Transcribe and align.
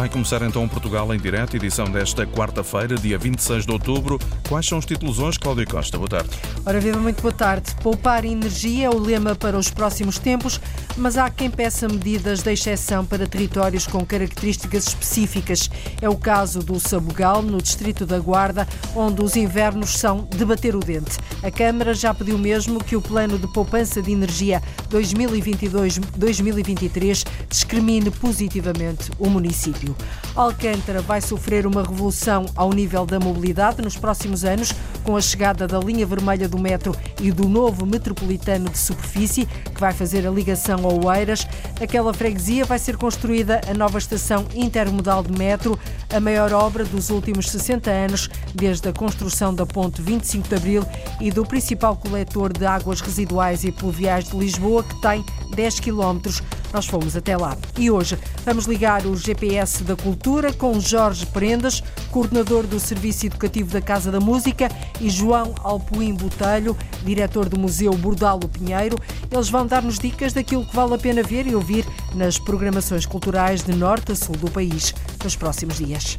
Vai 0.00 0.08
começar 0.08 0.40
então 0.40 0.66
Portugal 0.66 1.14
em 1.14 1.18
direto, 1.18 1.56
edição 1.56 1.84
desta 1.84 2.26
quarta-feira, 2.26 2.94
dia 2.94 3.18
26 3.18 3.66
de 3.66 3.72
outubro. 3.72 4.18
Quais 4.48 4.66
são 4.66 4.78
os 4.78 4.86
títulos 4.86 5.18
hoje, 5.18 5.38
Cláudia 5.38 5.66
Costa? 5.66 5.98
Boa 5.98 6.08
tarde. 6.08 6.30
Ora, 6.64 6.80
viva, 6.80 6.98
muito 6.98 7.20
boa 7.20 7.34
tarde. 7.34 7.74
Poupar 7.82 8.24
energia 8.24 8.86
é 8.86 8.88
o 8.88 8.98
lema 8.98 9.34
para 9.34 9.58
os 9.58 9.70
próximos 9.70 10.18
tempos, 10.18 10.58
mas 10.96 11.18
há 11.18 11.28
quem 11.28 11.50
peça 11.50 11.86
medidas 11.86 12.42
de 12.42 12.50
exceção 12.50 13.04
para 13.04 13.26
territórios 13.26 13.86
com 13.86 14.02
características 14.02 14.86
específicas. 14.86 15.68
É 16.00 16.08
o 16.08 16.16
caso 16.16 16.60
do 16.60 16.80
Sabugal, 16.80 17.42
no 17.42 17.60
distrito 17.60 18.06
da 18.06 18.18
Guarda, 18.18 18.66
onde 18.96 19.22
os 19.22 19.36
invernos 19.36 19.98
são 19.98 20.26
de 20.34 20.46
bater 20.46 20.74
o 20.74 20.80
dente. 20.80 21.18
A 21.42 21.50
Câmara 21.50 21.92
já 21.92 22.14
pediu 22.14 22.38
mesmo 22.38 22.82
que 22.82 22.96
o 22.96 23.02
plano 23.02 23.38
de 23.38 23.46
poupança 23.48 24.00
de 24.00 24.12
energia 24.12 24.62
2022-2023 24.90 27.26
discrimine 27.50 28.10
positivamente 28.10 29.10
o 29.18 29.28
município. 29.28 29.89
Alcântara 30.34 31.00
vai 31.00 31.20
sofrer 31.20 31.66
uma 31.66 31.82
revolução 31.82 32.46
ao 32.54 32.72
nível 32.72 33.04
da 33.04 33.18
mobilidade 33.18 33.82
nos 33.82 33.96
próximos 33.96 34.44
anos, 34.44 34.72
com 35.02 35.16
a 35.16 35.20
chegada 35.20 35.66
da 35.66 35.78
linha 35.78 36.06
vermelha 36.06 36.48
do 36.48 36.58
metro 36.58 36.94
e 37.20 37.32
do 37.32 37.48
novo 37.48 37.84
metropolitano 37.84 38.68
de 38.68 38.78
superfície, 38.78 39.46
que 39.46 39.80
vai 39.80 39.92
fazer 39.92 40.26
a 40.26 40.30
ligação 40.30 40.84
ao 40.84 41.04
Oeiras. 41.04 41.46
Aquela 41.80 42.14
freguesia 42.14 42.64
vai 42.64 42.78
ser 42.78 42.96
construída 42.96 43.60
a 43.68 43.74
nova 43.74 43.98
estação 43.98 44.46
intermodal 44.54 45.22
de 45.22 45.36
metro, 45.36 45.78
a 46.14 46.20
maior 46.20 46.52
obra 46.52 46.84
dos 46.84 47.10
últimos 47.10 47.48
60 47.50 47.90
anos, 47.90 48.28
desde 48.54 48.88
a 48.88 48.92
construção 48.92 49.54
da 49.54 49.66
ponte 49.66 50.00
25 50.02 50.48
de 50.48 50.54
Abril 50.54 50.86
e 51.20 51.30
do 51.30 51.44
principal 51.44 51.96
coletor 51.96 52.52
de 52.52 52.64
águas 52.64 53.00
residuais 53.00 53.64
e 53.64 53.72
pluviais 53.72 54.28
de 54.28 54.36
Lisboa, 54.36 54.82
que 54.82 55.00
tem 55.00 55.24
10 55.50 55.80
quilómetros 55.80 56.42
nós 56.72 56.86
fomos 56.86 57.16
até 57.16 57.36
lá. 57.36 57.56
E 57.76 57.90
hoje 57.90 58.18
vamos 58.44 58.66
ligar 58.66 59.06
o 59.06 59.16
GPS 59.16 59.82
da 59.82 59.96
Cultura 59.96 60.52
com 60.52 60.78
Jorge 60.80 61.26
Prendas, 61.26 61.82
coordenador 62.10 62.66
do 62.66 62.78
Serviço 62.78 63.26
Educativo 63.26 63.72
da 63.72 63.80
Casa 63.80 64.10
da 64.10 64.20
Música, 64.20 64.68
e 65.00 65.10
João 65.10 65.54
Alpuim 65.62 66.14
Botelho, 66.14 66.76
diretor 67.04 67.48
do 67.48 67.58
Museu 67.58 67.92
Bordalo 67.92 68.48
Pinheiro. 68.48 68.96
Eles 69.30 69.48
vão 69.48 69.66
dar-nos 69.66 69.98
dicas 69.98 70.32
daquilo 70.32 70.64
que 70.64 70.74
vale 70.74 70.94
a 70.94 70.98
pena 70.98 71.22
ver 71.22 71.46
e 71.46 71.54
ouvir 71.54 71.84
nas 72.14 72.38
programações 72.38 73.06
culturais 73.06 73.62
de 73.62 73.72
norte 73.72 74.12
a 74.12 74.16
sul 74.16 74.36
do 74.36 74.50
país 74.50 74.94
nos 75.22 75.36
próximos 75.36 75.78
dias. 75.78 76.16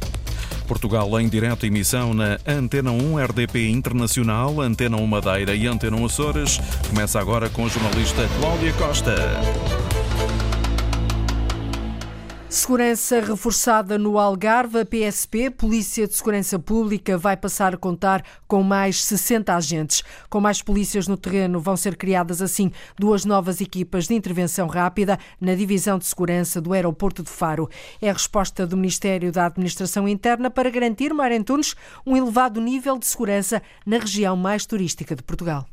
Portugal 0.72 1.20
em 1.20 1.28
direto 1.28 1.66
emissão 1.66 2.14
na 2.14 2.38
Antena 2.46 2.90
1 2.90 3.22
RDP 3.22 3.68
Internacional, 3.68 4.58
Antena 4.58 4.96
1 4.96 5.06
Madeira 5.06 5.54
e 5.54 5.66
Antena 5.66 5.98
1 5.98 6.06
Açores. 6.06 6.58
Começa 6.88 7.20
agora 7.20 7.50
com 7.50 7.66
a 7.66 7.68
jornalista 7.68 8.26
Cláudia 8.40 8.72
Costa. 8.72 9.81
Segurança 12.52 13.18
reforçada 13.18 13.96
no 13.96 14.18
Algarve, 14.18 14.80
a 14.80 14.84
PSP, 14.84 15.48
Polícia 15.48 16.06
de 16.06 16.14
Segurança 16.14 16.58
Pública, 16.58 17.16
vai 17.16 17.34
passar 17.34 17.72
a 17.72 17.78
contar 17.78 18.22
com 18.46 18.62
mais 18.62 19.02
60 19.06 19.56
agentes. 19.56 20.02
Com 20.28 20.38
mais 20.38 20.60
polícias 20.60 21.08
no 21.08 21.16
terreno, 21.16 21.58
vão 21.58 21.78
ser 21.78 21.96
criadas 21.96 22.42
assim 22.42 22.70
duas 22.98 23.24
novas 23.24 23.62
equipas 23.62 24.06
de 24.06 24.12
intervenção 24.12 24.66
rápida 24.66 25.18
na 25.40 25.54
Divisão 25.54 25.98
de 25.98 26.04
Segurança 26.04 26.60
do 26.60 26.74
Aeroporto 26.74 27.22
de 27.22 27.30
Faro. 27.30 27.70
É 28.02 28.10
a 28.10 28.12
resposta 28.12 28.66
do 28.66 28.76
Ministério 28.76 29.32
da 29.32 29.46
Administração 29.46 30.06
Interna 30.06 30.50
para 30.50 30.68
garantir, 30.68 31.14
Mar 31.14 31.32
Antunes, 31.32 31.74
um 32.04 32.14
elevado 32.14 32.60
nível 32.60 32.98
de 32.98 33.06
segurança 33.06 33.62
na 33.86 33.96
região 33.96 34.36
mais 34.36 34.66
turística 34.66 35.16
de 35.16 35.22
Portugal. 35.22 35.66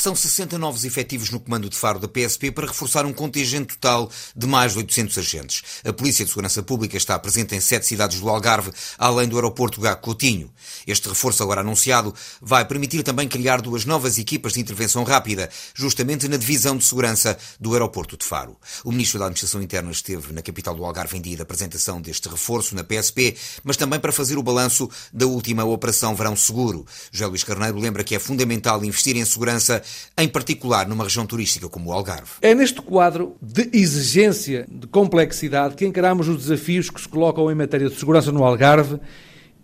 São 0.00 0.14
60 0.14 0.56
novos 0.58 0.84
efetivos 0.84 1.28
no 1.30 1.40
comando 1.40 1.68
de 1.68 1.76
Faro 1.76 1.98
da 1.98 2.06
PSP 2.06 2.52
para 2.52 2.68
reforçar 2.68 3.04
um 3.04 3.12
contingente 3.12 3.76
total 3.76 4.08
de 4.34 4.46
mais 4.46 4.70
de 4.70 4.78
800 4.78 5.18
agentes. 5.18 5.62
A 5.84 5.92
Polícia 5.92 6.24
de 6.24 6.30
Segurança 6.30 6.62
Pública 6.62 6.96
está 6.96 7.18
presente 7.18 7.56
em 7.56 7.58
sete 7.58 7.84
cidades 7.84 8.20
do 8.20 8.28
Algarve, 8.28 8.70
além 8.96 9.26
do 9.26 9.34
aeroporto 9.34 9.80
Gago 9.80 10.00
Coutinho. 10.00 10.52
Este 10.86 11.08
reforço 11.08 11.42
agora 11.42 11.62
anunciado 11.62 12.14
vai 12.40 12.64
permitir 12.64 13.02
também 13.02 13.26
criar 13.26 13.60
duas 13.60 13.84
novas 13.84 14.18
equipas 14.18 14.52
de 14.52 14.60
intervenção 14.60 15.02
rápida, 15.02 15.50
justamente 15.74 16.28
na 16.28 16.36
divisão 16.36 16.76
de 16.76 16.84
segurança 16.84 17.36
do 17.58 17.72
aeroporto 17.72 18.16
de 18.16 18.24
Faro. 18.24 18.56
O 18.84 18.92
Ministro 18.92 19.18
da 19.18 19.24
Administração 19.24 19.60
Interna 19.60 19.90
esteve 19.90 20.32
na 20.32 20.42
capital 20.42 20.76
do 20.76 20.84
Algarve 20.84 21.18
em 21.18 21.20
dia 21.20 21.38
da 21.38 21.42
apresentação 21.42 22.00
deste 22.00 22.28
reforço 22.28 22.72
na 22.76 22.84
PSP, 22.84 23.36
mas 23.64 23.76
também 23.76 23.98
para 23.98 24.12
fazer 24.12 24.38
o 24.38 24.44
balanço 24.44 24.88
da 25.12 25.26
última 25.26 25.64
Operação 25.64 26.14
Verão 26.14 26.36
Seguro. 26.36 26.86
José 27.10 27.26
Luís 27.26 27.42
Carneiro 27.42 27.80
lembra 27.80 28.04
que 28.04 28.14
é 28.14 28.20
fundamental 28.20 28.84
investir 28.84 29.16
em 29.16 29.24
segurança 29.24 29.82
em 30.16 30.28
particular 30.28 30.88
numa 30.88 31.04
região 31.04 31.26
turística 31.26 31.68
como 31.68 31.90
o 31.90 31.92
Algarve. 31.92 32.30
É 32.42 32.54
neste 32.54 32.80
quadro 32.80 33.36
de 33.40 33.68
exigência, 33.72 34.66
de 34.70 34.86
complexidade, 34.86 35.74
que 35.74 35.86
encaramos 35.86 36.28
os 36.28 36.36
desafios 36.36 36.90
que 36.90 37.00
se 37.00 37.08
colocam 37.08 37.50
em 37.50 37.54
matéria 37.54 37.88
de 37.88 37.98
segurança 37.98 38.32
no 38.32 38.44
Algarve 38.44 38.98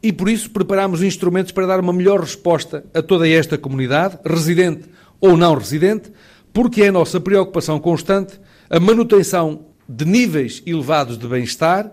e 0.03 0.12
por 0.12 0.29
isso 0.29 0.51
preparamos 0.51 1.03
instrumentos 1.03 1.51
para 1.51 1.67
dar 1.67 1.81
uma 1.81 1.93
melhor 1.93 2.21
resposta 2.21 2.85
a 2.93 3.03
toda 3.03 3.29
esta 3.29 3.57
comunidade, 3.57 4.19
residente 4.25 4.85
ou 5.21 5.37
não 5.37 5.55
residente, 5.55 6.12
porque 6.53 6.83
é 6.83 6.89
a 6.89 6.93
nossa 6.93 7.19
preocupação 7.19 7.81
constante 7.81 8.39
a 8.71 8.79
manutenção 8.79 9.67
de 9.89 10.05
níveis 10.05 10.62
elevados 10.67 11.19
de 11.19 11.27
bem-estar 11.27 11.91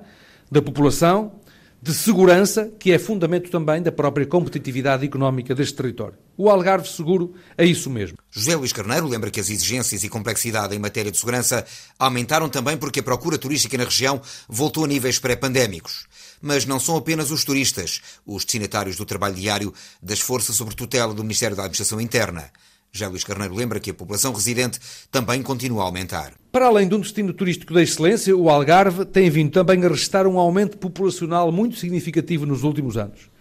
da 0.50 0.62
população 0.62 1.41
de 1.82 1.96
segurança, 1.96 2.72
que 2.78 2.92
é 2.92 3.00
fundamento 3.00 3.50
também 3.50 3.82
da 3.82 3.92
própria 3.92 4.26
competitividade 4.26 5.04
económica 5.04 5.56
deste 5.56 5.74
território. 5.74 6.16
O 6.38 6.48
Algarve 6.48 6.88
Seguro 6.88 7.34
é 7.58 7.66
isso 7.66 7.90
mesmo. 7.90 8.18
José 8.30 8.56
Luís 8.56 8.72
Carneiro 8.72 9.08
lembra 9.08 9.32
que 9.32 9.40
as 9.40 9.50
exigências 9.50 10.04
e 10.04 10.10
complexidade 10.10 10.76
em 10.76 10.80
matéria 10.80 11.12
de 11.12 11.18
segurança 11.18 11.66
aumentaram 11.98 12.48
também 12.50 12.78
porque 12.78 13.00
a 13.00 13.04
procura 13.04 13.38
turística 13.38 13.78
na 13.78 13.86
região 13.86 14.22
voltou 14.48 14.86
a 14.86 14.88
níveis 14.88 15.18
pré-pandémicos. 15.18 16.06
Mas 16.40 16.66
não 16.66 16.80
são 16.80 16.96
apenas 16.96 17.32
os 17.32 17.44
turistas, 17.44 18.02
os 18.26 18.46
destinatários 18.46 18.96
do 18.96 19.06
trabalho 19.06 19.36
diário 19.36 19.74
das 20.02 20.20
forças 20.20 20.56
sob 20.56 20.76
tutela 20.76 21.14
do 21.16 21.24
Ministério 21.24 21.56
da 21.56 21.64
Administração 21.64 22.00
Interna. 22.00 22.52
Já 22.94 23.08
Luís 23.08 23.24
Carneiro 23.24 23.56
lembra 23.56 23.80
que 23.80 23.90
a 23.90 23.94
população 23.94 24.34
residente 24.34 24.78
também 25.10 25.42
continua 25.42 25.84
a 25.84 25.86
aumentar. 25.86 26.34
Para 26.52 26.66
além 26.66 26.90
de 26.90 26.94
um 26.94 27.00
destino 27.00 27.32
turístico 27.32 27.74
de 27.74 27.82
excelência, 27.82 28.36
o 28.36 28.50
Algarve 28.50 29.06
tem 29.06 29.30
vindo 29.30 29.50
também 29.50 29.82
a 29.86 29.88
registrar 29.88 30.28
um 30.28 30.38
aumento 30.38 30.78
populacional 30.78 31.54
muito 31.54 31.78
significativo 31.78 32.46
nos 32.46 32.64
últimos 32.64 32.98
anos. 32.98 33.32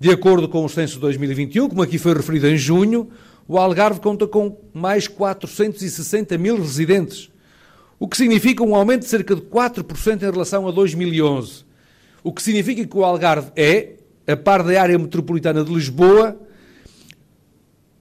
De 0.00 0.10
acordo 0.10 0.48
com 0.48 0.64
o 0.64 0.68
censo 0.70 0.94
de 0.94 1.00
2021, 1.00 1.68
como 1.68 1.82
aqui 1.82 1.98
foi 1.98 2.14
referido 2.14 2.48
em 2.48 2.56
junho, 2.56 3.10
o 3.46 3.58
Algarve 3.58 4.00
conta 4.00 4.26
com 4.26 4.58
mais 4.72 5.06
460 5.06 6.38
mil 6.38 6.56
residentes, 6.56 7.30
o 7.98 8.08
que 8.08 8.16
significa 8.16 8.62
um 8.62 8.74
aumento 8.74 9.02
de 9.02 9.08
cerca 9.08 9.36
de 9.36 9.42
4% 9.42 10.22
em 10.22 10.30
relação 10.30 10.66
a 10.66 10.70
2011. 10.70 11.62
O 12.22 12.32
que 12.32 12.42
significa 12.42 12.86
que 12.86 12.96
o 12.96 13.04
Algarve 13.04 13.52
é, 13.54 13.96
a 14.26 14.34
par 14.34 14.62
da 14.62 14.80
área 14.80 14.98
metropolitana 14.98 15.62
de 15.62 15.70
Lisboa, 15.70 16.40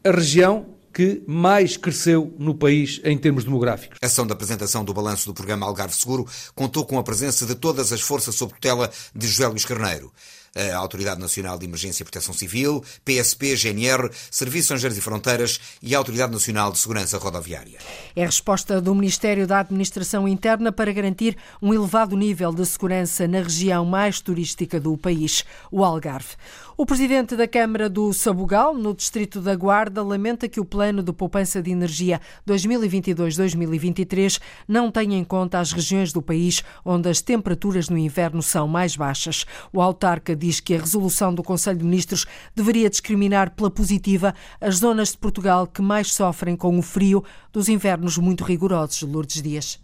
a 0.02 0.12
região 0.12 0.73
que 0.94 1.24
mais 1.28 1.76
cresceu 1.76 2.34
no 2.38 2.54
país 2.54 3.02
em 3.04 3.18
termos 3.18 3.44
demográficos. 3.44 3.98
A 4.02 4.06
ação 4.06 4.28
da 4.28 4.34
apresentação 4.34 4.86
do 4.86 4.94
balanço 4.94 5.28
do 5.28 5.34
programa 5.34 5.66
Algarve 5.66 5.96
Seguro 5.96 6.28
contou 6.54 6.86
com 6.86 7.00
a 7.00 7.04
presença 7.04 7.46
de 7.46 7.56
todas 7.56 7.92
as 7.92 8.02
forças 8.02 8.36
sob 8.36 8.54
tutela 8.54 8.92
de 9.16 9.28
José 9.28 9.48
Luís 9.48 9.66
Carneiro 9.66 10.12
a 10.56 10.78
Autoridade 10.78 11.20
Nacional 11.20 11.58
de 11.58 11.66
Emergência 11.66 12.04
e 12.04 12.06
Proteção 12.06 12.34
Civil, 12.34 12.84
PSP, 13.04 13.56
GNR, 13.56 14.10
Serviços 14.30 14.66
Estrangeiros 14.66 14.98
e 14.98 15.02
Fronteiras 15.02 15.60
e 15.82 15.96
a 15.96 15.98
Autoridade 15.98 16.32
Nacional 16.32 16.72
de 16.72 16.78
Segurança 16.78 17.18
Rodoviária. 17.18 17.80
É 18.16 18.24
a 18.24 18.26
resposta 18.26 18.80
do 18.80 18.94
Ministério 18.94 19.48
da 19.48 19.60
Administração 19.60 20.28
Interna 20.28 20.72
para 20.72 20.94
garantir 20.94 21.36
um 21.62 21.74
elevado 21.74 22.16
nível 22.16 22.54
de 22.54 22.66
segurança 22.66 23.28
na 23.28 23.42
região 23.42 23.84
mais 23.86 24.22
turística 24.22 24.80
do 24.80 24.96
país, 24.96 25.44
o 25.72 25.84
Algarve. 25.84 26.36
O 26.76 26.88
presidente 26.88 27.36
da 27.36 27.48
Câmara 27.48 27.88
do 27.88 28.12
Sabugal, 28.12 28.74
no 28.74 28.96
Distrito 28.96 29.40
da 29.40 29.56
Guarda, 29.56 30.02
lamenta 30.02 30.50
que 30.50 30.60
o 30.60 30.66
plano 30.66 31.04
de 31.04 31.14
poupança 31.14 31.62
de 31.62 31.70
energia 31.70 32.20
2022-2023 32.48 34.42
não 34.68 34.90
tenha 34.90 35.16
em 35.16 35.24
conta 35.24 35.60
as 35.60 35.72
regiões 35.72 36.12
do 36.12 36.20
país 36.20 36.64
onde 36.84 37.08
as 37.10 37.22
temperaturas 37.22 37.90
no 37.90 37.98
inverno 37.98 38.42
são 38.42 38.68
mais 38.68 38.96
baixas. 38.96 39.46
O 39.72 39.80
autarca 39.84 40.36
diz 40.36 40.60
que 40.60 40.74
a 40.74 40.80
resolução 40.80 41.32
do 41.32 41.44
Conselho 41.44 41.78
de 41.78 41.86
Ministros 41.86 42.26
deveria 42.56 42.90
discriminar 42.90 43.52
pela 43.52 43.70
positiva 43.70 44.34
as 44.60 44.78
zonas 44.78 45.12
de 45.12 45.20
Portugal 45.20 45.68
que 45.68 45.82
mais 45.82 46.12
sofrem 46.12 46.56
com 46.56 46.76
o 46.80 46.82
frio 46.82 47.24
dos 47.52 47.70
invernos 47.70 48.18
muito 48.18 48.44
rigorosos. 48.44 49.04
Lourdes 49.04 49.44
Dias. 49.44 49.83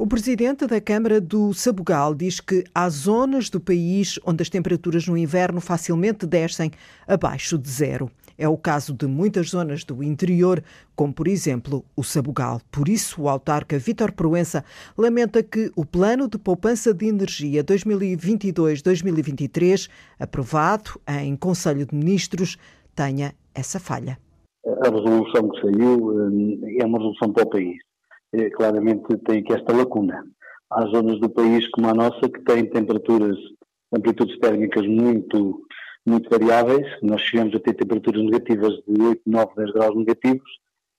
O 0.00 0.06
presidente 0.06 0.64
da 0.64 0.80
Câmara 0.80 1.20
do 1.20 1.52
Sabugal 1.52 2.14
diz 2.14 2.38
que 2.38 2.62
há 2.72 2.88
zonas 2.88 3.50
do 3.50 3.58
país 3.58 4.16
onde 4.24 4.42
as 4.42 4.48
temperaturas 4.48 5.08
no 5.08 5.18
inverno 5.18 5.60
facilmente 5.60 6.24
descem 6.24 6.70
abaixo 7.04 7.58
de 7.58 7.68
zero. 7.68 8.08
É 8.38 8.48
o 8.48 8.56
caso 8.56 8.94
de 8.94 9.08
muitas 9.08 9.50
zonas 9.50 9.82
do 9.82 10.00
interior, 10.00 10.62
como 10.94 11.12
por 11.12 11.26
exemplo 11.26 11.84
o 11.96 12.04
Sabugal. 12.04 12.60
Por 12.70 12.88
isso, 12.88 13.22
o 13.22 13.28
autarca 13.28 13.76
Vítor 13.76 14.12
Proença 14.12 14.64
lamenta 14.96 15.42
que 15.42 15.72
o 15.74 15.84
Plano 15.84 16.28
de 16.28 16.38
Poupança 16.38 16.94
de 16.94 17.06
Energia 17.06 17.64
2022-2023, 17.64 19.90
aprovado 20.16 20.92
em 21.08 21.34
Conselho 21.34 21.84
de 21.84 21.96
Ministros, 21.96 22.56
tenha 22.94 23.34
essa 23.52 23.80
falha. 23.80 24.16
A 24.64 24.90
resolução 24.90 25.48
que 25.48 25.60
saiu 25.60 26.20
eh, 26.20 26.82
é 26.82 26.86
uma 26.86 26.98
resolução 26.98 27.32
para 27.32 27.42
o 27.42 27.50
país. 27.50 27.87
É, 28.32 28.50
claramente 28.50 29.16
tem 29.24 29.40
aqui 29.40 29.52
esta 29.52 29.74
lacuna. 29.74 30.24
Há 30.70 30.82
zonas 30.86 31.18
do 31.20 31.30
país 31.30 31.68
como 31.70 31.88
a 31.88 31.94
nossa 31.94 32.28
que 32.28 32.40
têm 32.44 32.68
temperaturas 32.68 33.36
amplitudes 33.94 34.38
térmicas 34.38 34.86
muito, 34.86 35.62
muito 36.06 36.28
variáveis. 36.28 36.86
Nós 37.02 37.22
chegamos 37.22 37.54
a 37.54 37.60
ter 37.60 37.74
temperaturas 37.74 38.22
negativas 38.22 38.74
de 38.86 39.02
8, 39.02 39.22
9, 39.24 39.52
10 39.56 39.72
graus 39.72 39.96
negativos 39.96 40.58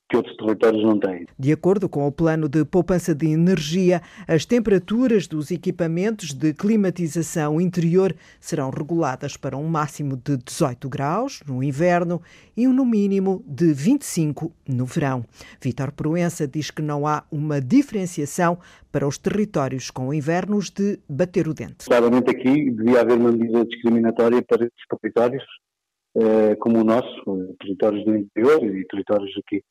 que 0.09 0.17
outros 0.17 0.35
territórios 0.37 0.83
não 0.83 0.99
têm. 0.99 1.27
De 1.37 1.53
acordo 1.53 1.87
com 1.87 2.07
o 2.07 2.11
plano 2.11 2.49
de 2.49 2.65
poupança 2.65 3.13
de 3.13 3.27
energia, 3.27 4.01
as 4.27 4.43
temperaturas 4.43 5.27
dos 5.27 5.51
equipamentos 5.51 6.33
de 6.33 6.51
climatização 6.51 7.61
interior 7.61 8.15
serão 8.39 8.71
reguladas 8.71 9.37
para 9.37 9.55
um 9.55 9.67
máximo 9.67 10.17
de 10.17 10.37
18 10.37 10.89
graus 10.89 11.41
no 11.47 11.63
inverno 11.63 12.21
e 12.57 12.67
um 12.67 12.73
no 12.73 12.85
mínimo 12.85 13.43
de 13.47 13.71
25 13.71 14.51
no 14.67 14.85
verão. 14.85 15.23
Vítor 15.61 15.91
Proença 15.91 16.47
diz 16.47 16.71
que 16.71 16.81
não 16.81 17.05
há 17.05 17.23
uma 17.31 17.61
diferenciação 17.61 18.57
para 18.91 19.07
os 19.07 19.19
territórios 19.19 19.91
com 19.91 20.11
invernos 20.11 20.71
de 20.71 20.99
bater 21.07 21.47
o 21.47 21.53
dente. 21.53 21.85
Claramente 21.85 22.31
aqui 22.31 22.71
devia 22.71 23.01
haver 23.01 23.15
uma 23.17 23.31
medida 23.31 23.63
discriminatória 23.63 24.41
para 24.41 24.65
esses 24.65 24.99
territórios, 24.99 25.43
eh, 26.17 26.55
como 26.55 26.79
o 26.79 26.83
nosso, 26.83 27.07
eh, 27.27 27.53
territórios 27.59 28.03
do 28.03 28.15
interior 28.15 28.63
e 28.63 28.87
territórios 28.87 29.31
aqui 29.45 29.61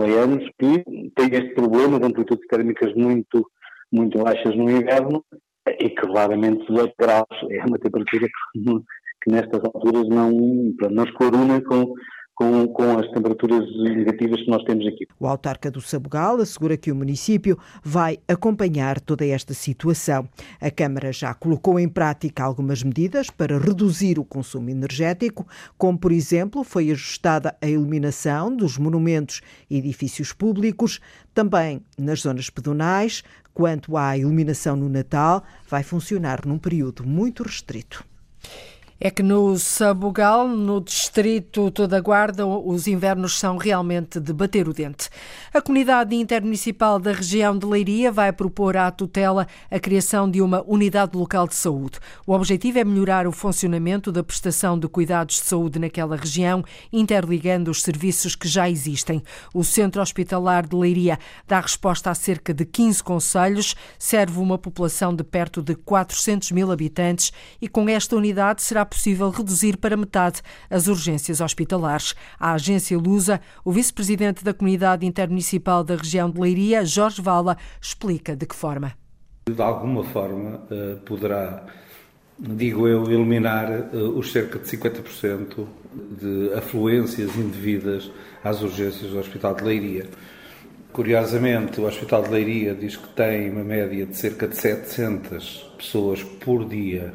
anos 0.00 0.44
que 0.58 0.84
têm 1.14 1.28
este 1.32 1.54
problema 1.54 1.98
de 1.98 2.06
amplitudes 2.06 2.46
térmicas 2.48 2.94
muito, 2.94 3.46
muito 3.92 4.18
baixas 4.18 4.56
no 4.56 4.70
inverno 4.70 5.24
e 5.66 5.88
que 5.88 6.06
claramente 6.06 6.66
18 6.66 6.94
graus 6.98 7.26
é 7.50 7.64
uma 7.64 7.78
temperatura 7.78 8.26
que, 8.26 8.60
que 9.22 9.32
nestas 9.32 9.60
alturas 9.64 10.08
não, 10.08 10.30
não 10.90 11.06
se 11.06 11.12
coruna 11.12 11.62
com, 11.62 11.94
com, 12.34 12.66
com 12.68 12.98
as 12.98 13.08
temperaturas 13.10 13.68
negativas 13.76 14.40
que 14.40 14.50
nós 14.50 14.64
temos 14.64 14.86
aqui. 14.86 15.06
O 15.18 15.26
autarca 15.26 15.70
do 15.70 15.80
Sabugal 15.80 16.36
assegura 16.40 16.76
que 16.76 16.90
o 16.90 16.96
município 16.96 17.58
vai 17.82 18.18
acompanhar 18.26 19.00
toda 19.00 19.26
esta 19.26 19.54
situação. 19.54 20.28
A 20.60 20.70
Câmara 20.70 21.12
já 21.12 21.34
colocou 21.34 21.78
em 21.78 21.88
prática 21.88 22.42
algumas 22.42 22.82
medidas 22.82 23.30
para 23.30 23.58
reduzir 23.58 24.18
o 24.18 24.24
consumo 24.24 24.70
energético, 24.70 25.46
como, 25.76 25.98
por 25.98 26.12
exemplo, 26.12 26.64
foi 26.64 26.90
ajustada 26.90 27.56
a 27.60 27.66
iluminação 27.66 28.54
dos 28.54 28.78
monumentos 28.78 29.40
e 29.68 29.78
edifícios 29.78 30.32
públicos, 30.32 31.00
também 31.34 31.82
nas 31.98 32.20
zonas 32.20 32.50
pedonais. 32.50 33.22
Quanto 33.54 33.98
à 33.98 34.16
iluminação 34.16 34.76
no 34.76 34.88
Natal, 34.88 35.44
vai 35.68 35.82
funcionar 35.82 36.46
num 36.46 36.56
período 36.56 37.06
muito 37.06 37.42
restrito 37.42 38.02
é 39.04 39.10
que 39.10 39.20
no 39.20 39.58
Sabugal, 39.58 40.46
no 40.46 40.80
distrito 40.80 41.72
toda 41.72 42.00
Guarda, 42.00 42.46
os 42.46 42.86
invernos 42.86 43.36
são 43.36 43.56
realmente 43.56 44.20
de 44.20 44.32
bater 44.32 44.68
o 44.68 44.72
dente. 44.72 45.10
A 45.52 45.60
comunidade 45.60 46.14
intermunicipal 46.14 47.00
da 47.00 47.10
região 47.10 47.58
de 47.58 47.66
Leiria 47.66 48.12
vai 48.12 48.32
propor 48.32 48.76
à 48.76 48.88
tutela 48.92 49.48
a 49.68 49.80
criação 49.80 50.30
de 50.30 50.40
uma 50.40 50.62
unidade 50.68 51.16
local 51.16 51.48
de 51.48 51.56
saúde. 51.56 51.98
O 52.24 52.32
objetivo 52.32 52.78
é 52.78 52.84
melhorar 52.84 53.26
o 53.26 53.32
funcionamento 53.32 54.12
da 54.12 54.22
prestação 54.22 54.78
de 54.78 54.86
cuidados 54.86 55.34
de 55.34 55.46
saúde 55.48 55.80
naquela 55.80 56.14
região, 56.14 56.64
interligando 56.92 57.72
os 57.72 57.82
serviços 57.82 58.36
que 58.36 58.46
já 58.46 58.70
existem. 58.70 59.20
O 59.52 59.64
Centro 59.64 60.00
Hospitalar 60.00 60.64
de 60.64 60.76
Leiria 60.76 61.18
dá 61.48 61.58
resposta 61.58 62.08
a 62.08 62.14
cerca 62.14 62.54
de 62.54 62.64
15 62.64 63.02
conselhos, 63.02 63.74
serve 63.98 64.38
uma 64.38 64.56
população 64.56 65.12
de 65.12 65.24
perto 65.24 65.60
de 65.60 65.74
400 65.74 66.52
mil 66.52 66.70
habitantes 66.70 67.32
e 67.60 67.66
com 67.66 67.88
esta 67.88 68.14
unidade 68.14 68.62
será 68.62 68.91
possível 68.92 69.30
reduzir 69.30 69.78
para 69.78 69.96
metade 69.96 70.42
as 70.68 70.86
urgências 70.86 71.40
hospitalares. 71.40 72.14
A 72.38 72.52
agência 72.52 72.98
Lusa, 72.98 73.40
o 73.64 73.72
vice-presidente 73.72 74.44
da 74.44 74.52
Comunidade 74.52 75.06
Intermunicipal 75.06 75.82
da 75.82 75.96
região 75.96 76.30
de 76.30 76.38
Leiria, 76.38 76.84
Jorge 76.84 77.22
Vala, 77.22 77.56
explica 77.80 78.36
de 78.36 78.44
que 78.44 78.54
forma. 78.54 78.92
De 79.46 79.60
alguma 79.60 80.04
forma 80.04 80.62
eh, 80.70 80.96
poderá, 81.06 81.64
digo 82.38 82.86
eu, 82.86 83.10
eliminar 83.10 83.70
eh, 83.70 83.96
os 83.96 84.30
cerca 84.30 84.58
de 84.58 84.66
50% 84.66 85.66
de 86.20 86.52
afluências 86.54 87.34
indevidas 87.34 88.10
às 88.44 88.62
urgências 88.62 89.10
do 89.10 89.18
Hospital 89.18 89.54
de 89.54 89.64
Leiria. 89.64 90.06
Curiosamente, 90.92 91.80
o 91.80 91.86
Hospital 91.86 92.22
de 92.24 92.30
Leiria 92.30 92.74
diz 92.74 92.96
que 92.96 93.08
tem 93.08 93.50
uma 93.50 93.64
média 93.64 94.04
de 94.04 94.14
cerca 94.14 94.46
de 94.46 94.56
700 94.56 95.72
pessoas 95.78 96.22
por 96.22 96.68
dia 96.68 97.14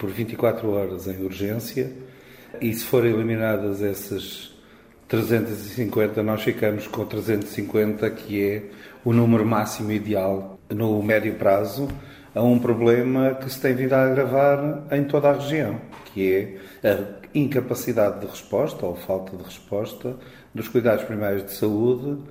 por 0.00 0.08
24 0.08 0.68
horas 0.70 1.06
em 1.06 1.22
urgência 1.22 1.92
e 2.58 2.72
se 2.72 2.84
forem 2.84 3.12
eliminadas 3.12 3.82
essas 3.82 4.50
350, 5.06 6.22
nós 6.22 6.42
ficamos 6.42 6.86
com 6.86 7.04
350, 7.04 8.08
que 8.10 8.42
é 8.42 8.62
o 9.04 9.12
número 9.12 9.44
máximo 9.44 9.92
ideal 9.92 10.58
no 10.70 11.02
médio 11.02 11.34
prazo, 11.34 11.86
a 12.34 12.42
um 12.42 12.58
problema 12.58 13.34
que 13.34 13.50
se 13.50 13.60
tem 13.60 13.74
vindo 13.74 13.92
a 13.92 14.04
agravar 14.04 14.84
em 14.90 15.04
toda 15.04 15.28
a 15.28 15.32
região, 15.34 15.78
que 16.06 16.58
é 16.82 16.88
a 16.88 17.28
incapacidade 17.34 18.20
de 18.20 18.26
resposta 18.26 18.86
ou 18.86 18.96
falta 18.96 19.36
de 19.36 19.42
resposta 19.42 20.16
dos 20.54 20.68
cuidados 20.68 21.04
primários 21.04 21.44
de 21.44 21.52
saúde, 21.52 22.22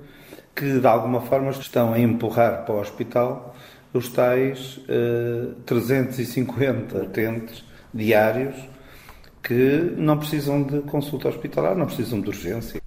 que 0.56 0.80
de 0.80 0.86
alguma 0.86 1.20
forma 1.20 1.50
estão 1.50 1.92
a 1.92 2.00
empurrar 2.00 2.64
para 2.64 2.74
o 2.74 2.80
hospital 2.80 3.54
os 3.92 4.08
tais 4.08 4.76
uh, 4.76 5.54
eh, 5.58 5.64
350 5.66 6.96
utentes 6.96 7.64
diários 7.92 8.54
que 9.42 9.94
não 9.96 10.18
precisam 10.18 10.62
de 10.62 10.80
consulta 10.82 11.28
hospitalar, 11.28 11.76
não 11.76 11.86
precisam 11.86 12.20
de 12.20 12.28
urgência. 12.28 12.80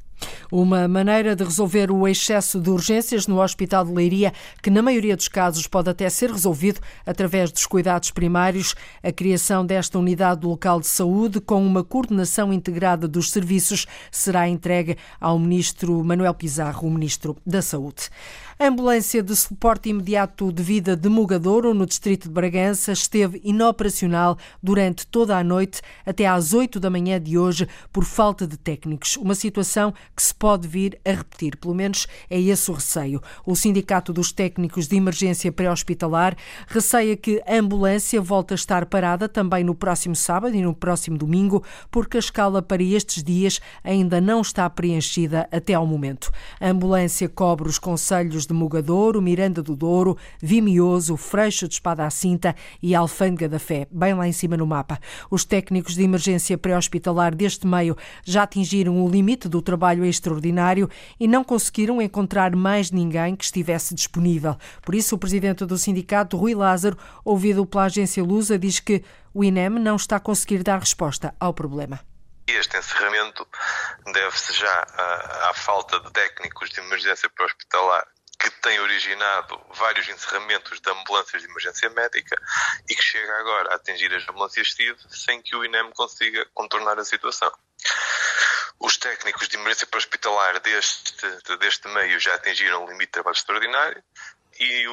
Uma 0.52 0.88
maneira 0.88 1.36
de 1.36 1.44
resolver 1.44 1.90
o 1.90 2.08
excesso 2.08 2.60
de 2.62 2.70
urgências 2.70 3.26
no 3.26 3.42
Hospital 3.42 3.86
de 3.86 3.92
Leiria, 3.92 4.32
que 4.62 4.70
na 4.70 4.84
maioria 4.84 5.18
dos 5.18 5.28
casos 5.28 5.66
pode 5.66 5.90
até 5.90 6.08
ser 6.12 6.30
resolvido 6.30 6.80
através 7.06 7.52
dos 7.52 7.66
cuidados 7.66 8.12
primários, 8.12 8.76
a 9.02 9.12
criação 9.12 9.66
desta 9.66 9.98
unidade 9.98 10.46
local 10.46 10.80
de 10.80 10.86
saúde 10.86 11.42
com 11.42 11.66
uma 11.66 11.84
coordenação 11.84 12.54
integrada 12.54 13.08
dos 13.08 13.32
serviços 13.32 13.88
será 14.12 14.48
entregue 14.48 14.96
ao 15.20 15.40
ministro 15.40 16.04
Manuel 16.04 16.36
Pizarro, 16.36 16.88
o 16.88 16.92
ministro 16.92 17.36
da 17.44 17.64
Saúde. 17.64 18.12
A 18.60 18.68
ambulância 18.68 19.24
de 19.24 19.36
suporte 19.36 19.90
imediato 19.90 20.52
de 20.52 20.62
vida 20.62 20.96
de 20.96 21.10
Mugadouro, 21.10 21.74
no 21.74 21.88
distrito 21.88 22.28
de 22.28 22.34
Bragança, 22.34 22.92
esteve 22.92 23.42
inoperacional 23.44 24.38
durante 24.62 25.08
toda 25.08 25.36
a 25.36 25.44
noite 25.44 25.82
até 26.06 26.28
às 26.28 26.54
8 26.54 26.80
da 26.80 26.88
manhã 26.88 27.20
de 27.20 27.36
hoje 27.36 27.68
por 27.92 28.06
falta 28.06 28.46
de 28.46 28.56
técnicos. 28.56 29.18
Uma 29.18 29.34
situação 29.34 29.92
que 30.16 30.22
se 30.22 30.36
pode 30.36 30.68
vir 30.68 31.00
a 31.04 31.12
repetir, 31.12 31.58
pelo 31.58 31.74
menos 31.74 32.06
é 32.30 32.40
esse 32.40 32.70
o 32.70 32.76
receio. 32.76 33.24
O 33.44 33.56
Sindicato 33.56 34.14
dos 34.14 34.32
Técnicos 34.32 34.88
de 34.88 34.98
Emergência 34.98 35.52
Pré-Hospitalar 35.52 36.38
receia 36.68 37.18
que 37.18 37.42
a 37.48 37.56
ambulância 37.56 38.22
volte 38.22 38.54
a 38.54 38.56
estar 38.56 38.86
parada 38.86 39.28
também 39.28 39.64
no 39.64 39.74
próximo 39.74 40.16
sábado 40.16 40.56
e 40.56 40.62
no 40.62 40.76
próximo 40.76 41.18
domingo, 41.18 41.64
porque 41.90 42.18
a 42.18 42.20
escala 42.20 42.62
para 42.62 42.84
estes 42.84 43.24
dias 43.24 43.60
ainda 43.84 44.22
não 44.22 44.42
está 44.42 44.70
preenchida 44.70 45.50
até 45.52 45.74
ao 45.74 45.88
momento. 45.88 46.32
A 46.62 46.70
ambulância 46.70 47.28
cobre 47.28 47.68
os 47.68 47.80
conselhos 47.80 48.43
de 48.46 48.54
Mogadouro, 48.54 49.22
Miranda 49.22 49.62
do 49.62 49.76
Douro, 49.76 50.18
Vimioso, 50.42 51.18
Freixo 51.18 51.68
de 51.68 51.76
Espada 51.76 52.06
à 52.06 52.10
Cinta 52.10 52.56
e 52.82 52.96
Alfândega 52.96 53.50
da 53.50 53.60
Fé, 53.60 53.88
bem 53.92 54.14
lá 54.14 54.28
em 54.28 54.32
cima 54.32 54.58
no 54.58 54.66
mapa. 54.66 55.00
Os 55.30 55.46
técnicos 55.46 55.96
de 55.96 56.04
emergência 56.04 56.58
pré-hospitalar 56.58 57.36
deste 57.36 57.68
meio 57.68 57.98
já 58.24 58.44
atingiram 58.44 59.04
o 59.04 59.10
limite 59.10 59.48
do 59.48 59.62
trabalho 59.62 60.06
extraordinário 60.06 60.90
e 61.20 61.28
não 61.28 61.44
conseguiram 61.44 62.02
encontrar 62.02 62.56
mais 62.56 62.92
ninguém 62.92 63.36
que 63.36 63.46
estivesse 63.46 63.94
disponível. 63.94 64.56
Por 64.82 64.96
isso, 64.96 65.16
o 65.16 65.20
presidente 65.20 65.66
do 65.66 65.78
sindicato, 65.78 66.38
Rui 66.38 66.56
Lázaro, 66.56 66.98
ouvido 67.24 67.66
pela 67.66 67.86
agência 67.86 68.24
Lusa, 68.24 68.58
diz 68.58 68.80
que 68.80 69.04
o 69.34 69.44
INEM 69.44 69.70
não 69.70 69.96
está 69.96 70.18
a 70.18 70.20
conseguir 70.20 70.64
dar 70.64 70.80
resposta 70.80 71.34
ao 71.40 71.54
problema. 71.54 72.00
Este 72.48 72.78
encerramento 72.78 73.48
deve-se 74.12 74.54
já 74.54 74.88
à, 74.98 75.50
à, 75.50 75.54
falta 75.54 76.00
de 76.02 76.12
técnicos 76.12 76.70
de 76.70 76.82
emergência 76.82 77.30
pré-hospitalar 77.30 78.06
que 78.44 78.52
tem 78.62 78.78
originado 78.82 79.60
vários 79.70 80.08
encerramentos 80.10 80.82
de 80.82 80.90
ambulâncias 80.90 81.42
de 81.42 81.48
emergência 81.48 81.90
médica 81.92 82.36
e 82.90 82.94
que 82.94 83.02
chega 83.02 83.40
agora 83.40 83.72
a 83.72 83.76
atingir 83.76 84.14
as 84.14 84.28
ambulâncias 84.28 84.74
TID 84.74 84.98
sem 85.10 85.42
que 85.42 85.56
o 85.56 85.64
INEM 85.64 85.92
consiga 85.92 86.46
contornar 86.54 87.00
a 87.00 87.06
situação. 87.06 87.52
Os 88.80 88.98
técnicos 88.98 89.48
de 89.48 89.56
emergência 89.56 89.88
hospitalar 89.96 90.60
deste, 90.60 91.26
deste 91.58 91.88
meio 91.88 92.20
já 92.20 92.36
atingiram 92.36 92.84
o 92.84 92.88
limite 92.88 93.06
de 93.06 93.12
trabalho 93.12 93.36
extraordinário 93.36 94.04
e 94.60 94.84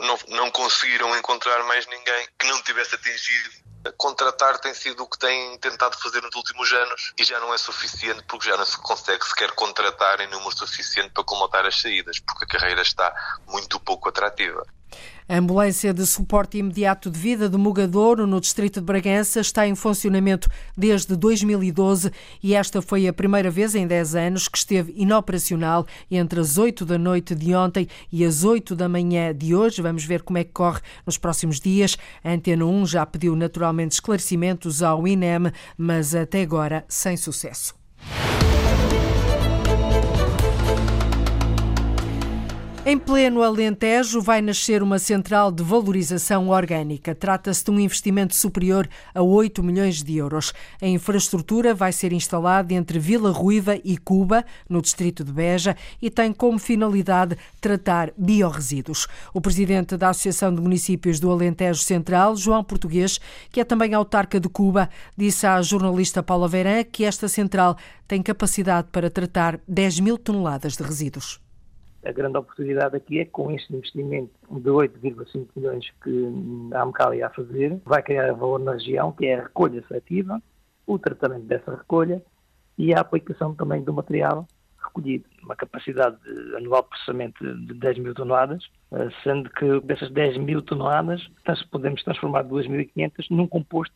não, 0.00 0.18
não 0.28 0.50
conseguiram 0.50 1.16
encontrar 1.16 1.64
mais 1.64 1.86
ninguém 1.86 2.28
que 2.38 2.46
não 2.46 2.62
tivesse 2.62 2.94
atingido 2.94 3.67
contratar 3.96 4.58
tem 4.58 4.74
sido 4.74 5.02
o 5.02 5.08
que 5.08 5.18
tem 5.18 5.58
tentado 5.58 5.96
fazer 5.98 6.22
nos 6.22 6.34
últimos 6.34 6.72
anos 6.72 7.12
e 7.18 7.24
já 7.24 7.38
não 7.40 7.52
é 7.52 7.58
suficiente 7.58 8.22
porque 8.28 8.48
já 8.48 8.56
não 8.56 8.64
se 8.64 8.76
consegue 8.78 9.24
sequer 9.24 9.52
contratar 9.52 10.20
em 10.20 10.28
número 10.28 10.56
suficiente 10.56 11.10
para 11.10 11.24
comatar 11.24 11.66
as 11.66 11.80
saídas, 11.80 12.18
porque 12.18 12.44
a 12.44 12.58
carreira 12.58 12.82
está 12.82 13.14
muito 13.46 13.80
pouco 13.80 14.08
atrativa. 14.08 14.66
A 15.28 15.36
ambulância 15.36 15.92
de 15.92 16.06
suporte 16.06 16.56
imediato 16.56 17.10
de 17.10 17.18
vida 17.18 17.48
de 17.48 17.56
Mugadouro, 17.58 18.26
no 18.26 18.40
distrito 18.40 18.80
de 18.80 18.86
Bragança, 18.86 19.40
está 19.40 19.66
em 19.66 19.74
funcionamento 19.74 20.48
desde 20.76 21.14
2012 21.16 22.10
e 22.42 22.54
esta 22.54 22.80
foi 22.80 23.06
a 23.06 23.12
primeira 23.12 23.50
vez 23.50 23.74
em 23.74 23.86
10 23.86 24.14
anos 24.14 24.48
que 24.48 24.56
esteve 24.56 24.94
inoperacional 24.96 25.86
entre 26.10 26.40
as 26.40 26.56
8 26.56 26.86
da 26.86 26.96
noite 26.96 27.34
de 27.34 27.54
ontem 27.54 27.86
e 28.10 28.24
as 28.24 28.42
8 28.42 28.74
da 28.74 28.88
manhã 28.88 29.34
de 29.34 29.54
hoje. 29.54 29.82
Vamos 29.82 30.04
ver 30.04 30.22
como 30.22 30.38
é 30.38 30.44
que 30.44 30.52
corre 30.52 30.80
nos 31.04 31.18
próximos 31.18 31.60
dias. 31.60 31.96
A 32.24 32.30
Antena 32.30 32.64
1 32.64 32.86
já 32.86 33.04
pediu 33.04 33.36
naturalmente 33.36 33.92
esclarecimentos 33.92 34.82
ao 34.82 35.06
INEM, 35.06 35.52
mas 35.76 36.14
até 36.14 36.42
agora 36.42 36.84
sem 36.88 37.16
sucesso. 37.16 37.78
Em 42.90 42.96
pleno 42.96 43.42
Alentejo 43.42 44.22
vai 44.22 44.40
nascer 44.40 44.82
uma 44.82 44.98
central 44.98 45.52
de 45.52 45.62
valorização 45.62 46.48
orgânica. 46.48 47.14
Trata-se 47.14 47.62
de 47.62 47.70
um 47.70 47.78
investimento 47.78 48.34
superior 48.34 48.88
a 49.14 49.20
8 49.20 49.62
milhões 49.62 50.02
de 50.02 50.16
euros. 50.16 50.54
A 50.80 50.86
infraestrutura 50.86 51.74
vai 51.74 51.92
ser 51.92 52.14
instalada 52.14 52.72
entre 52.72 52.98
Vila 52.98 53.30
Ruiva 53.30 53.78
e 53.84 53.98
Cuba, 53.98 54.42
no 54.66 54.80
distrito 54.80 55.22
de 55.22 55.30
Beja, 55.30 55.76
e 56.00 56.08
tem 56.08 56.32
como 56.32 56.58
finalidade 56.58 57.36
tratar 57.60 58.10
biorresíduos. 58.16 59.06
O 59.34 59.40
presidente 59.42 59.94
da 59.94 60.08
Associação 60.08 60.54
de 60.54 60.62
Municípios 60.62 61.20
do 61.20 61.30
Alentejo 61.30 61.82
Central, 61.82 62.36
João 62.36 62.64
Português, 62.64 63.20
que 63.52 63.60
é 63.60 63.64
também 63.64 63.92
autarca 63.92 64.40
de 64.40 64.48
Cuba, 64.48 64.88
disse 65.14 65.46
à 65.46 65.60
jornalista 65.60 66.22
Paula 66.22 66.48
Verã 66.48 66.82
que 66.84 67.04
esta 67.04 67.28
central 67.28 67.76
tem 68.06 68.22
capacidade 68.22 68.88
para 68.90 69.10
tratar 69.10 69.60
10 69.68 70.00
mil 70.00 70.16
toneladas 70.16 70.74
de 70.74 70.82
resíduos 70.82 71.38
a 72.04 72.12
grande 72.12 72.38
oportunidade 72.38 72.96
aqui 72.96 73.20
é 73.20 73.24
que 73.24 73.30
com 73.30 73.50
este 73.50 73.74
investimento 73.74 74.32
de 74.50 74.70
8,5 74.70 75.46
milhões 75.56 75.90
que 76.02 76.28
a 76.72 76.82
AMCAL 76.82 77.14
ia 77.14 77.30
fazer, 77.30 77.80
vai 77.84 78.02
criar 78.02 78.32
valor 78.32 78.60
na 78.60 78.72
região, 78.72 79.12
que 79.12 79.26
é 79.26 79.38
a 79.38 79.42
recolha 79.42 79.84
seletiva, 79.88 80.40
o 80.86 80.98
tratamento 80.98 81.44
dessa 81.44 81.74
recolha 81.74 82.22
e 82.76 82.94
a 82.94 83.00
aplicação 83.00 83.54
também 83.54 83.82
do 83.82 83.92
material 83.92 84.46
recolhido. 84.82 85.24
Uma 85.42 85.56
capacidade 85.56 86.16
de 86.22 86.56
anual 86.56 86.82
de 86.82 86.88
processamento 86.88 87.56
de 87.66 87.74
10 87.74 87.98
mil 87.98 88.14
toneladas, 88.14 88.64
eh, 88.92 89.08
sendo 89.22 89.50
que 89.50 89.80
dessas 89.80 90.10
10 90.10 90.38
mil 90.38 90.62
toneladas 90.62 91.20
podemos 91.70 92.02
transformar 92.04 92.44
2.500 92.44 93.26
num 93.30 93.46
composto 93.46 93.94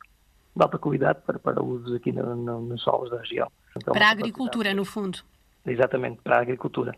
de 0.55 0.63
alta 0.63 0.79
qualidade 0.79 1.21
para, 1.25 1.39
para 1.39 1.63
usos 1.63 1.95
aqui 1.95 2.13
no, 2.13 2.37
no, 2.37 2.61
nos 2.61 2.83
solos 2.83 3.11
da 3.11 3.19
região. 3.19 3.51
Então, 3.77 3.95
para 3.95 4.09
a 4.09 4.11
agricultura, 4.11 4.75
no 4.75 4.85
fundo. 4.85 5.19
Exatamente, 5.65 6.21
para 6.23 6.39
a 6.39 6.41
agricultura. 6.41 6.95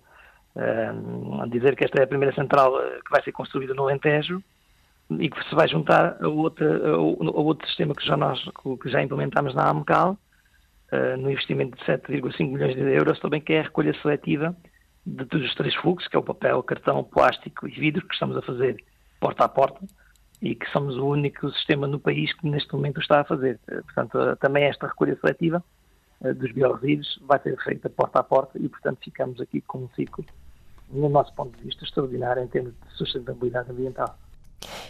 Uh, 0.57 1.49
dizer 1.49 1.75
que 1.75 1.85
esta 1.85 2.01
é 2.01 2.05
a 2.05 2.07
primeira 2.07 2.33
central 2.33 2.81
eh, 2.81 3.01
que 3.05 3.11
vai 3.11 3.21
ser 3.25 3.33
construída 3.33 3.75
no 3.75 3.83
Alentejo 3.83 4.41
e 5.11 5.29
que 5.29 5.49
se 5.49 5.55
vai 5.55 5.67
juntar 5.67 6.17
a, 6.23 6.29
outra, 6.29 6.91
a, 6.91 6.97
outro 6.97 7.67
sistema 7.67 7.93
que 7.93 8.07
já 8.07 8.17
nós 8.17 8.41
que 8.81 8.89
já 8.89 9.03
implementamos 9.03 9.53
na 9.53 9.69
AMCAL, 9.69 10.17
uh, 10.93 11.17
no 11.19 11.29
investimento 11.29 11.77
de 11.77 11.85
7,5 11.85 12.53
milhões 12.53 12.77
de 12.77 12.83
euros, 12.83 13.19
também 13.19 13.41
que 13.41 13.53
é 13.53 13.61
a 13.61 13.63
recolha 13.65 13.93
seletiva 14.01 14.57
de 15.05 15.27
todos 15.27 15.45
os 15.45 15.55
três 15.57 15.75
fluxos, 15.75 16.09
que 16.09 16.15
é 16.15 16.19
o 16.21 16.23
papel, 16.23 16.63
cartão, 16.63 17.03
plástico 17.03 17.67
e 17.67 17.73
vidro, 17.73 18.07
que 18.07 18.15
estamos 18.15 18.37
a 18.37 18.43
fazer 18.43 18.77
porta 19.19 19.45
a 19.45 19.49
porta 19.49 19.85
e 20.41 20.55
que 20.55 20.71
somos 20.71 20.97
o 20.97 21.07
único 21.07 21.51
sistema 21.51 21.89
no 21.89 21.99
país 21.99 22.33
que 22.33 22.49
neste 22.49 22.73
momento 22.73 23.01
está 23.01 23.23
a 23.23 23.25
fazer. 23.25 23.59
Uh, 23.69 23.83
portanto, 23.83 24.37
também 24.37 24.65
esta 24.65 24.87
recolha 24.87 25.19
seletiva 25.21 25.65
dos 26.37 26.53
biorresíduos 26.53 27.21
vai 27.23 27.39
ser 27.41 27.61
feita 27.63 27.91
porta 27.91 28.21
a 28.21 28.23
porta 28.23 28.57
e, 28.59 28.69
portanto, 28.69 29.01
ficamos 29.03 29.41
aqui 29.41 29.61
com 29.61 29.79
um 29.81 29.89
ciclo 29.91 30.25
no 30.91 31.09
nosso 31.09 31.33
ponto 31.35 31.57
de 31.57 31.65
vista, 31.65 31.85
extraordinária 31.85 32.43
em 32.43 32.49
termos 32.49 32.73
de 32.73 32.97
sustentabilidade 32.97 33.71
ambiental. 33.71 34.17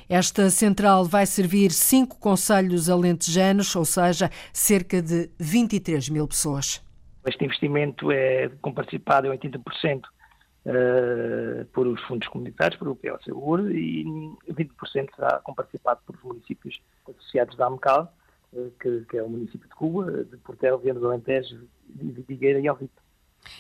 Esta 0.09 0.51
central 0.51 1.05
vai 1.05 1.27
servir 1.27 1.71
cinco 1.71 2.19
conselhos 2.19 2.89
alentejanos, 2.89 3.75
ou 3.75 3.85
seja, 3.85 4.31
cerca 4.53 5.01
de 5.01 5.31
23 5.39 6.09
mil 6.11 6.29
pessoas. 6.29 6.83
Este 7.27 7.45
investimento 7.45 8.13
é 8.13 8.51
comparticipado 8.61 9.27
em 9.27 9.39
80% 9.39 10.03
uh, 10.05 11.65
por 11.73 11.87
os 11.87 12.01
fundos 12.03 12.29
comunitários, 12.29 12.79
por 12.79 12.89
o 12.89 12.95
PLCUR, 12.95 13.71
e 13.71 14.05
20% 14.51 15.09
será 15.17 15.39
comparticipado 15.39 16.01
por 16.07 16.17
os 16.17 16.23
municípios 16.23 16.81
associados 17.09 17.57
da 17.57 17.67
AMCAL, 17.67 18.15
uh, 18.53 18.71
que, 18.79 19.07
que, 19.09 19.17
é 19.17 19.23
o 19.23 19.29
município 19.29 19.67
de 19.67 19.75
Cuba, 19.75 20.25
de 20.25 20.37
Portel, 20.37 20.79
Viana 20.79 21.01
do 21.01 21.07
Alentejo, 21.07 21.67
de 21.89 22.23
Vigueira 22.23 22.61
e 22.61 22.69
Alvito 22.69 23.04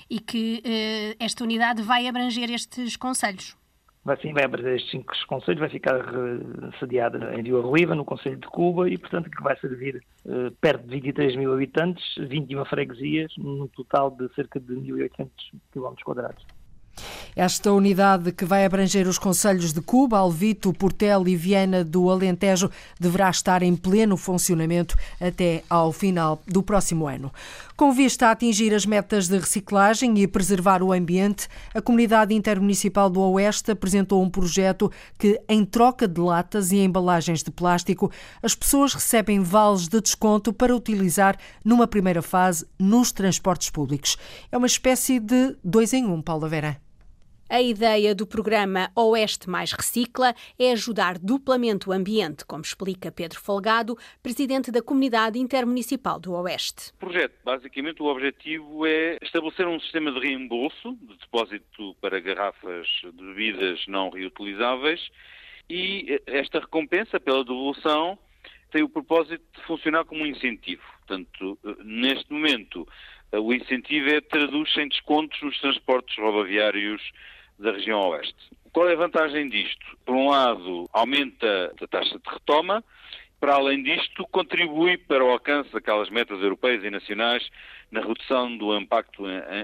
e 0.08 0.20
que 0.20 0.62
eh, 0.64 1.16
esta 1.18 1.44
unidade 1.44 1.82
vai 1.82 2.06
abranger 2.06 2.50
estes 2.50 2.96
conselhos. 2.96 3.56
Vai 4.04 4.20
sim, 4.20 4.34
vai 4.34 4.44
abranger 4.44 4.74
estes 4.74 4.90
cinco 4.90 5.12
conselhos, 5.26 5.60
vai 5.60 5.70
ficar 5.70 5.98
sediada 6.78 7.34
em 7.34 7.42
Vila 7.42 7.62
Ruiva, 7.62 7.94
no 7.94 8.04
Conselho 8.04 8.36
de 8.36 8.46
Cuba, 8.48 8.86
e 8.88 8.98
portanto 8.98 9.30
que 9.30 9.42
vai 9.42 9.58
servir 9.58 10.04
eh, 10.26 10.52
perto 10.60 10.86
de 10.86 10.90
23 10.90 11.36
mil 11.36 11.54
habitantes, 11.54 12.04
21 12.18 12.66
freguesias, 12.66 13.32
num 13.38 13.66
total 13.68 14.10
de 14.10 14.28
cerca 14.34 14.60
de 14.60 14.74
1.800 14.74 15.30
km 15.72 15.94
quadrados. 16.04 16.44
Esta 17.36 17.72
unidade, 17.72 18.30
que 18.30 18.44
vai 18.44 18.64
abranger 18.64 19.08
os 19.08 19.18
conselhos 19.18 19.72
de 19.72 19.80
Cuba, 19.80 20.18
Alvito, 20.18 20.72
Portel 20.72 21.26
e 21.26 21.34
Viana 21.34 21.82
do 21.82 22.08
Alentejo, 22.08 22.70
deverá 22.98 23.28
estar 23.28 23.62
em 23.62 23.74
pleno 23.74 24.16
funcionamento 24.16 24.96
até 25.20 25.64
ao 25.68 25.90
final 25.90 26.40
do 26.46 26.62
próximo 26.62 27.08
ano. 27.08 27.32
Com 27.76 27.92
vista 27.92 28.28
a 28.28 28.30
atingir 28.30 28.72
as 28.72 28.86
metas 28.86 29.26
de 29.26 29.36
reciclagem 29.36 30.16
e 30.20 30.28
preservar 30.28 30.80
o 30.80 30.92
ambiente, 30.92 31.48
a 31.74 31.82
Comunidade 31.82 32.32
Intermunicipal 32.32 33.10
do 33.10 33.20
Oeste 33.20 33.72
apresentou 33.72 34.22
um 34.22 34.30
projeto 34.30 34.92
que, 35.18 35.40
em 35.48 35.64
troca 35.64 36.06
de 36.06 36.20
latas 36.20 36.70
e 36.70 36.76
embalagens 36.76 37.42
de 37.42 37.50
plástico, 37.50 38.12
as 38.40 38.54
pessoas 38.54 38.94
recebem 38.94 39.40
vales 39.40 39.88
de 39.88 40.00
desconto 40.00 40.52
para 40.52 40.74
utilizar 40.74 41.36
numa 41.64 41.88
primeira 41.88 42.22
fase 42.22 42.64
nos 42.78 43.10
transportes 43.10 43.70
públicos. 43.70 44.16
É 44.52 44.56
uma 44.56 44.68
espécie 44.68 45.18
de 45.18 45.56
dois 45.64 45.92
em 45.92 46.04
um, 46.04 46.22
Paula 46.22 46.48
Vera. 46.48 46.83
A 47.48 47.60
ideia 47.60 48.14
do 48.14 48.26
programa 48.26 48.90
Oeste 48.96 49.50
Mais 49.50 49.70
Recicla 49.70 50.34
é 50.58 50.72
ajudar 50.72 51.18
duplamente 51.18 51.88
o 51.88 51.92
ambiente, 51.92 52.44
como 52.46 52.62
explica 52.62 53.12
Pedro 53.12 53.38
Folgado, 53.38 53.98
presidente 54.22 54.72
da 54.72 54.82
Comunidade 54.82 55.38
Intermunicipal 55.38 56.18
do 56.18 56.32
Oeste. 56.32 56.90
O 56.94 56.96
projeto, 56.96 57.34
basicamente, 57.44 58.02
o 58.02 58.06
objetivo 58.06 58.86
é 58.86 59.18
estabelecer 59.22 59.68
um 59.68 59.78
sistema 59.78 60.10
de 60.10 60.20
reembolso 60.20 60.96
de 61.02 61.18
depósito 61.18 61.94
para 62.00 62.18
garrafas 62.18 62.86
de 63.02 63.22
bebidas 63.22 63.84
não 63.88 64.08
reutilizáveis 64.08 65.10
e 65.68 66.22
esta 66.26 66.60
recompensa 66.60 67.20
pela 67.20 67.44
devolução 67.44 68.18
tem 68.70 68.82
o 68.82 68.88
propósito 68.88 69.44
de 69.54 69.62
funcionar 69.64 70.06
como 70.06 70.22
um 70.22 70.26
incentivo. 70.26 70.82
Portanto, 71.06 71.58
neste 71.84 72.32
momento, 72.32 72.88
o 73.32 73.52
incentivo 73.52 74.08
é 74.08 74.20
traduz-se 74.22 74.80
em 74.80 74.88
descontos 74.88 75.40
nos 75.42 75.60
transportes 75.60 76.16
rodoviários 76.16 77.02
da 77.58 77.72
região 77.72 78.00
oeste. 78.08 78.36
Qual 78.72 78.88
é 78.88 78.94
a 78.94 78.96
vantagem 78.96 79.48
disto? 79.48 79.86
Por 80.04 80.14
um 80.14 80.28
lado, 80.28 80.88
aumenta 80.92 81.72
a 81.80 81.86
taxa 81.86 82.18
de 82.18 82.30
retoma, 82.30 82.82
para 83.38 83.54
além 83.54 83.82
disto, 83.82 84.26
contribui 84.32 84.96
para 84.96 85.24
o 85.24 85.30
alcance 85.30 85.70
daquelas 85.72 86.08
metas 86.10 86.40
europeias 86.40 86.82
e 86.82 86.90
nacionais 86.90 87.46
na 87.94 88.00
redução 88.00 88.56
do 88.58 88.76
impacto 88.76 89.22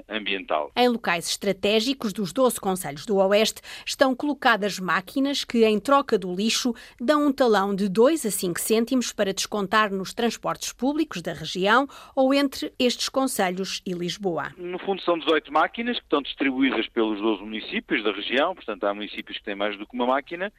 ambiental. 0.09 0.71
Em 0.77 0.89
locais 0.89 1.29
estratégicos 1.29 2.13
dos 2.13 2.33
12 2.33 2.61
Conselhos 2.61 3.05
do 3.05 3.17
Oeste 3.17 3.61
estão 3.85 4.15
colocadas 4.15 4.79
máquinas 4.79 5.45
que, 5.45 5.65
em 5.65 5.81
troca 5.81 6.17
do 6.17 6.33
lixo, 6.33 6.73
dão 7.01 7.27
um 7.27 7.33
talão 7.33 7.75
de 7.75 7.89
2 7.89 8.25
a 8.27 8.31
5 8.31 8.61
cêntimos 8.61 9.13
para 9.13 9.35
descontar 9.35 9.91
nos 9.93 10.15
transportes 10.15 10.73
públicos 10.73 11.21
da 11.21 11.33
região 11.33 11.89
ou 12.15 12.33
entre 12.33 12.73
estes 12.79 13.09
Conselhos 13.09 13.83
e 13.85 13.93
Lisboa. 13.93 14.53
No 14.57 14.79
fundo, 14.79 15.03
são 15.03 15.19
18 15.19 15.53
máquinas 15.53 15.97
que 15.97 16.05
estão 16.05 16.23
distribuídas 16.23 16.87
pelos 16.89 17.21
12 17.21 17.43
municípios 17.43 18.05
da 18.05 18.13
região, 18.13 18.55
portanto, 18.55 18.85
há 18.85 18.95
municípios 18.95 19.39
que 19.39 19.45
têm 19.45 19.57
mais 19.57 19.77
do 19.77 19.85
que 19.85 19.95
uma 19.95 20.07
máquina 20.07 20.53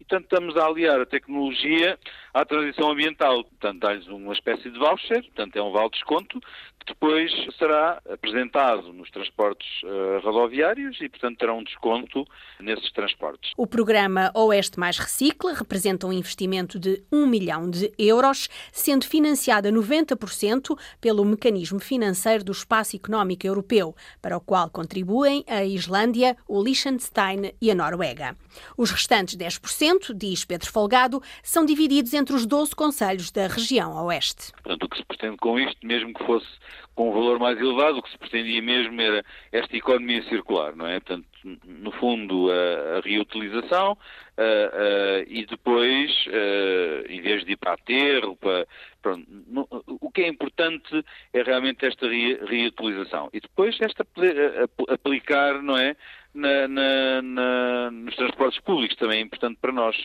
e, 0.00 0.04
portanto, 0.04 0.24
estamos 0.24 0.56
a 0.56 0.64
aliar 0.64 0.98
a 0.98 1.04
tecnologia 1.04 1.98
à 2.32 2.46
transição 2.46 2.90
ambiental. 2.90 3.44
Portanto, 3.44 3.78
dá-lhes 3.78 4.06
uma 4.06 4.32
espécie 4.32 4.70
de 4.70 4.78
voucher, 4.78 5.22
portanto, 5.24 5.56
é 5.56 5.62
um 5.62 5.70
vale 5.70 5.90
desconto, 5.90 6.40
que 6.40 6.86
depois 6.94 7.09
será 7.58 8.00
apresentado 8.10 8.92
nos 8.92 9.10
transportes 9.10 9.68
uh, 9.82 10.20
rodoviários 10.22 11.00
e, 11.00 11.08
portanto, 11.08 11.38
terá 11.38 11.52
um 11.52 11.62
desconto 11.62 12.24
nesses 12.58 12.90
transportes. 12.92 13.52
O 13.56 13.66
programa 13.66 14.30
Oeste 14.34 14.78
Mais 14.78 14.98
Recicla 14.98 15.52
representa 15.52 16.06
um 16.06 16.12
investimento 16.12 16.78
de 16.78 17.02
1 17.12 17.26
milhão 17.26 17.68
de 17.68 17.92
euros, 17.98 18.48
sendo 18.72 19.04
financiado 19.04 19.68
a 19.68 19.72
90% 19.72 20.78
pelo 21.00 21.24
mecanismo 21.24 21.78
financeiro 21.78 22.44
do 22.44 22.52
Espaço 22.52 22.96
Económico 22.96 23.46
Europeu, 23.46 23.94
para 24.22 24.36
o 24.36 24.40
qual 24.40 24.70
contribuem 24.70 25.44
a 25.46 25.64
Islândia, 25.64 26.36
o 26.48 26.62
Liechtenstein 26.62 27.52
e 27.60 27.70
a 27.70 27.74
Noruega. 27.74 28.36
Os 28.76 28.90
restantes 28.90 29.36
10%, 29.36 30.14
diz 30.14 30.44
Pedro 30.44 30.70
Folgado, 30.70 31.22
são 31.42 31.64
divididos 31.64 32.14
entre 32.14 32.34
os 32.34 32.46
12 32.46 32.74
conselhos 32.74 33.30
da 33.30 33.46
região 33.46 33.94
oeste. 34.06 34.52
Portanto, 34.52 34.84
o 34.84 34.88
que 34.88 34.96
se 34.98 35.04
pretende 35.04 35.36
com 35.36 35.58
isto, 35.58 35.86
mesmo 35.86 36.12
que 36.14 36.24
fosse 36.24 36.48
com 37.00 37.08
um 37.08 37.12
valor 37.14 37.38
mais 37.38 37.58
elevado, 37.58 37.96
o 37.96 38.02
que 38.02 38.10
se 38.10 38.18
pretendia 38.18 38.60
mesmo 38.60 39.00
era 39.00 39.24
esta 39.50 39.74
economia 39.74 40.22
circular, 40.24 40.76
não 40.76 40.86
é? 40.86 41.00
Portanto, 41.00 41.26
no 41.64 41.90
fundo, 41.92 42.50
a, 42.50 42.98
a 42.98 43.00
reutilização 43.00 43.92
uh, 43.92 43.96
uh, 43.96 45.24
e 45.26 45.46
depois, 45.46 46.10
em 47.08 47.22
vez 47.22 47.42
de 47.46 47.52
ir 47.52 47.56
para 47.56 47.72
aterro, 47.72 48.36
para, 48.36 48.66
pronto, 49.00 49.26
no, 49.46 49.66
o 49.86 50.10
que 50.10 50.20
é 50.20 50.28
importante 50.28 51.02
é 51.32 51.42
realmente 51.42 51.86
esta 51.86 52.06
re, 52.06 52.38
reutilização. 52.44 53.30
E 53.32 53.40
depois 53.40 53.80
esta 53.80 54.06
aplicar, 54.90 55.62
não 55.62 55.78
é? 55.78 55.96
Na, 56.32 56.68
na, 56.68 57.22
na, 57.22 57.90
nos 57.90 58.14
transportes 58.14 58.60
públicos 58.60 58.96
também 58.96 59.18
é 59.18 59.22
importante 59.22 59.58
para 59.60 59.72
nós, 59.72 59.96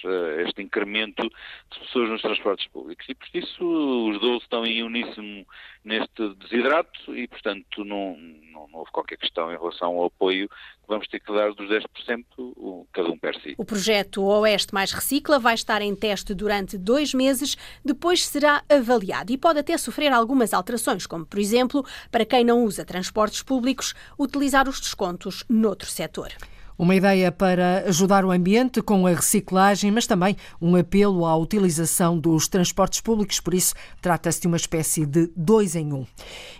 este 0.48 0.64
incremento 0.64 1.22
de 1.22 1.80
pessoas 1.80 2.10
nos 2.10 2.22
transportes 2.22 2.68
públicos. 2.70 3.06
E 3.08 3.14
por 3.14 3.28
isso 3.34 4.10
os 4.10 4.20
12 4.20 4.44
estão 4.44 4.66
em 4.66 4.82
uníssono 4.82 5.46
neste 5.84 6.34
desidrato 6.36 7.16
e, 7.16 7.28
portanto, 7.28 7.86
não, 7.86 8.18
não, 8.18 8.68
não 8.68 8.80
houve 8.80 8.92
qualquer 8.92 9.18
questão 9.18 9.54
em 9.54 9.58
relação 9.58 9.98
ao 9.98 10.06
apoio 10.06 10.50
vamos 10.88 11.08
ter 11.08 11.20
que 11.20 11.34
dar 11.34 11.54
dos 11.54 11.70
10%, 11.70 12.86
cada 12.94 13.10
um 13.10 13.18
per 13.18 13.40
si. 13.42 13.56
O 13.58 13.66
projeto 13.66 14.24
Oeste 14.24 14.74
Mais 14.74 14.92
Recicla 14.92 15.40
vai 15.40 15.54
estar 15.54 15.82
em 15.82 15.96
teste 15.96 16.34
durante 16.34 16.78
dois 16.78 17.14
meses, 17.14 17.58
depois 17.84 18.26
será 18.26 18.64
avaliado 18.70 19.32
e 19.32 19.38
pode 19.38 19.60
até 19.60 19.78
sofrer 19.78 20.12
algumas 20.12 20.54
alterações, 20.54 21.06
como, 21.06 21.26
por 21.26 21.40
exemplo, 21.40 21.86
para 22.12 22.26
quem 22.26 22.44
não 22.44 22.64
usa 22.64 22.86
transportes 22.86 23.42
públicos, 23.42 23.94
utilizar 24.18 24.68
os 24.68 24.80
descontos 24.80 25.44
noutro 25.50 25.90
setor. 25.90 26.32
Uma 26.78 26.94
ideia 26.94 27.32
para 27.32 27.86
ajudar 27.88 28.26
o 28.26 28.32
ambiente 28.32 28.82
com 28.82 29.08
a 29.08 29.12
reciclagem, 29.12 29.92
mas 29.92 30.06
também 30.06 30.36
um 30.62 30.76
apelo 30.76 31.26
à 31.26 31.34
utilização 31.38 32.20
dos 32.20 32.50
transportes 32.50 33.00
públicos, 33.00 33.40
por 33.40 33.54
isso 33.54 33.74
trata-se 34.02 34.42
de 34.42 34.48
uma 34.48 34.58
espécie 34.58 35.06
de 35.06 35.32
dois 35.38 35.74
em 35.74 35.94
um. 35.94 36.06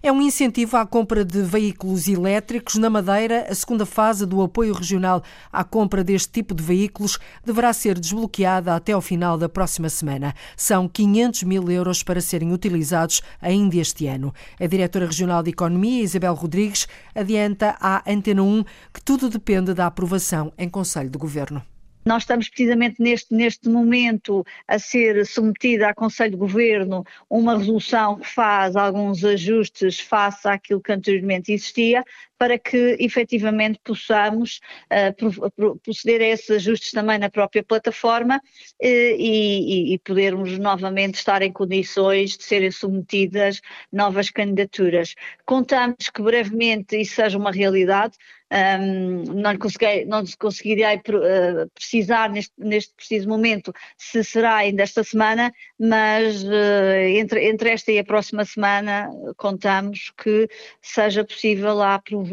É 0.02 0.10
um 0.14 0.22
incentivo 0.22 0.78
à 0.78 0.86
compra 0.86 1.26
de 1.26 1.42
veículos 1.42 2.08
elétricos. 2.08 2.76
Na 2.76 2.90
Madeira, 2.90 3.46
a 3.50 3.54
segunda 3.54 3.86
fase 3.86 4.26
do 4.26 4.42
apoio 4.42 4.74
regional 4.74 5.22
à 5.52 5.66
compra 5.66 6.02
deste 6.02 6.32
tipo 6.32 6.56
de 6.56 6.64
veículos 6.64 7.20
deverá 7.44 7.74
ser 7.74 8.00
desbloqueada 8.00 8.74
até 8.74 8.94
ao 8.94 9.02
final 9.02 9.38
da 9.38 9.50
próxima 9.50 9.90
semana. 9.90 10.34
São 10.56 10.88
500 10.88 11.44
mil 11.44 11.70
euros 11.70 12.04
para 12.04 12.22
serem 12.22 12.54
utilizados 12.54 13.22
ainda 13.42 13.76
este 13.76 14.08
ano. 14.08 14.34
A 14.58 14.66
diretora 14.66 15.08
regional 15.08 15.44
de 15.44 15.50
Economia, 15.50 16.02
Isabel 16.02 16.36
Rodrigues, 16.36 16.88
adianta 17.14 17.76
à 17.82 18.02
Antena 18.10 18.44
1 18.44 18.64
que 18.94 19.02
tudo 19.04 19.30
depende 19.30 19.74
da 19.74 19.88
aprovação 19.88 20.05
aprovação 20.06 20.54
em 20.56 20.70
Conselho 20.70 21.10
de 21.10 21.18
Governo. 21.18 21.66
Nós 22.06 22.22
estamos 22.22 22.48
precisamente 22.48 23.02
neste, 23.02 23.34
neste 23.34 23.68
momento 23.68 24.46
a 24.68 24.78
ser 24.78 25.26
submetida 25.26 25.90
a 25.90 25.96
Conselho 25.96 26.32
de 26.32 26.38
Governo 26.38 27.04
uma 27.28 27.58
resolução 27.58 28.20
que 28.20 28.28
faz 28.28 28.76
alguns 28.76 29.26
ajustes 29.26 30.00
face 30.00 30.48
àquilo 30.48 30.80
que 30.80 30.92
anteriormente 30.92 31.52
existia, 31.52 32.06
para 32.38 32.60
que 32.60 32.98
efetivamente 33.00 33.80
possamos 33.84 34.60
uh, 34.92 35.80
proceder 35.80 36.22
a 36.22 36.26
esses 36.26 36.50
ajustes 36.50 36.92
também 36.92 37.18
na 37.18 37.30
própria 37.30 37.64
plataforma 37.64 38.38
uh, 38.38 38.86
e, 38.86 39.94
e, 39.94 40.00
podermos 40.00 40.58
novamente 40.58 41.16
estar 41.16 41.42
em 41.42 41.52
condições 41.52 42.38
de 42.38 42.44
serem 42.44 42.72
submetidas 42.72 43.62
novas 43.92 44.30
candidaturas. 44.30 45.16
Contamos 45.46 46.10
que 46.14 46.22
brevemente 46.22 47.00
isso 47.00 47.16
seja 47.16 47.38
uma 47.38 47.52
realidade, 47.52 48.16
um, 48.52 49.24
não, 49.34 49.58
consegui, 49.58 50.06
não 50.06 50.24
conseguirei 50.38 50.98
uh, 50.98 51.70
precisar 51.74 52.30
neste, 52.30 52.54
neste, 52.58 52.94
preciso 52.94 53.28
momento 53.28 53.74
se 53.98 54.24
será 54.24 54.58
ainda 54.58 54.84
esta 54.84 55.04
semana, 55.04 55.52
mas 55.80 56.44
uh, 56.44 56.96
entre, 57.18 57.50
entre 57.50 57.72
esta 57.72 57.92
e 57.92 58.00
a 58.00 58.04
próxima 58.04 58.46
semana 58.46 59.10
contamos 59.36 60.12
que 60.16 60.48
seja 60.82 61.24
possível 61.24 61.82
a 61.82 61.96
aprovação 61.96 62.25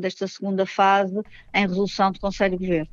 desta 0.00 0.26
segunda 0.26 0.66
fase 0.66 1.20
em 1.54 1.66
resolução 1.66 2.12
do 2.12 2.20
Conselho 2.20 2.58
de 2.58 2.66
Governo. 2.66 2.88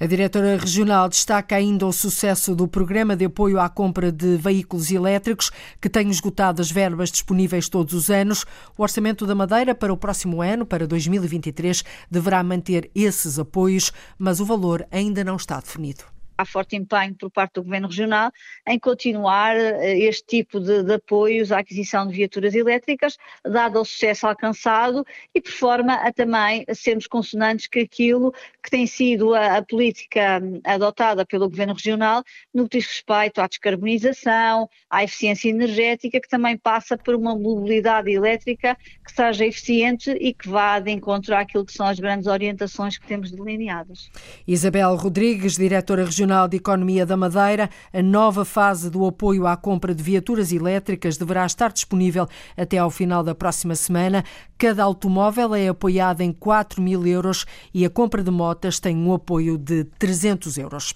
A 0.00 0.06
diretora 0.06 0.56
regional 0.56 1.08
destaca 1.08 1.56
ainda 1.56 1.86
o 1.86 1.92
sucesso 1.92 2.54
do 2.54 2.66
programa 2.66 3.14
de 3.14 3.26
apoio 3.26 3.60
à 3.60 3.68
compra 3.68 4.10
de 4.10 4.36
veículos 4.36 4.90
elétricos, 4.90 5.50
que 5.80 5.90
tem 5.90 6.08
esgotado 6.08 6.62
as 6.62 6.70
verbas 6.70 7.10
disponíveis 7.10 7.68
todos 7.68 7.94
os 7.94 8.10
anos. 8.10 8.46
O 8.76 8.82
Orçamento 8.82 9.26
da 9.26 9.34
Madeira 9.34 9.74
para 9.74 9.92
o 9.92 9.96
próximo 9.96 10.40
ano, 10.40 10.64
para 10.64 10.86
2023, 10.86 11.84
deverá 12.10 12.42
manter 12.42 12.90
esses 12.94 13.38
apoios, 13.38 13.92
mas 14.18 14.40
o 14.40 14.44
valor 14.44 14.86
ainda 14.90 15.22
não 15.22 15.36
está 15.36 15.60
definido 15.60 16.17
há 16.38 16.44
forte 16.44 16.76
empenho 16.76 17.16
por 17.16 17.30
parte 17.30 17.54
do 17.54 17.64
Governo 17.64 17.88
Regional 17.88 18.30
em 18.66 18.78
continuar 18.78 19.56
eh, 19.56 19.98
este 19.98 20.24
tipo 20.24 20.60
de, 20.60 20.84
de, 20.84 20.94
apoios 20.94 21.50
à 21.50 21.58
aquisição 21.58 22.06
de 22.06 22.14
viaturas 22.14 22.54
elétricas, 22.54 23.16
dado 23.44 23.80
o 23.80 23.84
sucesso 23.84 24.26
alcançado 24.26 25.04
e 25.34 25.40
por 25.40 25.50
forma 25.50 25.94
a 25.94 26.12
também 26.12 26.64
sermos 26.72 27.08
consonantes 27.08 27.66
que 27.66 27.80
aquilo 27.80 28.32
que 28.62 28.70
tem 28.70 28.86
sido 28.86 29.34
a, 29.34 29.56
a 29.56 29.62
política 29.62 30.40
hum, 30.40 30.60
adotada 30.64 31.26
pelo 31.26 31.50
Governo 31.50 31.74
Regional 31.74 32.22
no 32.54 32.68
que 32.68 32.78
diz 32.78 32.86
respeito 32.86 33.40
à 33.40 33.48
descarbonização, 33.48 34.68
à 34.88 35.02
eficiência 35.02 35.48
energética, 35.48 36.20
que 36.20 36.28
também 36.28 36.56
passa 36.56 36.96
por 36.96 37.16
uma 37.16 37.34
mobilidade 37.34 38.12
elétrica 38.12 38.76
que 39.04 39.12
seja 39.12 39.44
eficiente 39.44 40.12
e 40.12 40.32
que 40.32 40.48
vá 40.48 40.78
de 40.78 40.92
encontro 40.92 41.34
àquilo 41.34 41.64
que 41.64 41.72
são 41.72 41.86
as 41.86 41.98
grandes 41.98 42.28
orientações 42.28 42.96
que 42.96 43.06
temos 43.08 43.32
delineadas. 43.32 44.08
Isabel 44.46 44.94
Rodrigues, 44.94 45.56
diretora 45.56 46.04
regional 46.04 46.27
Regional 46.28 46.46
de 46.46 46.58
Economia 46.58 47.06
da 47.06 47.16
Madeira, 47.16 47.70
a 47.90 48.02
nova 48.02 48.44
fase 48.44 48.90
do 48.90 49.06
apoio 49.06 49.46
à 49.46 49.56
compra 49.56 49.94
de 49.94 50.02
viaturas 50.02 50.52
elétricas 50.52 51.16
deverá 51.16 51.46
estar 51.46 51.72
disponível 51.72 52.28
até 52.54 52.76
ao 52.76 52.90
final 52.90 53.22
da 53.22 53.34
próxima 53.34 53.74
semana. 53.74 54.22
Cada 54.58 54.84
automóvel 54.84 55.54
é 55.54 55.68
apoiado 55.68 56.20
em 56.20 56.30
4 56.30 56.82
mil 56.82 57.06
euros 57.06 57.46
e 57.72 57.82
a 57.82 57.88
compra 57.88 58.22
de 58.22 58.30
motas 58.30 58.78
tem 58.78 58.94
um 58.94 59.14
apoio 59.14 59.56
de 59.56 59.84
300 59.98 60.58
euros. 60.58 60.94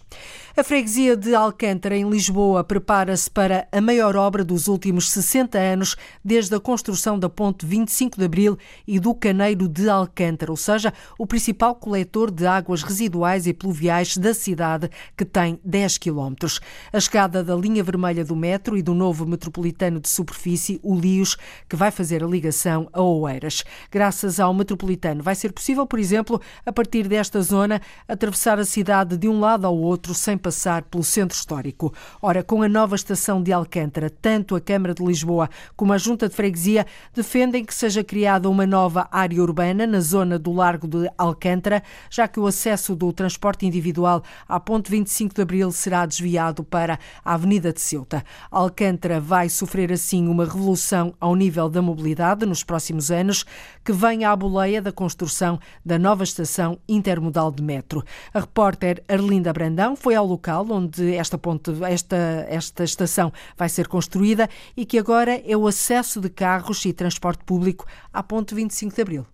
A 0.54 0.62
freguesia 0.62 1.16
de 1.16 1.34
Alcântara, 1.34 1.96
em 1.96 2.06
Lisboa, 2.06 2.62
prepara-se 2.62 3.30
para 3.30 3.66
a 3.72 3.80
maior 3.80 4.14
obra 4.14 4.44
dos 4.44 4.68
últimos 4.68 5.08
60 5.08 5.56
anos, 5.56 5.96
desde 6.22 6.54
a 6.54 6.60
construção 6.60 7.18
da 7.18 7.26
ponte 7.26 7.64
25 7.64 8.18
de 8.18 8.26
Abril 8.26 8.58
e 8.86 9.00
do 9.00 9.14
Caneiro 9.14 9.66
de 9.66 9.88
Alcântara, 9.88 10.52
ou 10.52 10.56
seja, 10.58 10.92
o 11.18 11.26
principal 11.26 11.74
coletor 11.74 12.30
de 12.30 12.46
águas 12.46 12.82
residuais 12.82 13.46
e 13.46 13.54
pluviais 13.54 14.18
da 14.18 14.34
cidade, 14.34 14.90
que 15.16 15.24
tem 15.24 15.58
10 15.64 15.96
quilómetros. 15.96 16.60
A 16.92 17.00
chegada 17.00 17.42
da 17.42 17.56
linha 17.56 17.82
vermelha 17.82 18.22
do 18.22 18.36
metro 18.36 18.76
e 18.76 18.82
do 18.82 18.92
novo 18.92 19.24
metropolitano 19.24 20.00
de 20.00 20.10
superfície, 20.10 20.78
o 20.82 20.94
Lios, 20.94 21.34
que 21.66 21.76
vai 21.76 21.90
fazer 21.90 22.22
a 22.22 22.26
ligação 22.26 22.90
a 22.92 23.00
Oeiras. 23.00 23.64
Graças 23.90 24.38
ao 24.38 24.52
metropolitano, 24.52 25.22
vai 25.22 25.34
ser 25.34 25.50
possível, 25.50 25.86
por 25.86 25.98
exemplo, 25.98 26.38
a 26.66 26.70
partir 26.70 27.08
desta 27.08 27.40
zona, 27.40 27.80
atravessar 28.06 28.58
a 28.58 28.66
cidade 28.66 29.16
de 29.16 29.26
um 29.26 29.40
lado 29.40 29.66
ao 29.66 29.78
outro 29.78 30.12
sem 30.12 30.41
passar 30.42 30.82
pelo 30.82 31.02
centro 31.02 31.36
histórico. 31.36 31.94
Ora, 32.20 32.42
com 32.42 32.62
a 32.62 32.68
nova 32.68 32.94
estação 32.94 33.42
de 33.42 33.52
Alcântara, 33.52 34.10
tanto 34.10 34.54
a 34.54 34.60
Câmara 34.60 34.94
de 34.94 35.04
Lisboa 35.04 35.48
como 35.76 35.92
a 35.92 35.98
Junta 35.98 36.28
de 36.28 36.34
Freguesia 36.34 36.86
defendem 37.14 37.64
que 37.64 37.74
seja 37.74 38.04
criada 38.04 38.50
uma 38.50 38.66
nova 38.66 39.08
área 39.10 39.40
urbana 39.42 39.86
na 39.86 40.00
zona 40.00 40.38
do 40.38 40.52
Largo 40.52 40.86
de 40.86 41.10
Alcântara, 41.16 41.82
já 42.10 42.28
que 42.28 42.38
o 42.38 42.46
acesso 42.46 42.94
do 42.94 43.12
transporte 43.12 43.64
individual 43.64 44.22
à 44.46 44.60
ponte 44.60 44.90
25 44.90 45.12
25 45.22 45.34
de 45.34 45.42
abril 45.42 45.70
será 45.70 46.06
desviado 46.06 46.64
para 46.64 46.98
a 47.24 47.34
Avenida 47.34 47.72
de 47.72 47.80
Ceuta. 47.80 48.24
Alcântara 48.50 49.20
vai 49.20 49.48
sofrer 49.48 49.92
assim 49.92 50.26
uma 50.26 50.44
revolução 50.44 51.14
ao 51.20 51.34
nível 51.36 51.68
da 51.68 51.82
mobilidade 51.82 52.46
nos 52.46 52.64
próximos 52.64 53.10
anos, 53.10 53.44
que 53.84 53.92
vem 53.92 54.24
à 54.24 54.34
boleia 54.34 54.80
da 54.80 54.92
construção 54.92 55.58
da 55.84 55.98
nova 55.98 56.24
estação 56.24 56.78
intermodal 56.88 57.52
de 57.52 57.62
metro. 57.62 58.02
A 58.32 58.40
repórter 58.40 59.02
Arlinda 59.08 59.52
Brandão 59.52 59.94
foi 59.94 60.14
ao 60.14 60.26
local 60.32 60.66
onde 60.70 61.14
esta, 61.14 61.38
ponte, 61.38 61.70
esta, 61.84 62.16
esta 62.48 62.84
estação 62.84 63.32
vai 63.56 63.68
ser 63.68 63.86
construída 63.86 64.48
e 64.76 64.84
que 64.84 64.98
agora 64.98 65.40
é 65.44 65.56
o 65.56 65.66
acesso 65.66 66.20
de 66.20 66.28
carros 66.28 66.84
e 66.84 66.92
transporte 66.92 67.44
público 67.44 67.86
à 68.12 68.22
ponte 68.22 68.54
25 68.54 68.94
de 68.94 69.02
abril. 69.02 69.26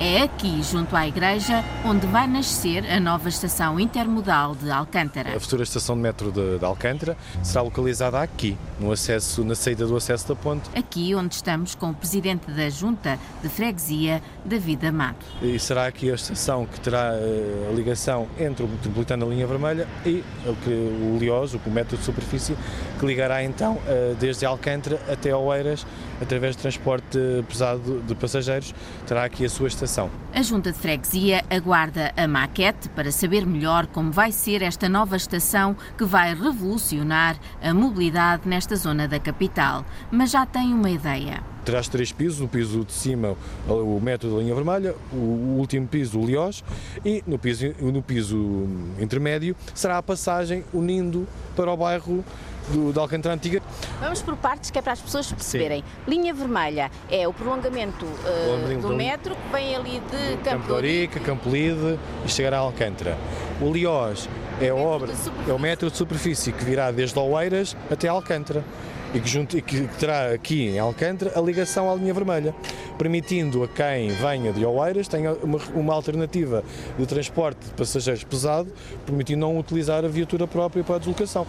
É 0.00 0.22
aqui, 0.22 0.62
junto 0.62 0.94
à 0.94 1.08
igreja, 1.08 1.64
onde 1.84 2.06
vai 2.06 2.28
nascer 2.28 2.88
a 2.88 3.00
nova 3.00 3.28
estação 3.28 3.80
intermodal 3.80 4.54
de 4.54 4.70
Alcântara. 4.70 5.36
A 5.36 5.40
futura 5.40 5.64
estação 5.64 5.96
de 5.96 6.02
metro 6.02 6.30
de, 6.30 6.56
de, 6.56 6.64
Alcântara 6.64 7.16
será 7.42 7.62
localizada 7.62 8.22
aqui, 8.22 8.56
no 8.78 8.92
acesso, 8.92 9.42
na 9.42 9.56
saída 9.56 9.88
do 9.88 9.96
acesso 9.96 10.28
da 10.28 10.36
ponte. 10.36 10.70
Aqui 10.72 11.16
onde 11.16 11.34
estamos 11.34 11.74
com 11.74 11.90
o 11.90 11.94
presidente 11.94 12.48
da 12.48 12.70
Junta 12.70 13.18
de 13.42 13.48
Freguesia, 13.48 14.22
David 14.48 14.86
Amado. 14.86 15.18
E 15.42 15.58
será 15.58 15.86
aqui 15.86 16.10
a 16.10 16.14
estação 16.14 16.66
que 16.66 16.80
terá 16.80 17.12
uh, 17.12 17.70
a 17.70 17.72
ligação 17.74 18.26
entre 18.38 18.64
o 18.64 18.68
metropolitano 18.68 19.26
da 19.26 19.32
linha 19.32 19.46
vermelha 19.46 19.86
e 20.04 20.24
o, 20.46 20.56
que, 20.56 20.70
o 20.70 21.18
Liós, 21.20 21.54
o 21.54 21.70
metro 21.70 21.96
de 21.96 22.02
superfície, 22.02 22.56
que 22.98 23.06
ligará 23.06 23.44
então 23.44 23.74
uh, 23.74 24.14
desde 24.18 24.46
Alcântara 24.46 25.00
até 25.10 25.34
Oeiras, 25.34 25.86
através 26.20 26.56
de 26.56 26.62
transporte 26.62 27.18
pesado 27.48 28.02
de 28.06 28.14
passageiros, 28.14 28.74
terá 29.06 29.24
aqui 29.24 29.44
a 29.44 29.48
sua 29.48 29.68
estação. 29.68 30.10
A 30.34 30.42
Junta 30.42 30.72
de 30.72 30.78
Freguesia 30.78 31.44
aguarda 31.50 32.12
a 32.16 32.26
maquete 32.26 32.88
para 32.88 33.12
saber 33.12 33.46
melhor 33.46 33.86
como 33.86 34.10
vai 34.10 34.32
ser 34.32 34.62
esta 34.62 34.88
nova 34.88 35.16
estação 35.16 35.76
que 35.96 36.04
vai 36.04 36.34
revolucionar 36.34 37.36
a 37.62 37.74
mobilidade 37.74 38.48
nesta 38.48 38.74
zona 38.76 39.06
da 39.06 39.20
capital, 39.20 39.84
mas 40.10 40.30
já 40.30 40.46
tem 40.46 40.72
uma 40.72 40.90
ideia 40.90 41.42
terás 41.68 41.86
três 41.86 42.10
pisos, 42.10 42.40
o 42.40 42.48
piso 42.48 42.82
de 42.82 42.92
cima 42.94 43.36
o 43.68 44.00
metro 44.00 44.30
da 44.30 44.38
linha 44.38 44.54
vermelha, 44.54 44.94
o 45.12 45.58
último 45.58 45.86
piso 45.86 46.18
o 46.18 46.24
Liós 46.24 46.64
e 47.04 47.22
no 47.26 47.38
piso, 47.38 47.74
no 47.78 48.00
piso 48.00 48.66
intermédio 48.98 49.54
será 49.74 49.98
a 49.98 50.02
passagem 50.02 50.64
unindo 50.72 51.28
para 51.54 51.70
o 51.70 51.76
bairro 51.76 52.24
do, 52.68 52.90
da 52.90 53.02
Alcântara 53.02 53.34
Antiga. 53.34 53.60
Vamos 54.00 54.22
por 54.22 54.34
partes, 54.36 54.70
que 54.70 54.78
é 54.78 54.82
para 54.82 54.94
as 54.94 55.00
pessoas 55.00 55.30
perceberem. 55.30 55.82
Sim. 55.82 56.10
Linha 56.10 56.32
vermelha 56.32 56.90
é 57.10 57.28
o 57.28 57.34
prolongamento 57.34 58.06
uh, 58.06 58.80
do 58.80 58.96
metro 58.96 59.34
que 59.34 59.52
vem 59.52 59.76
ali 59.76 60.00
de 60.10 60.42
Campo, 60.42 60.66
de 60.66 60.72
Orica, 60.72 61.20
Campo 61.20 61.50
Lide 61.50 61.98
e 62.24 62.30
chegará 62.30 62.58
a 62.58 62.60
Alcântara. 62.60 63.18
O 63.60 63.70
Liós 63.70 64.26
é, 64.58 64.72
obra, 64.72 65.12
é 65.46 65.52
o 65.52 65.58
metro 65.58 65.90
de 65.90 65.98
superfície 65.98 66.50
que 66.50 66.64
virá 66.64 66.90
desde 66.90 67.18
Oeiras 67.18 67.76
até 67.90 68.08
Alcântara 68.08 68.64
e 69.14 69.20
que, 69.20 69.28
junto, 69.28 69.56
e 69.56 69.62
que 69.62 69.88
terá 69.98 70.32
aqui 70.32 70.68
em 70.68 70.78
Alcântara 70.78 71.32
a 71.38 71.40
ligação 71.40 71.90
à 71.90 71.94
linha 71.94 72.12
vermelha, 72.12 72.54
permitindo 72.96 73.62
a 73.62 73.68
quem 73.68 74.08
venha 74.08 74.52
de 74.52 74.64
Oeiras 74.64 75.08
tenha 75.08 75.32
uma, 75.34 75.58
uma 75.74 75.94
alternativa 75.94 76.62
de 76.98 77.06
transporte 77.06 77.66
de 77.66 77.72
passageiros 77.72 78.24
pesado, 78.24 78.70
permitindo 79.06 79.40
não 79.40 79.58
utilizar 79.58 80.04
a 80.04 80.08
viatura 80.08 80.46
própria 80.46 80.84
para 80.84 80.96
a 80.96 80.98
deslocação 80.98 81.46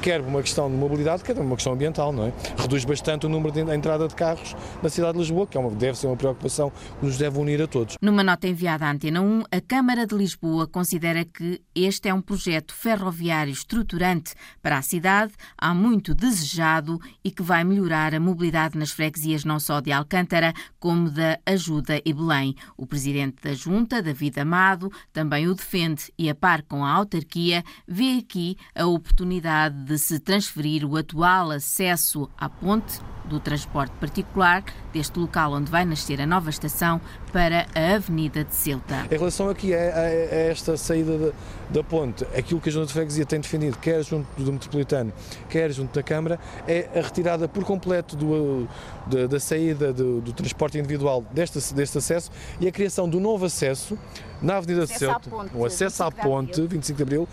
quer 0.00 0.20
uma 0.22 0.40
questão 0.40 0.70
de 0.70 0.76
mobilidade, 0.76 1.22
quer 1.22 1.36
uma 1.38 1.54
questão 1.54 1.74
ambiental, 1.74 2.10
não 2.12 2.26
é? 2.26 2.32
Reduz 2.56 2.84
bastante 2.84 3.26
o 3.26 3.28
número 3.28 3.52
de 3.52 3.60
entrada 3.60 4.08
de 4.08 4.14
carros 4.14 4.56
na 4.82 4.88
cidade 4.88 5.12
de 5.12 5.18
Lisboa, 5.18 5.46
que 5.46 5.56
é 5.56 5.60
uma, 5.60 5.70
deve 5.70 5.98
ser 5.98 6.06
uma 6.06 6.16
preocupação 6.16 6.70
que 6.70 7.04
nos 7.06 7.18
deve 7.18 7.38
unir 7.38 7.60
a 7.60 7.66
todos. 7.66 7.96
Numa 8.00 8.24
nota 8.24 8.48
enviada 8.48 8.86
à 8.86 8.90
Antena 8.90 9.20
1, 9.20 9.42
a 9.50 9.60
Câmara 9.60 10.06
de 10.06 10.14
Lisboa 10.14 10.66
considera 10.66 11.24
que 11.24 11.60
este 11.74 12.08
é 12.08 12.14
um 12.14 12.22
projeto 12.22 12.72
ferroviário 12.72 13.52
estruturante 13.52 14.32
para 14.62 14.78
a 14.78 14.82
cidade, 14.82 15.32
há 15.56 15.74
muito 15.74 16.14
desejado 16.14 16.98
e 17.22 17.30
que 17.30 17.42
vai 17.42 17.62
melhorar 17.62 18.14
a 18.14 18.20
mobilidade 18.20 18.78
nas 18.78 18.90
freguesias 18.90 19.44
não 19.44 19.60
só 19.60 19.80
de 19.80 19.92
Alcântara, 19.92 20.54
como 20.78 21.10
da 21.10 21.38
Ajuda 21.44 22.00
e 22.04 22.12
Belém. 22.12 22.54
O 22.76 22.86
presidente 22.86 23.42
da 23.42 23.52
Junta, 23.52 24.02
David 24.02 24.40
Amado, 24.40 24.90
também 25.12 25.46
o 25.46 25.54
defende 25.54 26.10
e, 26.18 26.30
a 26.30 26.34
par 26.34 26.62
com 26.62 26.84
a 26.84 26.90
autarquia, 26.90 27.62
vê 27.86 28.18
aqui 28.18 28.56
a 28.74 28.86
oportunidade 28.86 29.89
de 29.90 29.98
se 29.98 30.20
transferir 30.20 30.84
o 30.84 30.96
atual 30.96 31.50
acesso 31.50 32.30
à 32.38 32.48
ponte 32.48 33.00
do 33.30 33.40
transporte 33.40 33.92
particular 33.92 34.62
deste 34.92 35.18
local 35.18 35.52
onde 35.52 35.70
vai 35.70 35.84
nascer 35.84 36.20
a 36.20 36.26
nova 36.26 36.50
estação 36.50 37.00
para 37.32 37.66
a 37.74 37.94
Avenida 37.94 38.44
de 38.44 38.54
Ceuta. 38.54 39.06
Em 39.10 39.16
relação 39.16 39.48
aqui 39.48 39.72
a, 39.72 39.78
a, 39.78 40.00
a 40.00 40.36
esta 40.50 40.76
saída 40.76 41.16
da, 41.16 41.32
da, 41.70 41.84
ponte, 41.84 42.24
aquilo 42.36 42.60
que 42.60 42.68
a 42.68 42.72
Junta 42.72 42.86
de 42.86 42.92
Freguesia 42.92 43.24
tem 43.24 43.40
defendido, 43.40 43.78
quer 43.78 44.04
junto 44.04 44.26
do 44.36 44.52
Metropolitano, 44.52 45.12
quer 45.48 45.70
junto 45.72 45.94
da 45.94 46.02
Câmara, 46.02 46.40
é 46.66 46.88
a 46.94 47.00
retirada 47.02 47.48
por 47.48 47.64
completo 47.64 48.16
do, 48.16 48.68
da, 49.06 49.28
da, 49.28 49.40
saída 49.40 49.92
do, 49.92 50.20
do, 50.20 50.32
transporte 50.32 50.76
individual 50.76 51.24
deste, 51.30 51.72
deste 51.72 51.98
acesso 51.98 52.30
e 52.60 52.66
a 52.66 52.72
criação 52.72 53.08
do 53.08 53.20
novo 53.20 53.46
acesso 53.46 53.96
na 54.42 54.56
Avenida 54.56 54.86
de 54.86 54.98
Ceuta, 54.98 55.30
o 55.54 55.64
acesso 55.64 56.02
à 56.02 56.10
ponte, 56.10 56.60
25 56.62 56.96
de 56.96 57.02
Abril, 57.02 57.28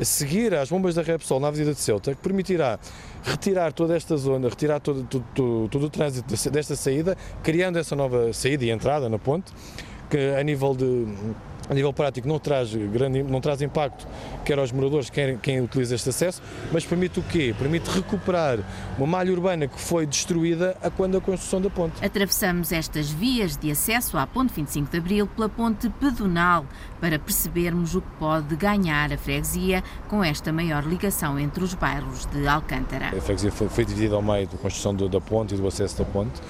a 0.00 0.04
seguir 0.04 0.54
às 0.54 0.70
bombas 0.70 0.94
da 0.94 1.02
Repsol 1.02 1.38
na 1.38 1.48
Avenida 1.48 1.72
de 1.74 1.80
Ceuta, 1.80 2.14
que 2.14 2.20
permitirá 2.20 2.78
retirar 3.26 3.72
toda 3.72 3.96
esta 3.96 4.16
zona, 4.16 4.48
retirar 4.48 4.80
todo, 4.80 5.02
todo, 5.04 5.24
todo, 5.34 5.68
todo 5.68 5.86
o 5.86 5.90
trânsito 5.90 6.50
desta 6.50 6.76
saída, 6.76 7.16
criando 7.42 7.78
essa 7.78 7.96
nova 7.96 8.32
saída 8.32 8.64
e 8.64 8.70
entrada 8.70 9.08
na 9.08 9.18
ponte, 9.18 9.52
que 10.08 10.34
a 10.38 10.42
nível 10.42 10.74
de 10.74 11.06
a 11.68 11.74
nível 11.74 11.92
prático 11.92 12.28
não 12.28 12.38
traz, 12.38 12.74
grande, 12.74 13.22
não 13.22 13.40
traz 13.40 13.60
impacto 13.62 14.06
quer 14.44 14.58
aos 14.58 14.70
moradores, 14.70 15.10
quer 15.10 15.36
quem 15.38 15.60
utiliza 15.60 15.94
este 15.94 16.08
acesso, 16.08 16.40
mas 16.72 16.84
permite 16.84 17.18
o 17.18 17.22
quê? 17.22 17.54
Permite 17.58 17.90
recuperar 17.90 18.58
uma 18.96 19.06
malha 19.06 19.32
urbana 19.32 19.66
que 19.66 19.80
foi 19.80 20.06
destruída 20.06 20.76
a 20.82 20.88
quando 20.88 21.16
a 21.16 21.20
construção 21.20 21.60
da 21.60 21.68
ponte. 21.68 22.04
Atravessamos 22.04 22.70
estas 22.70 23.10
vias 23.10 23.56
de 23.56 23.70
acesso 23.70 24.16
à 24.16 24.26
ponte 24.26 24.52
25 24.54 24.90
de 24.90 24.98
Abril 24.98 25.26
pela 25.26 25.48
ponte 25.48 25.90
pedonal 25.90 26.64
para 27.00 27.18
percebermos 27.18 27.94
o 27.94 28.00
que 28.00 28.10
pode 28.18 28.54
ganhar 28.54 29.12
a 29.12 29.18
freguesia 29.18 29.82
com 30.08 30.22
esta 30.22 30.52
maior 30.52 30.84
ligação 30.84 31.38
entre 31.38 31.64
os 31.64 31.74
bairros 31.74 32.26
de 32.26 32.46
Alcântara. 32.46 33.08
A 33.08 33.20
freguesia 33.20 33.50
foi, 33.50 33.68
foi 33.68 33.84
dividida 33.84 34.14
ao 34.14 34.22
meio 34.22 34.46
da 34.46 34.56
construção 34.56 34.94
da 34.94 35.20
ponte 35.20 35.54
e 35.54 35.58
do 35.58 35.66
acesso 35.66 35.98
da 35.98 36.04
ponte 36.04 36.40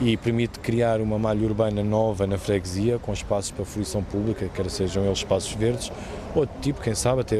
e 0.00 0.16
permite 0.16 0.58
criar 0.58 1.00
uma 1.00 1.18
malha 1.18 1.46
urbana 1.46 1.82
nova 1.82 2.26
na 2.26 2.36
freguesia, 2.36 2.98
com 2.98 3.12
espaços 3.12 3.50
para 3.50 3.64
fruição 3.64 4.02
pública, 4.02 4.50
quer 4.52 4.68
sejam 4.68 5.04
eles 5.04 5.18
espaços 5.18 5.52
verdes 5.52 5.90
outro 6.34 6.54
tipo, 6.60 6.80
quem 6.80 6.94
sabe, 6.94 7.20
até 7.20 7.36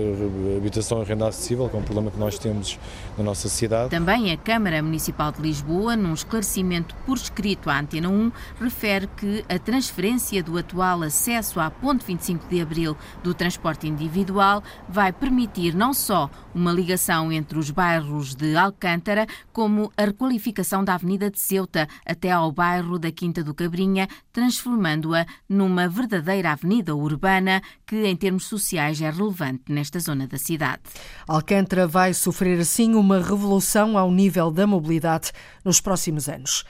habitação 0.57 1.03
em 1.03 1.05
renda 1.05 1.29
acessível, 1.29 1.69
que 1.69 1.77
é 1.77 1.79
um 1.79 1.83
problema 1.83 2.11
que 2.11 2.19
nós 2.19 2.39
temos 2.39 2.79
na 3.17 3.25
nossa 3.25 3.49
cidade. 3.49 3.91
Também 3.91 4.33
a 4.33 4.37
Câmara 4.37 4.83
Municipal 4.83 5.31
de 5.33 5.41
Lisboa, 5.41 5.97
num 5.97 6.15
esclarecimento 6.15 6.95
por 7.07 7.17
escrito 7.17 7.71
à 7.71 7.79
Antena 7.79 8.09
1, 8.09 8.33
refere 8.61 9.07
que 9.17 9.45
a 9.49 9.59
transferência 9.59 10.43
do 10.43 10.59
atual 10.59 11.03
acesso 11.03 11.61
à 11.61 11.71
Ponte 11.71 12.05
25 12.05 12.49
de 12.49 12.61
Abril 12.61 12.97
do 13.23 13.33
transporte 13.33 13.87
individual 13.87 14.63
vai 14.89 15.13
permitir 15.13 15.75
não 15.75 15.95
só 15.95 16.29
uma 16.55 16.73
ligação 16.73 17.33
entre 17.33 17.59
os 17.59 17.71
bairros 17.71 18.35
de 18.35 18.57
Alcântara, 18.57 19.27
como 19.53 19.93
a 19.97 20.05
requalificação 20.05 20.85
da 20.85 20.95
Avenida 20.95 21.31
de 21.31 21.39
Ceuta 21.39 21.89
até 22.07 22.31
ao 22.31 22.51
bairro 22.51 22.99
da 22.99 23.11
Quinta 23.11 23.43
do 23.43 23.55
Cabrinha, 23.55 24.09
transformando-a 24.33 25.27
numa 25.49 25.89
verdadeira 25.89 26.53
avenida 26.53 26.95
urbana 26.95 27.63
que, 27.87 28.05
em 28.07 28.17
termos 28.17 28.47
sociais, 28.47 29.01
é 29.01 29.11
relevante 29.11 29.65
nesta 29.69 29.99
zona 29.99 30.27
da 30.27 30.39
cidade. 30.39 30.83
Alcântara 31.27 31.87
vai 31.87 32.15
sofrer 32.15 32.61
assim 32.61 32.95
uma 32.95 33.04
revolução 33.13 33.99
ao 33.99 34.11
nível 34.11 34.51
da 34.51 34.67
mobilidade 34.67 35.33
nos 35.65 35.81
próximos 35.81 36.29
anos. 36.29 36.65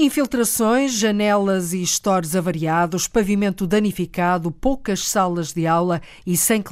Infiltrações, 0.00 0.92
janelas 0.92 1.72
e 1.72 1.84
stores 1.84 2.36
avariados, 2.36 3.08
pavimento 3.08 3.66
danificado, 3.66 4.48
poucas 4.52 5.08
salas 5.08 5.52
de 5.52 5.66
aula 5.66 6.00
e 6.24 6.36
sem 6.36 6.62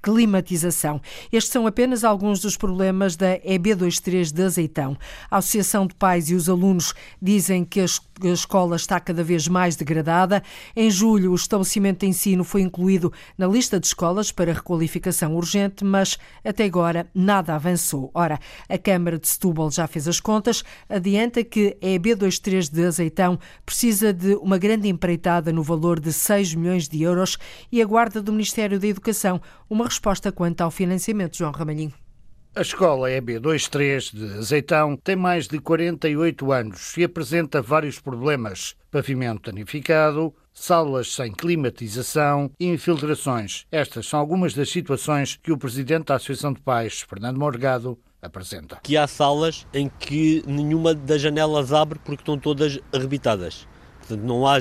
climatização. 0.00 1.00
Estes 1.32 1.52
são 1.52 1.66
apenas 1.66 2.04
alguns 2.04 2.38
dos 2.38 2.56
problemas 2.56 3.16
da 3.16 3.36
EB23 3.40 4.32
de 4.32 4.42
Azeitão. 4.44 4.96
A 5.28 5.38
Associação 5.38 5.88
de 5.88 5.94
Pais 5.96 6.30
e 6.30 6.36
os 6.36 6.48
alunos 6.48 6.94
dizem 7.20 7.64
que 7.64 7.80
a 8.22 8.28
escola 8.28 8.76
está 8.76 8.98
cada 8.98 9.22
vez 9.22 9.46
mais 9.46 9.76
degradada. 9.76 10.42
Em 10.74 10.90
julho, 10.90 11.32
o 11.32 11.34
estabelecimento 11.34 12.00
de 12.00 12.06
ensino 12.06 12.44
foi 12.44 12.62
incluído 12.62 13.12
na 13.36 13.46
lista 13.46 13.78
de 13.78 13.86
escolas 13.86 14.32
para 14.32 14.52
requalificação 14.52 15.36
urgente, 15.36 15.84
mas 15.84 16.18
até 16.44 16.64
agora 16.64 17.06
nada 17.14 17.54
avançou. 17.54 18.10
Ora, 18.14 18.38
a 18.68 18.78
Câmara 18.78 19.18
de 19.18 19.28
Setúbal 19.28 19.70
já 19.70 19.86
fez 19.86 20.08
as 20.08 20.20
contas, 20.20 20.64
adianta 20.88 21.44
que 21.44 21.76
a 21.82 21.86
EB23 21.86 22.70
de 22.72 22.84
Azeitão 22.84 23.38
precisa 23.64 24.12
de 24.12 24.34
uma 24.36 24.58
grande 24.58 24.88
empreitada 24.88 25.52
no 25.52 25.62
valor 25.62 26.00
de 26.00 26.12
6 26.12 26.54
milhões 26.54 26.88
de 26.88 27.02
euros 27.02 27.38
e 27.70 27.80
aguarda 27.82 28.22
do 28.22 28.32
Ministério 28.32 28.78
da 28.80 28.86
Educação 28.86 29.40
uma 29.68 29.84
resposta 29.84 30.32
quanto 30.32 30.60
ao 30.62 30.70
financiamento. 30.70 31.36
João 31.36 31.52
Ramalhinho. 31.52 32.07
A 32.54 32.62
escola 32.62 33.08
EB23 33.10 34.12
de 34.12 34.38
Azeitão 34.38 34.96
tem 34.96 35.14
mais 35.14 35.46
de 35.46 35.60
48 35.60 36.50
anos 36.50 36.96
e 36.96 37.04
apresenta 37.04 37.62
vários 37.62 38.00
problemas: 38.00 38.74
pavimento 38.90 39.50
danificado, 39.50 40.34
salas 40.52 41.14
sem 41.14 41.30
climatização 41.30 42.50
e 42.58 42.66
infiltrações. 42.66 43.64
Estas 43.70 44.08
são 44.08 44.18
algumas 44.18 44.54
das 44.54 44.70
situações 44.70 45.38
que 45.40 45.52
o 45.52 45.58
presidente 45.58 46.06
da 46.06 46.16
Associação 46.16 46.52
de 46.52 46.60
Pais, 46.60 47.02
Fernando 47.02 47.38
Morgado, 47.38 47.98
apresenta. 48.20 48.80
Que 48.82 48.96
há 48.96 49.06
salas 49.06 49.66
em 49.72 49.88
que 49.88 50.42
nenhuma 50.46 50.94
das 50.94 51.20
janelas 51.20 51.72
abre 51.72 51.98
porque 52.00 52.22
estão 52.22 52.38
todas 52.38 52.80
arrebitadas. 52.92 53.68
Portanto, 53.98 54.22
não 54.22 54.46
há 54.46 54.56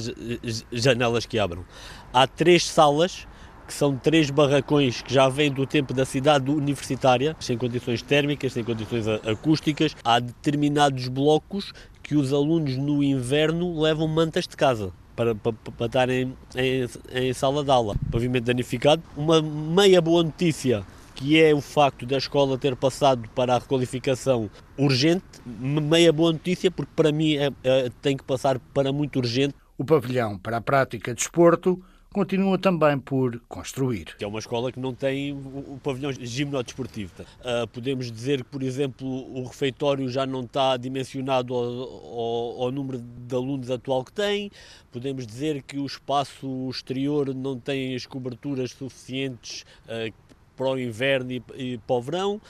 janelas 0.71 1.25
que 1.25 1.39
abram. 1.39 1.65
Há 2.13 2.27
três 2.27 2.67
salas 2.67 3.25
que 3.67 3.73
são 3.73 3.97
três 3.97 4.29
barracões 4.29 5.01
que 5.01 5.13
já 5.13 5.27
vêm 5.27 5.51
do 5.51 5.67
tempo 5.67 5.93
da 5.93 6.05
cidade 6.05 6.49
universitária, 6.49 7.35
sem 7.39 7.57
condições 7.57 8.01
térmicas, 8.01 8.53
sem 8.53 8.63
condições 8.63 9.05
acústicas. 9.07 9.95
Há 10.03 10.19
determinados 10.19 11.09
blocos 11.09 11.73
que 12.01 12.15
os 12.15 12.31
alunos 12.31 12.77
no 12.77 13.03
inverno 13.03 13.79
levam 13.79 14.07
mantas 14.07 14.47
de 14.47 14.55
casa. 14.55 14.91
Para, 15.15 15.33
para, 15.33 15.51
para 15.51 15.85
estar 15.87 16.09
em, 16.09 16.33
em, 16.55 16.87
em 17.11 17.33
sala 17.33 17.63
de 17.63 17.71
aula. 17.71 17.95
Pavimento 18.11 18.45
danificado. 18.45 19.01
Uma 19.15 19.41
meia 19.41 19.99
boa 19.99 20.23
notícia 20.23 20.85
que 21.17 21.41
é 21.41 21.51
o 21.51 21.59
facto 21.59 22.05
da 22.05 22.15
escola 22.15 22.59
ter 22.59 22.75
passado 22.75 23.27
para 23.33 23.55
a 23.55 23.57
requalificação 23.57 24.51
urgente, 24.77 25.23
meia 25.43 26.13
boa 26.13 26.31
notícia, 26.31 26.69
porque 26.69 26.91
para 26.95 27.11
mim 27.11 27.35
é, 27.35 27.51
é, 27.63 27.89
tem 28.03 28.15
que 28.15 28.23
passar 28.23 28.59
para 28.71 28.93
muito 28.93 29.17
urgente. 29.17 29.55
O 29.79 29.83
pavilhão 29.83 30.37
para 30.37 30.57
a 30.57 30.61
prática 30.61 31.15
de 31.15 31.21
esporto 31.21 31.83
continua 32.17 32.57
também 32.57 32.97
por 32.97 33.39
construir. 33.47 34.15
É 34.19 34.25
uma 34.25 34.39
escola 34.39 34.71
que 34.71 34.79
não 34.79 34.91
tem 34.91 35.33
o 35.33 35.79
pavilhão 35.83 36.11
gimnodesportivo. 36.11 37.11
Uh, 37.21 37.67
podemos 37.67 38.11
dizer 38.11 38.43
que, 38.43 38.49
por 38.49 38.63
exemplo, 38.63 39.07
o 39.07 39.43
refeitório 39.43 40.09
já 40.09 40.25
não 40.25 40.41
está 40.41 40.75
dimensionado 40.77 41.53
ao, 41.53 41.63
ao, 41.63 42.63
ao, 42.63 42.71
número 42.71 42.97
de 42.97 43.35
alunos 43.35 43.69
atual 43.69 44.03
que 44.03 44.11
tem. 44.11 44.49
Podemos 44.91 45.27
dizer 45.27 45.61
que 45.61 45.77
o 45.77 45.85
espaço 45.85 46.67
exterior 46.71 47.35
não 47.35 47.59
tem 47.59 47.93
as 47.93 48.07
coberturas 48.07 48.71
suficientes 48.71 49.63
uh, 49.85 50.11
para 50.55 50.71
o 50.71 50.79
inverno 50.79 51.31
e, 51.31 51.43
e 51.55 51.77
para 51.77 51.95
o 51.95 52.01
verão. 52.01 52.41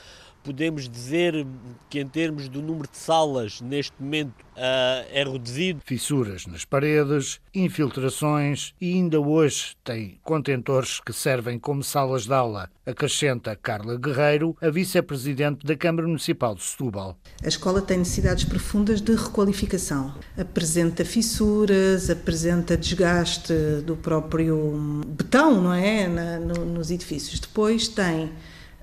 Podemos 0.47 0.87
dizer 0.87 1.45
que, 1.89 1.99
em 1.99 2.07
termos 2.07 2.47
do 2.47 2.61
número 2.61 2.87
de 2.89 2.97
salas, 2.97 3.59
neste 3.59 3.91
momento 3.99 4.31
uh, 4.55 5.05
é 5.11 5.21
reduzido. 5.29 5.81
Fissuras 5.83 6.45
nas 6.47 6.63
paredes, 6.63 7.41
infiltrações 7.53 8.73
e 8.79 8.93
ainda 8.93 9.19
hoje 9.19 9.75
tem 9.83 10.17
contentores 10.23 11.01
que 11.01 11.11
servem 11.11 11.59
como 11.59 11.83
salas 11.83 12.23
de 12.23 12.33
aula, 12.33 12.69
acrescenta 12.85 13.57
Carla 13.57 13.97
Guerreiro, 13.97 14.55
a 14.61 14.69
vice-presidente 14.69 15.65
da 15.65 15.75
Câmara 15.75 16.07
Municipal 16.07 16.55
de 16.55 16.63
Setúbal. 16.63 17.17
A 17.43 17.47
escola 17.49 17.81
tem 17.81 17.97
necessidades 17.97 18.45
profundas 18.45 19.01
de 19.01 19.15
requalificação. 19.15 20.15
Apresenta 20.37 21.03
fissuras, 21.03 22.09
apresenta 22.09 22.77
desgaste 22.77 23.53
do 23.85 23.97
próprio 23.97 25.03
betão, 25.07 25.61
não 25.61 25.73
é? 25.73 26.07
Na, 26.07 26.39
no, 26.39 26.63
nos 26.63 26.89
edifícios. 26.89 27.37
Depois 27.37 27.89
tem 27.89 28.31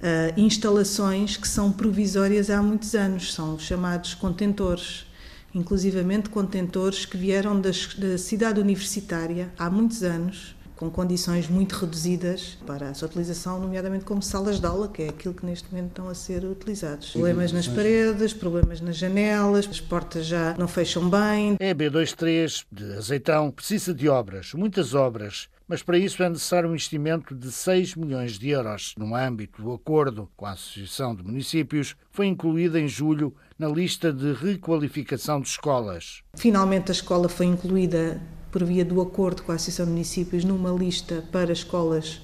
uh, 0.04 0.38
instalações 0.38 1.36
que 1.36 1.48
são 1.48 1.72
provisórias 1.72 2.50
há 2.50 2.62
muitos 2.62 2.94
anos, 2.94 3.32
são 3.32 3.58
chamados 3.58 4.14
contentores, 4.14 5.06
inclusivamente 5.54 6.28
contentores 6.28 7.06
que 7.06 7.16
vieram 7.16 7.58
das, 7.58 7.94
da 7.94 8.18
cidade 8.18 8.60
universitária 8.60 9.50
há 9.58 9.70
muitos 9.70 10.02
anos, 10.02 10.54
com 10.76 10.90
condições 10.90 11.48
muito 11.48 11.72
reduzidas 11.76 12.58
para 12.66 12.90
a 12.90 12.94
sua 12.94 13.06
utilização, 13.06 13.60
nomeadamente 13.60 14.04
como 14.04 14.20
salas 14.20 14.58
de 14.58 14.66
aula, 14.66 14.88
que 14.88 15.02
é 15.02 15.08
aquilo 15.08 15.32
que 15.32 15.46
neste 15.46 15.72
momento 15.72 15.90
estão 15.90 16.08
a 16.08 16.14
ser 16.14 16.44
utilizados. 16.44 17.10
Problemas 17.10 17.52
nas 17.52 17.68
paredes, 17.68 18.32
problemas 18.32 18.80
nas 18.80 18.96
janelas, 18.96 19.68
as 19.68 19.80
portas 19.80 20.26
já 20.26 20.54
não 20.58 20.66
fecham 20.66 21.08
bem. 21.08 21.56
A 21.60 21.64
EB23 21.64 22.64
de 22.72 22.92
Azeitão 22.94 23.52
precisa 23.52 23.94
de 23.94 24.08
obras, 24.08 24.52
muitas 24.52 24.94
obras, 24.94 25.48
mas 25.66 25.82
para 25.82 25.98
isso 25.98 26.22
é 26.22 26.28
necessário 26.28 26.68
um 26.68 26.72
investimento 26.72 27.34
de 27.34 27.50
6 27.50 27.94
milhões 27.94 28.38
de 28.38 28.50
euros. 28.50 28.94
No 28.98 29.14
âmbito 29.14 29.62
do 29.62 29.72
acordo 29.72 30.28
com 30.36 30.46
a 30.46 30.52
Associação 30.52 31.14
de 31.14 31.22
Municípios, 31.22 31.96
foi 32.10 32.26
incluída 32.26 32.78
em 32.78 32.88
julho 32.88 33.34
na 33.58 33.68
lista 33.68 34.12
de 34.12 34.32
requalificação 34.32 35.40
de 35.40 35.48
escolas. 35.48 36.22
Finalmente, 36.34 36.90
a 36.90 36.92
escola 36.92 37.28
foi 37.28 37.46
incluída 37.46 38.20
por 38.50 38.64
via 38.64 38.84
do 38.84 39.00
acordo 39.00 39.42
com 39.42 39.52
a 39.52 39.54
Associação 39.54 39.86
de 39.86 39.92
Municípios 39.92 40.44
numa 40.44 40.70
lista 40.70 41.24
para 41.32 41.52
escolas 41.52 42.20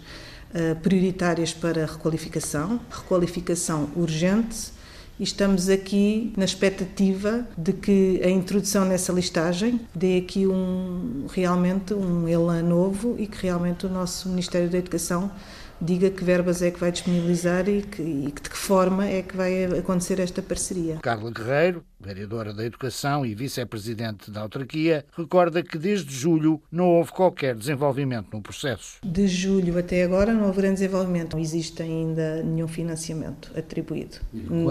uh, 0.55 0.79
prioritárias 0.83 1.53
para 1.53 1.87
requalificação, 1.87 2.81
requalificação 2.90 3.90
urgente 3.96 4.80
e 5.20 5.22
estamos 5.22 5.68
aqui 5.68 6.33
na 6.35 6.46
expectativa 6.46 7.46
de 7.56 7.74
que 7.74 8.22
a 8.24 8.30
introdução 8.30 8.87
nessa 8.87 9.12
listagem 9.12 9.78
dê 9.94 10.16
aqui 10.16 10.46
um, 10.46 11.26
realmente 11.30 11.92
um 11.92 12.26
elan 12.26 12.62
novo 12.62 13.16
e 13.18 13.26
que 13.26 13.42
realmente 13.42 13.85
o 13.85 13.90
nosso 13.90 14.30
Ministério 14.30 14.70
da 14.70 14.78
Educação 14.78 15.30
diga 15.78 16.09
que 16.09 16.24
verbas 16.24 16.62
é 16.62 16.70
que 16.70 16.80
vai 16.80 16.90
disponibilizar 16.90 17.68
e, 17.68 17.83
que, 17.83 18.00
e 18.00 18.33
de 18.33 18.48
que 18.48 18.56
forma 18.56 19.06
é 19.06 19.20
que 19.20 19.37
vai 19.37 19.64
acontecer 19.64 20.18
esta 20.20 20.40
parceria. 20.40 20.96
Carla 21.02 21.30
Guerreiro, 21.30 21.85
vereadora 22.01 22.53
da 22.53 22.65
Educação 22.65 23.27
e 23.27 23.35
vice-presidente 23.35 24.31
da 24.31 24.41
autarquia, 24.41 25.05
recorda 25.17 25.63
que 25.63 25.79
desde 25.79 26.15
julho 26.15 26.61
não 26.73 26.89
houve 26.89 27.13
qualquer 27.13 27.55
desenvolvimento 27.55 28.29
no 28.33 28.41
processo. 28.41 28.99
De 29.05 29.29
julho 29.29 29.79
até 29.79 30.03
agora 30.03 30.33
não 30.33 30.47
houve 30.47 30.61
grande 30.61 30.81
desenvolvimento. 30.81 31.35
Não 31.35 31.41
existe 31.41 31.83
ainda 31.83 32.43
nenhum 32.43 32.69
financiamento 32.69 33.51
atribuído. 33.57 34.19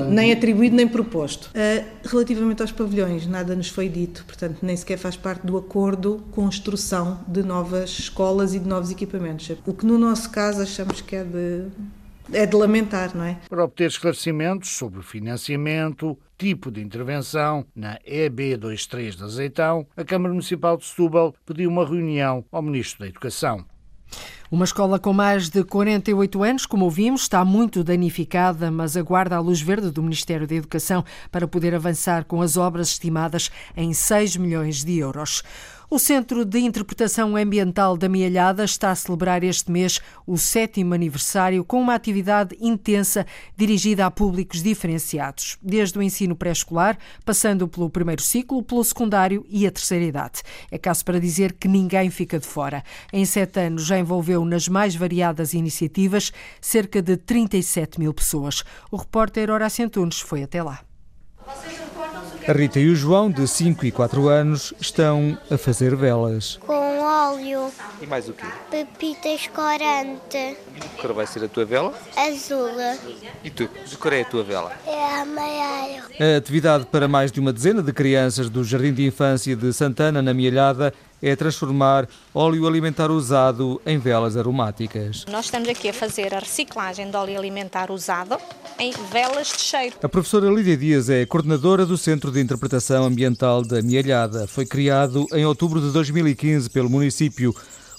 Nem 0.09 0.31
atribuído 0.31 0.75
nem 0.75 0.87
proposto. 0.87 1.47
Uh, 1.47 1.85
relativamente 2.07 2.61
aos 2.61 2.71
pavilhões, 2.71 3.27
nada 3.27 3.55
nos 3.55 3.69
foi 3.69 3.87
dito, 3.87 4.25
portanto, 4.25 4.59
nem 4.61 4.75
sequer 4.75 4.97
faz 4.97 5.15
parte 5.15 5.45
do 5.45 5.57
acordo 5.57 6.23
construção 6.31 7.23
de 7.27 7.43
novas 7.43 7.89
escolas 7.91 8.53
e 8.53 8.59
de 8.59 8.67
novos 8.67 8.91
equipamentos. 8.91 9.51
O 9.65 9.73
que 9.73 9.85
no 9.85 9.97
nosso 9.97 10.29
caso 10.31 10.61
achamos 10.61 11.01
que 11.01 11.15
é 11.15 11.23
de 11.23 11.67
é 12.33 12.45
de 12.45 12.55
lamentar, 12.55 13.15
não 13.15 13.23
é? 13.23 13.37
Para 13.49 13.63
obter 13.63 13.87
esclarecimentos 13.87 14.69
sobre 14.69 14.99
o 14.99 15.03
financiamento, 15.03 16.17
tipo 16.37 16.71
de 16.71 16.81
intervenção 16.81 17.65
na 17.75 17.99
EB23 17.99 19.15
de 19.15 19.23
Azeitão, 19.23 19.87
a 19.95 20.03
Câmara 20.03 20.33
Municipal 20.33 20.77
de 20.77 20.85
Setúbal 20.85 21.35
pediu 21.45 21.69
uma 21.69 21.85
reunião 21.85 22.45
ao 22.51 22.61
Ministro 22.61 22.99
da 22.99 23.07
Educação. 23.07 23.65
Uma 24.51 24.65
escola 24.65 24.97
com 24.97 25.13
mais 25.13 25.47
de 25.47 25.63
48 25.63 26.43
anos, 26.43 26.65
como 26.65 26.85
ouvimos, 26.85 27.21
está 27.21 27.45
muito 27.45 27.83
danificada, 27.83 28.71
mas 28.71 28.97
aguarda 28.97 29.35
a 29.35 29.39
luz 29.39 29.61
verde 29.61 29.91
do 29.91 30.01
Ministério 30.01 30.47
da 30.47 30.55
Educação 30.55 31.05
para 31.31 31.47
poder 31.47 31.75
avançar 31.75 32.25
com 32.25 32.41
as 32.41 32.57
obras 32.57 32.87
estimadas 32.89 33.51
em 33.77 33.93
6 33.93 34.37
milhões 34.37 34.83
de 34.83 34.97
euros. 34.97 35.43
O 35.91 35.97
Centro 35.97 36.45
de 36.45 36.59
Interpretação 36.59 37.35
Ambiental 37.35 37.97
da 37.97 38.07
Mialhada 38.07 38.63
está 38.63 38.91
a 38.91 38.95
celebrar 38.95 39.43
este 39.43 39.71
mês 39.71 39.99
o 40.27 40.37
sétimo 40.37 40.93
aniversário 40.93 41.65
com 41.65 41.81
uma 41.81 41.95
atividade 41.95 42.55
intensa 42.61 43.25
dirigida 43.57 44.05
a 44.05 44.11
públicos 44.11 44.61
diferenciados, 44.61 45.57
desde 45.59 45.97
o 45.97 46.03
ensino 46.03 46.35
pré-escolar, 46.35 46.95
passando 47.25 47.67
pelo 47.67 47.89
primeiro 47.89 48.21
ciclo, 48.21 48.61
pelo 48.61 48.83
secundário 48.83 49.43
e 49.49 49.65
a 49.65 49.71
terceira 49.71 50.05
idade. 50.05 50.43
É 50.69 50.77
caso 50.77 51.03
para 51.03 51.19
dizer 51.19 51.53
que 51.53 51.67
ninguém 51.67 52.11
fica 52.11 52.37
de 52.37 52.45
fora. 52.45 52.83
Em 53.11 53.25
sete 53.25 53.59
anos 53.59 53.83
já 53.83 53.97
envolveu 53.97 54.45
nas 54.45 54.67
mais 54.67 54.95
variadas 54.95 55.55
iniciativas 55.55 56.31
cerca 56.61 57.01
de 57.01 57.17
37 57.17 57.99
mil 57.99 58.13
pessoas. 58.13 58.63
O 58.91 58.97
repórter 58.97 59.49
Horácio 59.49 59.83
Antunes 59.83 60.19
foi 60.19 60.43
até 60.43 60.61
lá. 60.61 60.81
A 62.49 62.51
Rita 62.51 62.79
e 62.79 62.89
o 62.89 62.95
João, 62.95 63.29
de 63.29 63.47
5 63.47 63.85
e 63.85 63.91
4 63.91 64.27
anos, 64.27 64.73
estão 64.81 65.37
a 65.51 65.55
fazer 65.55 65.95
velas. 65.95 66.57
Com 66.65 66.97
óleo. 66.99 67.71
E 68.01 68.07
mais 68.07 68.27
o 68.27 68.33
quê? 68.33 68.47
Pepitas 68.71 69.45
corante. 69.53 70.57
Que 70.73 70.89
cor 70.99 71.13
vai 71.13 71.27
ser 71.27 71.43
a 71.43 71.47
tua 71.47 71.63
vela? 71.63 71.93
Azul. 72.17 72.71
E 73.43 73.51
tu? 73.51 73.69
De 73.85 73.95
cor 73.97 74.13
é 74.13 74.21
a 74.21 74.25
tua 74.25 74.43
vela? 74.43 74.71
É 74.87 75.19
amarelo. 75.21 76.07
A 76.19 76.37
atividade 76.37 76.87
para 76.87 77.07
mais 77.07 77.31
de 77.31 77.39
uma 77.39 77.53
dezena 77.53 77.83
de 77.83 77.93
crianças 77.93 78.49
do 78.49 78.63
Jardim 78.63 78.93
de 78.93 79.05
Infância 79.05 79.55
de 79.55 79.71
Santana, 79.71 80.19
na 80.19 80.33
Mielhada, 80.33 80.91
é 81.21 81.35
transformar 81.35 82.07
óleo 82.33 82.67
alimentar 82.67 83.11
usado 83.11 83.81
em 83.85 83.97
velas 83.97 84.37
aromáticas. 84.37 85.25
Nós 85.29 85.45
estamos 85.45 85.67
aqui 85.69 85.89
a 85.89 85.93
fazer 85.93 86.33
a 86.33 86.39
reciclagem 86.39 87.09
de 87.09 87.15
óleo 87.15 87.37
alimentar 87.37 87.91
usado 87.91 88.37
em 88.77 88.91
velas 89.11 89.47
de 89.47 89.59
cheiro. 89.59 89.95
A 90.01 90.09
professora 90.09 90.49
Lídia 90.49 90.77
Dias 90.77 91.09
é 91.09 91.25
coordenadora 91.25 91.85
do 91.85 91.97
Centro 91.97 92.31
de 92.31 92.39
Interpretação 92.39 93.05
Ambiental 93.05 93.63
da 93.63 93.81
Mielhada. 93.81 94.47
Foi 94.47 94.65
criado 94.65 95.25
em 95.33 95.45
outubro 95.45 95.81
de 95.81 95.91
2015 95.91 96.69
pelo 96.69 96.89
município 96.89 97.53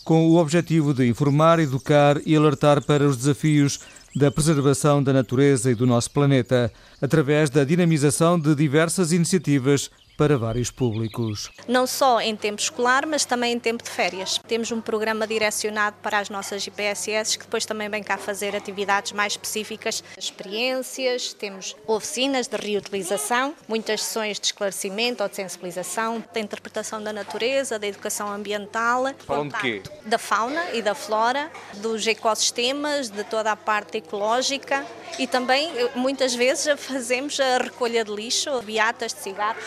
com 0.05 0.27
o 0.29 0.37
objetivo 0.37 0.95
de 0.95 1.07
informar, 1.07 1.59
educar 1.59 2.21
e 2.25 2.35
alertar 2.35 2.83
para 2.83 3.07
os 3.07 3.17
desafios 3.17 3.79
da 4.15 4.31
preservação 4.31 5.03
da 5.03 5.13
natureza 5.13 5.71
e 5.71 5.75
do 5.75 5.87
nosso 5.87 6.11
planeta, 6.11 6.73
através 7.01 7.49
da 7.49 7.63
dinamização 7.63 8.39
de 8.39 8.55
diversas 8.55 9.13
iniciativas 9.13 9.91
para 10.21 10.37
vários 10.37 10.71
públicos. 10.71 11.51
Não 11.67 11.87
só 11.87 12.21
em 12.21 12.37
tempo 12.37 12.61
escolar, 12.61 13.07
mas 13.07 13.25
também 13.25 13.55
em 13.55 13.59
tempo 13.59 13.83
de 13.83 13.89
férias. 13.89 14.39
Temos 14.47 14.71
um 14.71 14.79
programa 14.79 15.27
direcionado 15.27 15.97
para 16.03 16.19
as 16.19 16.29
nossas 16.29 16.67
IPSS, 16.67 17.39
que 17.39 17.47
depois 17.47 17.65
também 17.65 17.89
vem 17.89 18.03
cá 18.03 18.19
fazer 18.19 18.55
atividades 18.55 19.13
mais 19.13 19.33
específicas, 19.33 20.05
experiências, 20.19 21.33
temos 21.33 21.75
oficinas 21.87 22.47
de 22.47 22.57
reutilização, 22.59 23.55
muitas 23.67 24.03
sessões 24.03 24.39
de 24.39 24.49
esclarecimento 24.49 25.23
ou 25.23 25.29
de 25.31 25.37
sensibilização, 25.37 26.23
da 26.35 26.39
interpretação 26.39 27.03
da 27.03 27.15
natureza, 27.15 27.79
da 27.79 27.87
educação 27.87 28.31
ambiental. 28.31 29.05
Falam 29.27 29.49
de 29.49 29.57
quê? 29.57 29.83
Da 30.05 30.19
fauna 30.19 30.73
e 30.75 30.83
da 30.83 30.95
flora, 30.95 31.51
dos 31.79 32.07
ecossistemas, 32.07 33.09
de 33.09 33.25
toda 33.25 33.53
a 33.53 33.57
parte 33.57 33.97
ecológica 33.97 34.85
e 35.19 35.27
também 35.27 35.71
muitas 35.95 36.35
vezes 36.35 36.69
fazemos 36.79 37.41
a 37.41 37.57
recolha 37.57 38.05
de 38.05 38.15
lixo, 38.15 38.51
beatas 38.63 39.15
de 39.15 39.21
cigarros 39.21 39.65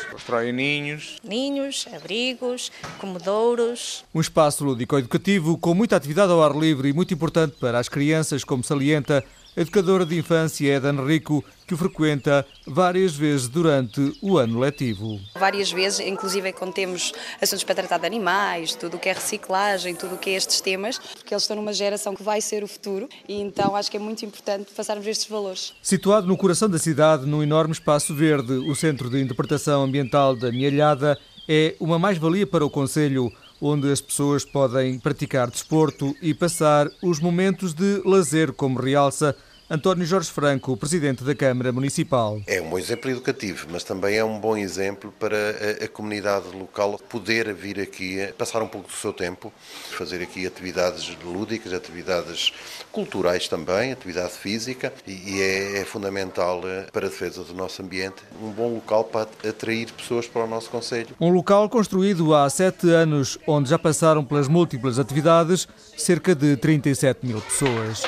ninhos. 0.52 1.18
Ninhos, 1.24 1.86
abrigos, 1.94 2.72
comedouros. 3.00 4.04
Um 4.14 4.22
espaço 4.22 4.66
lúdico-educativo 4.66 5.58
com 5.58 5.74
muita 5.74 5.96
atividade 5.96 6.32
ao 6.32 6.44
ar 6.44 6.56
livre 6.56 6.90
e 6.90 6.94
muito 6.94 7.14
importante 7.14 7.56
para 7.60 7.80
as 7.80 7.88
crianças, 7.88 8.44
como 8.44 8.64
salienta 8.64 9.24
educadora 9.56 10.06
de 10.06 10.18
infância 10.18 10.74
Eda 10.74 10.92
Rico, 10.92 11.44
que 11.66 11.74
o 11.74 11.78
frequenta 11.78 12.46
várias 12.66 13.16
vezes 13.16 13.48
durante 13.48 14.18
o 14.22 14.38
ano 14.38 14.60
letivo. 14.60 15.20
Várias 15.36 15.72
vezes, 15.72 16.00
inclusive 16.00 16.52
quando 16.54 16.74
temos 16.74 17.12
assuntos 17.42 17.64
para 17.64 17.76
tratar 17.76 17.98
de 18.00 18.06
animais, 18.06 18.76
tudo 18.76 18.98
o 18.98 19.00
que 19.00 19.10
é 19.10 19.14
reciclagem, 19.14 19.96
tudo 19.96 20.16
o 20.16 20.18
que 20.18 20.32
é 20.32 20.34
estes 20.34 20.62
temas, 20.62 20.98
porque 20.98 21.34
eles 21.34 21.44
estão 21.44 21.56
numa 21.56 21.74
geração 21.74 22.16
que 22.16 22.24
vai 22.24 22.42
ser 22.42 22.64
o 22.64 22.68
futuro 22.68 23.08
e 23.28 23.42
então 23.42 23.76
acho 23.76 23.90
que 23.90 23.98
é 23.98 24.00
muito 24.00 24.26
importante 24.26 24.72
passarmos 24.76 25.06
estes 25.08 25.28
valores. 25.28 25.74
Situado 25.82 26.28
no 26.28 26.38
coração 26.38 26.70
da 26.70 26.80
cidade, 26.80 27.26
num 27.26 27.44
enorme 27.44 27.74
espaço 27.74 28.14
verde, 28.14 28.54
o 28.54 28.76
Centro 28.76 29.10
de 29.10 29.22
Interpretação 29.22 29.84
Ambiental 29.84 30.36
da 30.36 30.52
Mielhada 30.52 31.18
é 31.48 31.76
uma 31.80 32.00
mais-valia 32.00 32.48
para 32.48 32.66
o 32.66 32.70
Conselho 32.70 33.32
onde 33.66 33.90
as 33.90 34.02
pessoas 34.02 34.44
podem 34.44 35.00
praticar 35.00 35.50
desporto 35.50 36.14
e 36.22 36.34
passar 36.34 36.90
os 37.02 37.22
momentos 37.22 37.74
de 37.74 38.02
lazer, 38.04 38.52
como 38.52 38.78
realça 38.78 39.34
António 39.70 40.06
Jorge 40.06 40.30
Franco, 40.30 40.76
presidente 40.76 41.24
da 41.24 41.34
Câmara 41.34 41.72
Municipal. 41.72 42.42
É 42.46 42.62
um 42.62 42.70
bom 42.70 42.78
exemplo 42.78 43.10
educativo, 43.10 43.68
mas 43.72 43.84
também 43.84 44.18
é 44.18 44.24
um 44.24 44.38
bom 44.38 44.58
exemplo 44.58 45.14
para 45.18 45.38
a, 45.38 45.86
a 45.86 45.88
comunidade 45.88 46.46
local 46.54 47.00
poder 47.10 47.54
vir 47.54 47.80
aqui, 47.80 48.28
passar 48.38 48.62
um 48.62 48.68
pouco 48.68 48.90
do 48.90 48.94
seu 48.94 49.14
tempo, 49.14 49.54
fazer 49.90 50.22
aqui 50.22 50.46
atividades 50.46 51.16
lúdicas, 51.24 51.72
atividades 51.72 52.52
culturais 52.92 53.48
também, 53.48 53.94
atividade 53.94 54.34
física, 54.34 54.94
e, 55.08 55.38
e 55.38 55.42
é, 55.42 55.80
é, 55.80 55.86
fundamental 55.86 56.62
eh, 56.66 56.88
para 56.92 57.08
a 57.08 57.10
defesa 57.10 57.44
do 57.44 57.54
nosso 57.54 57.82
ambiente 57.82 58.22
um 58.42 58.52
bom 58.52 58.76
local 58.76 59.06
para 59.06 59.30
atrair 59.48 59.92
pessoas 59.94 60.28
para 60.28 60.44
o 60.44 60.48
nosso 60.48 60.70
Conselho. 60.70 61.16
Um 61.20 61.30
local 61.30 61.70
construído 61.70 62.36
há 62.36 62.50
sete 62.50 62.90
anos, 62.90 63.40
onde 63.48 63.70
já 63.70 63.80
passaram 63.80 64.26
pelas 64.26 64.50
múltiplas 64.50 65.00
atividades 65.00 65.68
cerca 65.98 66.36
de 66.36 66.58
37 66.58 67.26
mil 67.26 67.40
pessoas. 67.42 68.04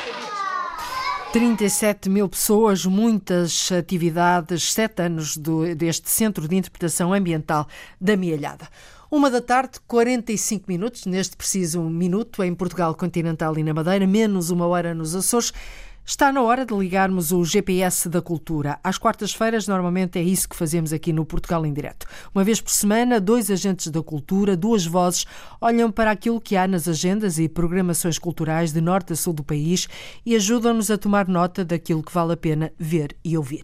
37 1.35 2.07
mil 2.07 2.29
pessoas, 2.29 2.85
muitas 2.85 3.69
atividades, 3.69 4.71
sete 4.71 5.01
anos 5.01 5.35
do, 5.35 5.75
deste 5.75 6.09
Centro 6.09 6.47
de 6.47 6.55
Interpretação 6.55 7.11
Ambiental 7.11 7.67
da 7.99 8.15
Mielhada. 8.15 8.69
Uma 9.11 9.29
da 9.29 9.41
tarde, 9.41 9.81
45 9.85 10.63
minutos, 10.65 11.05
neste 11.05 11.35
preciso 11.35 11.81
minuto, 11.81 12.41
em 12.41 12.55
Portugal 12.55 12.95
Continental 12.95 13.57
e 13.57 13.63
na 13.63 13.73
Madeira, 13.73 14.07
menos 14.07 14.49
uma 14.49 14.65
hora 14.65 14.93
nos 14.93 15.13
Açores. 15.13 15.51
Está 16.07 16.31
na 16.31 16.43
hora 16.43 16.67
de 16.67 16.73
ligarmos 16.75 17.31
o 17.31 17.43
GPS 17.43 18.07
da 18.07 18.21
cultura. 18.21 18.79
Às 18.83 18.95
quartas-feiras, 18.95 19.67
normalmente 19.67 20.19
é 20.19 20.21
isso 20.21 20.47
que 20.47 20.55
fazemos 20.55 20.93
aqui 20.93 21.11
no 21.11 21.25
Portugal 21.25 21.65
em 21.65 21.73
Direto. 21.73 22.05
Uma 22.33 22.43
vez 22.43 22.61
por 22.61 22.69
semana, 22.69 23.19
dois 23.19 23.49
agentes 23.49 23.87
da 23.87 24.03
cultura, 24.03 24.55
duas 24.55 24.85
vozes, 24.85 25.25
olham 25.59 25.91
para 25.91 26.11
aquilo 26.11 26.39
que 26.39 26.55
há 26.55 26.67
nas 26.67 26.87
agendas 26.87 27.39
e 27.39 27.49
programações 27.49 28.19
culturais 28.19 28.71
de 28.71 28.81
norte 28.81 29.13
a 29.13 29.15
sul 29.15 29.33
do 29.33 29.43
país 29.43 29.87
e 30.23 30.35
ajudam-nos 30.35 30.91
a 30.91 30.97
tomar 30.97 31.27
nota 31.27 31.65
daquilo 31.65 32.03
que 32.03 32.13
vale 32.13 32.33
a 32.33 32.37
pena 32.37 32.71
ver 32.77 33.17
e 33.23 33.35
ouvir. 33.35 33.63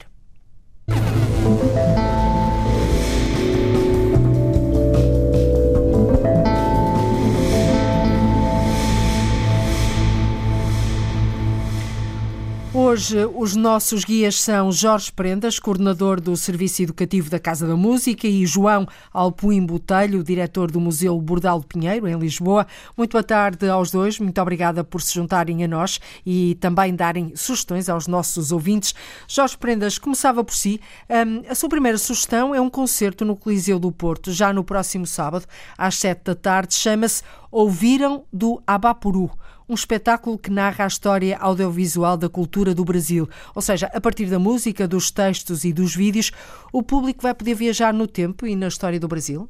Hoje, 12.91 13.25
os 13.37 13.55
nossos 13.55 14.03
guias 14.03 14.35
são 14.41 14.69
Jorge 14.69 15.13
Prendas, 15.13 15.57
coordenador 15.57 16.19
do 16.19 16.35
Serviço 16.35 16.83
Educativo 16.83 17.29
da 17.29 17.39
Casa 17.39 17.65
da 17.65 17.77
Música, 17.77 18.27
e 18.27 18.45
João 18.45 18.85
Alpuim 19.13 19.65
Botelho, 19.65 20.21
diretor 20.21 20.69
do 20.69 20.77
Museu 20.77 21.17
Bordal 21.21 21.63
Pinheiro, 21.63 22.05
em 22.05 22.19
Lisboa. 22.19 22.67
Muito 22.97 23.13
boa 23.13 23.23
tarde 23.23 23.69
aos 23.69 23.91
dois. 23.91 24.19
Muito 24.19 24.41
obrigada 24.41 24.83
por 24.83 25.01
se 25.01 25.13
juntarem 25.13 25.63
a 25.63 25.69
nós 25.69 26.01
e 26.25 26.57
também 26.59 26.93
darem 26.93 27.31
sugestões 27.33 27.87
aos 27.87 28.07
nossos 28.07 28.51
ouvintes. 28.51 28.93
Jorge 29.25 29.57
Prendas, 29.57 29.97
começava 29.97 30.43
por 30.43 30.53
si. 30.53 30.81
Um, 31.09 31.49
a 31.49 31.55
sua 31.55 31.69
primeira 31.69 31.97
sugestão 31.97 32.53
é 32.53 32.59
um 32.59 32.69
concerto 32.69 33.23
no 33.23 33.37
Coliseu 33.37 33.79
do 33.79 33.89
Porto, 33.89 34.33
já 34.33 34.51
no 34.51 34.65
próximo 34.65 35.07
sábado, 35.07 35.45
às 35.77 35.95
sete 35.95 36.25
da 36.25 36.35
tarde. 36.35 36.73
Chama-se 36.73 37.23
Ouviram 37.49 38.25
do 38.33 38.61
Abapuru 38.67 39.31
um 39.71 39.73
espetáculo 39.73 40.37
que 40.37 40.51
narra 40.51 40.83
a 40.83 40.87
história 40.87 41.37
audiovisual 41.37 42.17
da 42.17 42.27
cultura 42.27 42.75
do 42.75 42.83
Brasil. 42.83 43.29
Ou 43.55 43.61
seja, 43.61 43.89
a 43.93 44.01
partir 44.01 44.25
da 44.25 44.37
música, 44.37 44.85
dos 44.85 45.09
textos 45.09 45.63
e 45.63 45.71
dos 45.71 45.95
vídeos, 45.95 46.31
o 46.73 46.83
público 46.83 47.21
vai 47.21 47.33
poder 47.33 47.55
viajar 47.55 47.93
no 47.93 48.05
tempo 48.05 48.45
e 48.45 48.53
na 48.53 48.67
história 48.67 48.99
do 48.99 49.07
Brasil? 49.07 49.49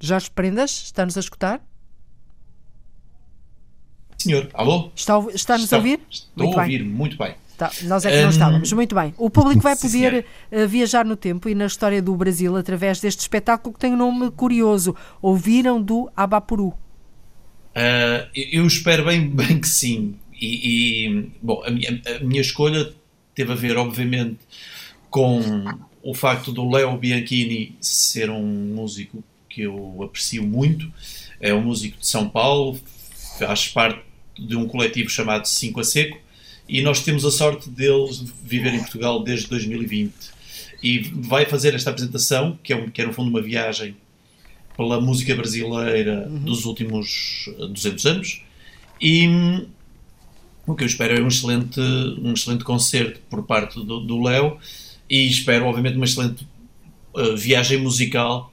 Jorge 0.00 0.30
Prendas, 0.30 0.70
está-nos 0.84 1.16
a 1.18 1.20
escutar? 1.20 1.60
Senhor, 4.16 4.48
alô? 4.54 4.90
Está, 4.96 5.22
está-nos 5.34 5.70
a 5.72 5.76
ouvir? 5.76 6.00
Estou 6.10 6.44
muito 6.44 6.58
a 6.58 6.62
ouvir, 6.62 6.78
bem. 6.78 6.88
muito 6.88 7.18
bem. 7.18 7.34
Tá, 7.58 7.70
nós 7.82 8.04
é 8.06 8.10
que 8.10 8.22
não 8.22 8.30
estávamos. 8.30 8.72
Muito 8.72 8.94
bem. 8.94 9.14
O 9.18 9.28
público 9.28 9.60
vai 9.60 9.76
poder 9.76 10.24
uh, 10.50 10.66
viajar 10.66 11.04
no 11.04 11.16
tempo 11.16 11.50
e 11.50 11.54
na 11.54 11.66
história 11.66 12.00
do 12.00 12.16
Brasil 12.16 12.56
através 12.56 12.98
deste 12.98 13.20
espetáculo 13.20 13.74
que 13.74 13.78
tem 13.78 13.92
um 13.92 13.96
nome 13.96 14.30
curioso. 14.30 14.96
Ouviram 15.20 15.80
do 15.80 16.10
Abapuru. 16.16 16.72
Uh, 17.72 18.28
eu 18.34 18.66
espero 18.66 19.04
bem, 19.04 19.28
bem 19.28 19.60
que 19.60 19.68
sim. 19.68 20.14
E, 20.40 21.06
e 21.06 21.30
bom, 21.40 21.62
a 21.64 21.70
minha, 21.70 22.02
a 22.06 22.24
minha, 22.24 22.40
escolha 22.40 22.92
teve 23.34 23.52
a 23.52 23.54
ver, 23.54 23.76
obviamente, 23.76 24.38
com 25.08 25.40
o 26.02 26.14
facto 26.14 26.52
do 26.52 26.68
Leo 26.68 26.96
Bianchini 26.96 27.76
ser 27.80 28.28
um 28.30 28.42
músico 28.42 29.22
que 29.48 29.62
eu 29.62 30.02
aprecio 30.02 30.42
muito. 30.42 30.90
É 31.40 31.54
um 31.54 31.62
músico 31.62 31.98
de 31.98 32.06
São 32.06 32.28
Paulo, 32.28 32.78
faz 33.38 33.68
parte 33.68 34.02
de 34.38 34.56
um 34.56 34.66
coletivo 34.66 35.08
chamado 35.08 35.46
Cinco 35.46 35.80
a 35.80 35.84
Seco 35.84 36.18
e 36.68 36.80
nós 36.80 37.00
temos 37.02 37.24
a 37.24 37.30
sorte 37.30 37.68
deles 37.68 38.24
viver 38.42 38.74
em 38.74 38.78
Portugal 38.78 39.22
desde 39.22 39.46
2020. 39.48 40.12
E 40.82 40.98
vai 40.98 41.44
fazer 41.46 41.74
esta 41.74 41.90
apresentação, 41.90 42.58
que 42.62 42.72
é, 42.72 42.76
um, 42.76 42.90
que 42.90 43.00
é 43.00 43.06
no 43.06 43.12
fundo 43.12 43.30
uma 43.30 43.42
viagem 43.42 43.96
pela 44.82 45.00
música 45.00 45.34
brasileira 45.36 46.26
uhum. 46.28 46.40
dos 46.40 46.64
últimos 46.64 47.48
200 47.70 48.06
anos 48.06 48.42
e 49.00 49.28
hum, 49.28 49.66
o 50.66 50.74
que 50.74 50.82
eu 50.82 50.86
espero 50.86 51.16
é 51.16 51.22
um 51.22 51.28
excelente, 51.28 51.80
um 51.80 52.32
excelente 52.32 52.64
concerto 52.64 53.20
por 53.30 53.44
parte 53.44 53.78
do 53.84 54.22
Léo 54.22 54.58
e 55.08 55.28
espero 55.28 55.66
obviamente 55.66 55.94
uma 55.94 56.04
excelente 56.04 56.44
uh, 57.14 57.36
viagem 57.36 57.78
musical 57.78 58.52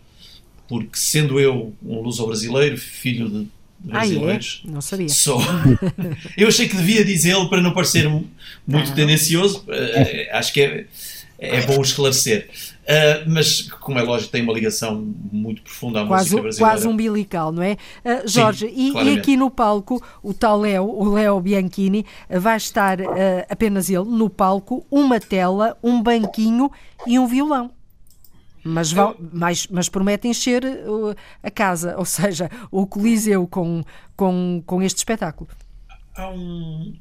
porque 0.67 0.99
sendo 0.99 1.39
eu 1.39 1.73
um 1.83 2.01
luso-brasileiro, 2.01 2.77
filho 2.77 3.27
de 3.27 3.47
brasileiros. 3.79 4.61
Ah, 4.63 4.67
é? 4.67 4.71
Não 4.71 4.81
sabia. 4.81 5.09
Sou. 5.09 5.41
eu 6.37 6.47
achei 6.47 6.69
que 6.69 6.75
devia 6.75 7.03
dizê-lo 7.03 7.49
para 7.49 7.59
não 7.59 7.73
parecer 7.73 8.07
muito 8.07 8.91
ah. 8.91 8.93
tendencioso. 8.93 9.65
Uh, 9.67 10.35
acho 10.35 10.53
que 10.53 10.61
é, 10.61 10.85
é 11.39 11.65
bom 11.65 11.81
esclarecer. 11.81 12.49
Uh, 12.89 13.23
mas, 13.27 13.61
como 13.61 13.99
é 13.99 14.01
lógico, 14.01 14.31
tem 14.31 14.41
uma 14.41 14.51
ligação 14.51 15.13
muito 15.31 15.61
profunda 15.61 16.01
à 16.01 16.07
quase, 16.07 16.23
música 16.23 16.41
brasileira. 16.41 16.73
Quase 16.73 16.87
umbilical, 16.87 17.51
não 17.51 17.61
é? 17.61 17.73
Uh, 18.03 18.27
Jorge, 18.27 18.67
Sim, 18.67 18.97
e, 18.97 19.03
e, 19.03 19.19
aqui 19.19 19.37
no 19.37 19.51
palco, 19.51 20.03
o 20.23 20.33
tal 20.33 20.59
Leo, 20.59 20.89
o 20.89 21.13
Leo 21.13 21.39
Bianchini, 21.39 22.03
vai 22.27 22.57
estar 22.57 22.99
uh, 22.99 23.05
apenas 23.47 23.91
ele 23.91 24.05
no 24.05 24.27
palco, 24.27 24.87
uma 24.89 25.19
tela, 25.19 25.77
um 25.83 26.01
banquinho 26.01 26.71
e 27.05 27.19
um 27.19 27.27
violão. 27.27 27.69
Mas, 28.63 28.91
vão, 28.91 29.15
mas, 29.31 29.67
mas 29.67 29.87
prometem 29.87 30.31
encher 30.31 30.63
a 31.43 31.51
casa, 31.51 31.95
ou 31.95 32.05
seja, 32.05 32.49
o 32.71 32.87
Coliseu 32.87 33.45
com, 33.45 33.83
com, 34.17 34.63
com 34.65 34.81
este 34.81 34.97
espetáculo. 34.97 35.47
Há 36.15 36.31
um. 36.31 36.95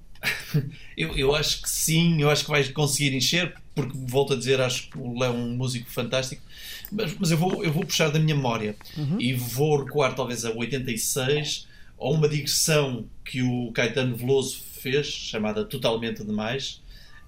eu, 0.96 1.16
eu 1.16 1.34
acho 1.34 1.62
que 1.62 1.70
sim, 1.70 2.20
eu 2.20 2.30
acho 2.30 2.44
que 2.44 2.50
vais 2.50 2.68
conseguir 2.68 3.16
encher, 3.16 3.54
porque 3.78 3.96
volto 3.96 4.32
a 4.32 4.36
dizer, 4.36 4.60
acho 4.60 4.90
que 4.90 4.98
o 4.98 5.16
Léo 5.16 5.32
é 5.32 5.36
um 5.36 5.54
músico 5.54 5.88
fantástico, 5.88 6.42
mas, 6.90 7.14
mas 7.16 7.30
eu, 7.30 7.38
vou, 7.38 7.62
eu 7.62 7.72
vou 7.72 7.84
puxar 7.84 8.10
da 8.10 8.18
minha 8.18 8.34
memória 8.34 8.74
uhum. 8.96 9.20
e 9.20 9.32
vou 9.34 9.84
recuar 9.84 10.16
talvez 10.16 10.44
a 10.44 10.50
86 10.50 11.68
a 11.96 12.08
uma 12.08 12.28
digressão 12.28 13.04
que 13.24 13.40
o 13.40 13.70
Caetano 13.70 14.16
Veloso 14.16 14.60
fez, 14.80 15.06
chamada 15.06 15.64
Totalmente 15.64 16.24
Demais, 16.24 16.82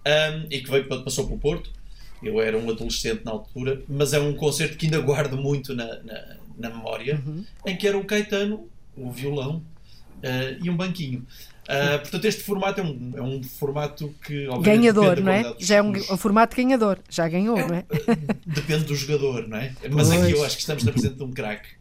um, 0.05 0.47
e 0.51 0.61
que 0.61 0.69
veio, 0.69 0.89
passou 0.89 1.29
pelo 1.29 1.39
Porto. 1.39 1.71
Eu 2.21 2.41
era 2.41 2.59
um 2.59 2.69
adolescente 2.69 3.25
na 3.25 3.31
altura, 3.31 3.81
mas 3.89 4.13
é 4.13 4.19
um 4.19 4.35
concerto 4.35 4.77
que 4.77 4.87
ainda 4.87 4.99
guardo 4.99 5.37
muito 5.37 5.73
na, 5.73 6.03
na, 6.03 6.37
na 6.59 6.71
memória, 6.71 7.23
uhum. 7.25 7.45
em 7.65 7.77
que 7.77 7.87
era 7.87 7.97
o 7.97 8.05
Caetano, 8.05 8.69
o 8.97 9.13
violão 9.13 9.63
uh, 10.17 10.65
e 10.65 10.69
um 10.69 10.77
banquinho. 10.77 11.25
Uh, 11.71 12.01
portanto, 12.01 12.25
este 12.25 12.43
formato 12.43 12.81
é 12.81 12.85
um, 12.85 13.13
é 13.15 13.23
um 13.23 13.43
formato 13.45 14.13
que. 14.27 14.49
Ganhador, 14.61 15.21
não 15.21 15.31
é? 15.31 15.55
Já 15.57 15.77
é 15.77 15.83
um, 15.83 15.93
um, 15.93 16.17
formato 16.17 16.57
ganhador, 16.57 16.99
já 17.09 17.29
ganhou, 17.29 17.57
é, 17.57 17.69
não 17.69 17.75
é? 17.77 17.85
Depende 18.45 18.87
do 18.87 18.97
jogador, 18.97 19.47
não 19.47 19.57
é? 19.57 19.73
Mas 19.89 20.09
pois. 20.09 20.21
aqui 20.21 20.33
eu 20.33 20.45
acho 20.45 20.57
que 20.57 20.63
estamos 20.63 20.83
na 20.83 20.91
presença 20.91 21.15
de 21.15 21.23
um 21.23 21.31
craque. 21.31 21.80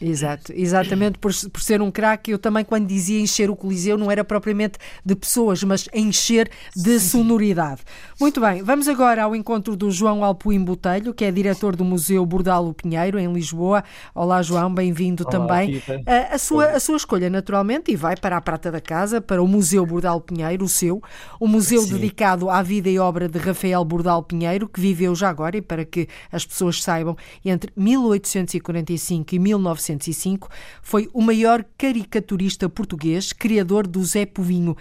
Exato, 0.00 0.52
exatamente 0.54 1.18
por, 1.18 1.32
por 1.50 1.60
ser 1.60 1.82
um 1.82 1.90
craque, 1.90 2.30
eu 2.30 2.38
também 2.38 2.64
quando 2.64 2.86
dizia 2.86 3.20
encher 3.20 3.50
o 3.50 3.56
Coliseu 3.56 3.98
não 3.98 4.10
era 4.10 4.22
propriamente 4.22 4.78
de 5.04 5.16
pessoas, 5.16 5.62
mas 5.64 5.88
encher 5.92 6.48
de 6.74 7.00
sonoridade. 7.00 7.80
Muito 8.20 8.40
bem, 8.40 8.62
vamos 8.62 8.86
agora 8.86 9.24
ao 9.24 9.34
encontro 9.34 9.76
do 9.76 9.90
João 9.90 10.22
Alpuim 10.22 10.62
Botelho, 10.62 11.12
que 11.12 11.24
é 11.24 11.32
diretor 11.32 11.74
do 11.74 11.84
Museu 11.84 12.24
Bordalo 12.24 12.72
Pinheiro, 12.72 13.18
em 13.18 13.32
Lisboa. 13.32 13.82
Olá 14.14 14.40
João, 14.40 14.72
bem-vindo 14.72 15.24
também. 15.24 15.82
A, 16.06 16.34
a, 16.34 16.38
sua, 16.38 16.66
a 16.66 16.80
sua 16.80 16.96
escolha, 16.96 17.28
naturalmente, 17.28 17.90
e 17.90 17.96
vai 17.96 18.16
para 18.16 18.36
a 18.36 18.40
Prata 18.40 18.70
da 18.70 18.80
Casa, 18.80 19.20
para 19.20 19.42
o 19.42 19.48
Museu 19.48 19.84
Bordalo 19.84 20.20
Pinheiro, 20.20 20.64
o 20.64 20.68
seu, 20.68 21.02
o 21.40 21.48
museu 21.48 21.82
Sim. 21.82 21.94
dedicado 21.94 22.48
à 22.48 22.62
vida 22.62 22.88
e 22.88 22.98
obra 22.98 23.28
de 23.28 23.38
Rafael 23.38 23.84
Bordalo 23.84 24.22
Pinheiro, 24.22 24.68
que 24.68 24.80
viveu 24.80 25.14
já 25.14 25.28
agora, 25.28 25.56
e 25.56 25.62
para 25.62 25.84
que 25.84 26.06
as 26.30 26.46
pessoas 26.46 26.82
saibam, 26.82 27.16
entre 27.44 27.72
1845 27.76 29.34
e 29.34 29.38
1900 29.38 29.87
1905, 29.88 30.48
foi 30.82 31.08
o 31.12 31.22
maior 31.22 31.64
caricaturista 31.76 32.68
português, 32.68 33.32
criador 33.32 33.86
do 33.86 34.04
Zé 34.04 34.26
Povinho. 34.26 34.76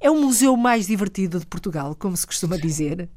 É 0.00 0.10
o 0.10 0.20
museu 0.20 0.56
mais 0.56 0.86
divertido 0.86 1.38
de 1.38 1.46
Portugal, 1.46 1.94
como 1.94 2.16
se 2.16 2.26
costuma 2.26 2.56
dizer. 2.56 3.08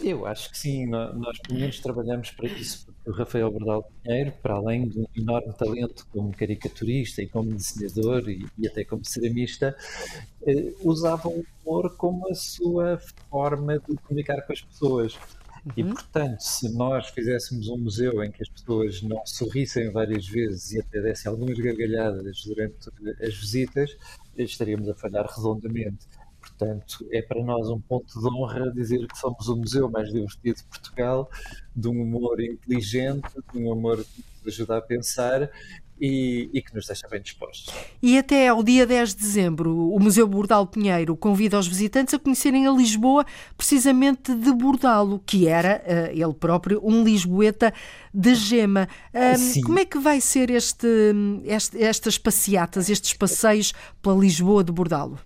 Eu 0.00 0.26
acho 0.26 0.50
que 0.50 0.58
sim, 0.58 0.86
nós 0.86 1.38
pelo 1.40 1.58
menos 1.58 1.80
trabalhamos 1.80 2.30
para 2.30 2.48
isso, 2.48 2.86
porque 2.86 3.10
o 3.10 3.12
Rafael 3.12 3.50
Bordal 3.50 3.90
Pinheiro, 4.02 4.32
para 4.40 4.54
além 4.54 4.88
de 4.88 5.00
um 5.00 5.06
enorme 5.16 5.52
talento 5.54 6.06
como 6.12 6.32
caricaturista 6.32 7.20
e 7.20 7.26
como 7.26 7.52
desenhador 7.52 8.28
e, 8.28 8.46
e 8.56 8.68
até 8.68 8.84
como 8.84 9.04
ceramista, 9.04 9.76
eh, 10.46 10.72
usava 10.82 11.28
o 11.28 11.44
humor 11.64 11.96
como 11.96 12.28
a 12.30 12.34
sua 12.34 13.00
forma 13.28 13.78
de 13.80 13.96
comunicar 13.96 14.40
com 14.42 14.52
as 14.52 14.60
pessoas. 14.60 15.18
Uhum. 15.64 15.72
E, 15.76 15.84
portanto, 15.84 16.40
se 16.40 16.68
nós 16.74 17.08
fizéssemos 17.08 17.68
um 17.68 17.78
museu 17.78 18.22
em 18.22 18.30
que 18.30 18.42
as 18.42 18.48
pessoas 18.48 19.02
não 19.02 19.24
sorrissem 19.26 19.90
várias 19.90 20.26
vezes 20.26 20.72
e 20.72 20.80
até 20.80 21.00
dessem 21.00 21.30
algumas 21.30 21.58
gargalhadas 21.58 22.42
durante 22.44 22.90
as 23.22 23.34
visitas, 23.34 23.96
estaríamos 24.36 24.88
a 24.88 24.94
falhar 24.94 25.26
redondamente. 25.26 26.06
Portanto, 26.40 27.06
é 27.10 27.20
para 27.20 27.42
nós 27.42 27.68
um 27.68 27.80
ponto 27.80 28.18
de 28.18 28.26
honra 28.26 28.72
dizer 28.72 29.06
que 29.06 29.18
somos 29.18 29.48
o 29.48 29.56
museu 29.56 29.90
mais 29.90 30.10
divertido 30.12 30.58
de 30.58 30.64
Portugal, 30.64 31.30
de 31.74 31.88
um 31.88 32.02
humor 32.02 32.40
inteligente, 32.40 33.28
de 33.52 33.58
um 33.58 33.70
humor 33.72 34.04
que 34.04 34.24
nos 34.44 34.54
ajuda 34.54 34.78
a 34.78 34.80
pensar 34.80 35.50
e, 36.00 36.50
e, 36.52 36.62
que 36.62 36.74
nos 36.74 36.86
deixa 36.86 37.08
bem 37.08 37.20
dispostos. 37.20 37.74
E 38.02 38.18
até 38.18 38.48
ao 38.48 38.62
dia 38.62 38.86
10 38.86 39.14
de 39.14 39.20
dezembro, 39.20 39.90
o 39.90 39.98
Museu 40.00 40.26
Bordal 40.26 40.66
Pinheiro 40.66 41.16
convida 41.16 41.58
os 41.58 41.66
visitantes 41.66 42.14
a 42.14 42.18
conhecerem 42.18 42.66
a 42.66 42.72
Lisboa, 42.72 43.24
precisamente 43.56 44.34
de 44.34 44.52
Bordalo, 44.52 45.22
que 45.24 45.48
era 45.48 45.82
uh, 45.84 46.12
ele 46.12 46.34
próprio 46.34 46.80
um 46.82 47.02
lisboeta 47.02 47.72
de 48.12 48.34
gema. 48.34 48.88
Um, 49.14 49.62
como 49.62 49.78
é 49.78 49.84
que 49.84 49.98
vai 49.98 50.20
ser 50.20 50.50
este, 50.50 50.88
este, 51.44 51.82
estas 51.82 52.18
passeatas, 52.18 52.88
estes 52.88 53.12
passeios 53.12 53.72
pela 54.02 54.16
Lisboa 54.16 54.62
de 54.62 54.72
Bordalo? 54.72 55.18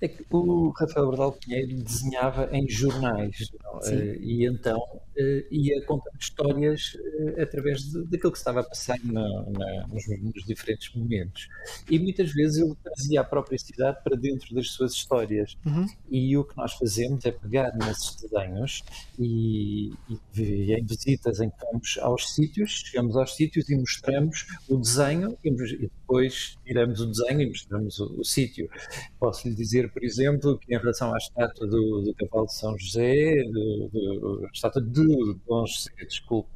É 0.00 0.08
que 0.08 0.24
o 0.30 0.70
Rafael 0.70 1.06
Bordal 1.06 1.32
Pinheiro 1.32 1.82
desenhava 1.82 2.48
em 2.52 2.68
jornais 2.68 3.50
uh, 3.64 3.94
e 4.20 4.46
então 4.46 4.78
uh, 4.78 5.44
ia 5.50 5.84
contando 5.84 6.18
histórias 6.18 6.94
uh, 6.94 7.42
através 7.42 7.82
de, 7.82 8.04
daquilo 8.04 8.32
que 8.32 8.38
estava 8.38 8.60
a 8.60 8.64
passar 8.64 8.98
na, 9.04 9.22
na, 9.22 9.86
nos, 9.88 10.06
nos, 10.08 10.44
diferentes 10.44 10.94
momentos. 10.94 11.48
E 11.90 11.98
muitas 11.98 12.32
vezes 12.32 12.58
ele 12.58 12.74
trazia 12.82 13.20
a 13.20 13.24
própria 13.24 13.58
cidade 13.58 13.98
para 14.02 14.16
dentro 14.16 14.54
das 14.54 14.70
suas 14.70 14.92
histórias. 14.92 15.56
Uhum. 15.64 15.86
E 16.10 16.36
o 16.36 16.44
que 16.44 16.56
nós 16.56 16.72
fazemos 16.74 17.24
é 17.24 17.32
pegar 17.32 17.72
nesses 17.76 18.16
desenhos 18.16 18.82
e, 19.18 19.92
e, 20.08 20.18
e, 20.36 20.72
em 20.74 20.84
visitas 20.84 21.40
em 21.40 21.50
que 21.50 21.56
vamos 21.64 21.98
aos 22.00 22.34
sítios, 22.34 22.82
chegamos 22.86 23.16
aos 23.16 23.34
sítios 23.34 23.68
e 23.68 23.76
mostramos 23.76 24.46
o 24.68 24.76
desenho 24.76 25.36
e, 25.44 25.48
e 25.50 25.78
depois 25.78 26.58
tiramos 26.72 27.00
o 27.00 27.06
desenho 27.06 27.42
e 27.42 27.48
mostramos 27.48 28.00
o, 28.00 28.20
o 28.20 28.24
sítio. 28.24 28.68
Posso 29.18 29.46
lhe 29.48 29.54
dizer, 29.54 29.92
por 29.92 30.02
exemplo, 30.02 30.58
que 30.58 30.74
em 30.74 30.78
relação 30.78 31.14
à 31.14 31.18
estátua 31.18 31.66
do, 31.66 32.02
do 32.02 32.14
cavalo 32.14 32.46
de 32.46 32.54
São 32.54 32.76
José, 32.78 33.42
do, 33.44 33.88
do, 33.92 34.46
a 34.46 34.50
estátua 34.52 34.82
de 34.82 34.90
Dom 35.46 35.66
José, 35.66 35.90
desculpe, 36.06 36.50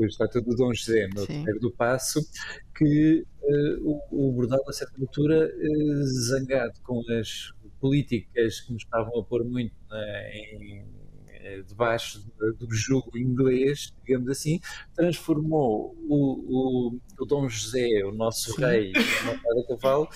a 0.00 0.06
estátua 0.06 0.40
do 0.40 0.56
Dom 0.56 0.72
José 0.72 1.06
no 1.14 1.26
Terreiro 1.26 1.60
do 1.60 1.70
Passo, 1.70 2.20
que 2.76 3.24
uh, 3.42 4.00
o, 4.10 4.28
o 4.28 4.32
Bordal, 4.32 4.60
a 4.66 4.72
certa 4.72 4.98
altura, 5.00 5.46
uh, 5.46 6.04
zangado 6.28 6.80
com 6.82 7.02
as 7.20 7.52
políticas 7.80 8.60
que 8.60 8.72
nos 8.72 8.82
estavam 8.82 9.20
a 9.20 9.24
pôr 9.24 9.44
muito 9.44 9.74
né, 9.90 10.32
em 10.34 10.97
debaixo 11.66 12.24
do 12.58 12.74
jogo 12.74 13.16
inglês, 13.16 13.92
digamos 14.04 14.28
assim, 14.28 14.60
transformou 14.94 15.96
o, 16.08 16.92
o, 16.94 17.00
o 17.18 17.24
Dom 17.24 17.48
José, 17.48 18.04
o 18.04 18.12
nosso 18.12 18.52
Sim. 18.52 18.64
rei, 18.64 18.92
montado 19.24 19.60
a 19.60 19.66
cavalo, 19.66 20.08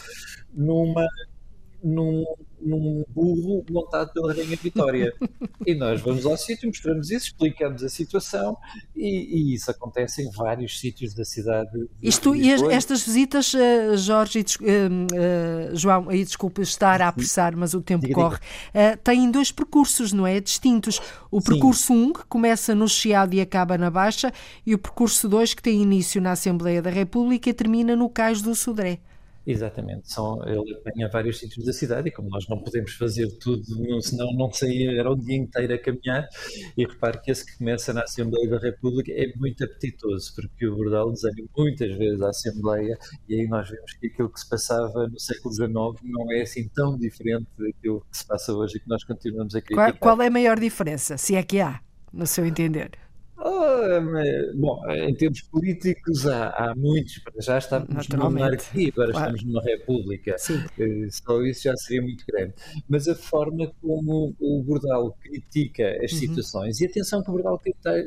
numa 0.53 1.07
num, 1.83 2.25
num 2.61 3.05
burro 3.09 3.65
montado 3.69 4.13
pela 4.13 4.33
Rainha 4.33 4.57
Vitória. 4.57 5.13
e 5.67 5.75
nós 5.75 6.01
vamos 6.01 6.25
ao 6.25 6.37
sítio, 6.37 6.69
mostramos 6.69 7.11
isso, 7.11 7.27
explicamos 7.27 7.83
a 7.83 7.89
situação 7.89 8.57
e, 8.95 9.53
e 9.53 9.55
isso 9.55 9.71
acontece 9.71 10.23
em 10.23 10.31
vários 10.31 10.79
sítios 10.79 11.13
da 11.15 11.25
cidade. 11.25 11.71
Isto, 12.01 12.35
e 12.35 12.53
as, 12.53 12.63
estas 12.63 13.03
visitas, 13.03 13.53
uh, 13.55 13.97
Jorge 13.97 14.41
e, 14.41 14.43
uh, 14.43 15.77
João, 15.77 16.13
e 16.13 16.25
desculpe 16.25 16.63
estar 16.63 17.03
a 17.03 17.09
apressar, 17.09 17.57
mas 17.57 17.75
o 17.75 17.83
tempo 17.83 18.07
diga, 18.07 18.15
corre, 18.15 18.39
diga. 18.39 18.95
Uh, 18.95 18.97
têm 19.03 19.31
dois 19.31 19.51
percursos, 19.51 20.13
não 20.13 20.27
é? 20.27 20.41
Distintos. 20.41 21.01
O 21.31 21.41
percurso 21.41 21.93
1, 21.93 21.97
um, 21.97 22.13
que 22.13 22.25
começa 22.27 22.75
no 22.75 22.89
Chiado 22.89 23.35
e 23.35 23.41
acaba 23.41 23.77
na 23.77 23.91
Baixa, 23.91 24.33
e 24.67 24.75
o 24.75 24.79
percurso 24.79 25.29
2, 25.29 25.55
que 25.55 25.63
tem 25.63 25.83
início 25.83 26.21
na 26.21 26.33
Assembleia 26.33 26.81
da 26.81 26.91
República 26.91 27.51
e 27.51 27.55
termina 27.55 27.97
no 27.97 28.09
Cais 28.09 28.43
do 28.43 28.55
Sodré. 28.55 29.01
Exatamente, 29.45 30.13
São, 30.13 30.41
ele 30.47 30.75
apanha 30.75 31.09
vários 31.09 31.39
sítios 31.39 31.65
da 31.65 31.73
cidade 31.73 32.09
e 32.09 32.13
como 32.13 32.29
nós 32.29 32.47
não 32.49 32.63
podemos 32.63 32.93
fazer 32.95 33.27
tudo, 33.39 33.65
senão 34.01 34.33
não 34.35 34.53
saía, 34.53 34.93
era 34.93 35.11
o 35.11 35.17
dia 35.17 35.37
inteiro 35.37 35.75
a 35.75 35.79
caminhar 35.79 36.29
e 36.77 36.87
repare 36.87 37.21
que 37.21 37.31
esse 37.33 37.45
que 37.45 37.59
começa 37.59 37.93
na 37.93 38.03
Assembleia 38.03 38.49
da 38.49 38.59
República 38.59 39.11
é 39.13 39.33
muito 39.37 39.65
apetitoso, 39.65 40.33
porque 40.37 40.67
o 40.67 40.77
Bordal 40.77 41.11
desenha 41.11 41.45
muitas 41.57 41.93
vezes 41.97 42.23
a 42.23 42.29
Assembleia 42.29 42.97
e 43.29 43.35
aí 43.35 43.49
nós 43.49 43.69
vemos 43.69 43.93
que 43.95 44.07
aquilo 44.07 44.31
que 44.31 44.39
se 44.39 44.49
passava 44.49 45.09
no 45.09 45.19
século 45.19 45.53
XIX 45.53 45.69
não 46.05 46.33
é 46.33 46.43
assim 46.43 46.69
tão 46.69 46.97
diferente 46.97 47.49
daquilo 47.59 48.01
que 48.11 48.17
se 48.17 48.27
passa 48.27 48.53
hoje 48.53 48.77
e 48.77 48.81
que 48.81 48.89
nós 48.89 49.03
continuamos 49.03 49.57
a 49.57 49.61
criticar. 49.61 49.99
Qual, 49.99 50.17
qual 50.17 50.23
é 50.23 50.29
a 50.29 50.31
maior 50.31 50.61
diferença, 50.61 51.17
se 51.19 51.35
é 51.35 51.43
que 51.43 51.61
há, 51.61 51.81
no 52.13 52.27
seu 52.29 52.47
entender? 52.47 53.02
Oh, 53.45 54.55
bom, 54.55 54.81
em 54.93 55.13
termos 55.17 55.41
políticos 55.43 56.29
há, 56.29 56.51
há 56.51 56.75
muitos, 56.77 57.21
já 57.41 57.59
estamos 57.59 58.07
numa 58.09 58.31
monarquia, 58.31 58.89
agora 58.91 59.11
claro. 59.11 59.35
estamos 59.35 59.43
numa 59.43 59.63
república, 59.63 60.39
Sim. 60.39 60.63
Eh, 60.79 61.09
só 61.11 61.43
isso 61.43 61.65
já 61.65 61.77
seria 61.77 62.03
muito 62.03 62.25
grande. 62.25 62.55
Mas 62.89 63.09
a 63.09 63.17
forma 63.17 63.73
como 63.81 64.33
o 64.39 64.63
Bordal 64.63 65.19
critica 65.21 65.99
as 66.05 66.13
uhum. 66.13 66.19
situações, 66.19 66.81
e 66.81 66.87
atenção 66.87 67.21
que 67.21 67.31
o 67.31 67.33
Bordal 67.33 67.61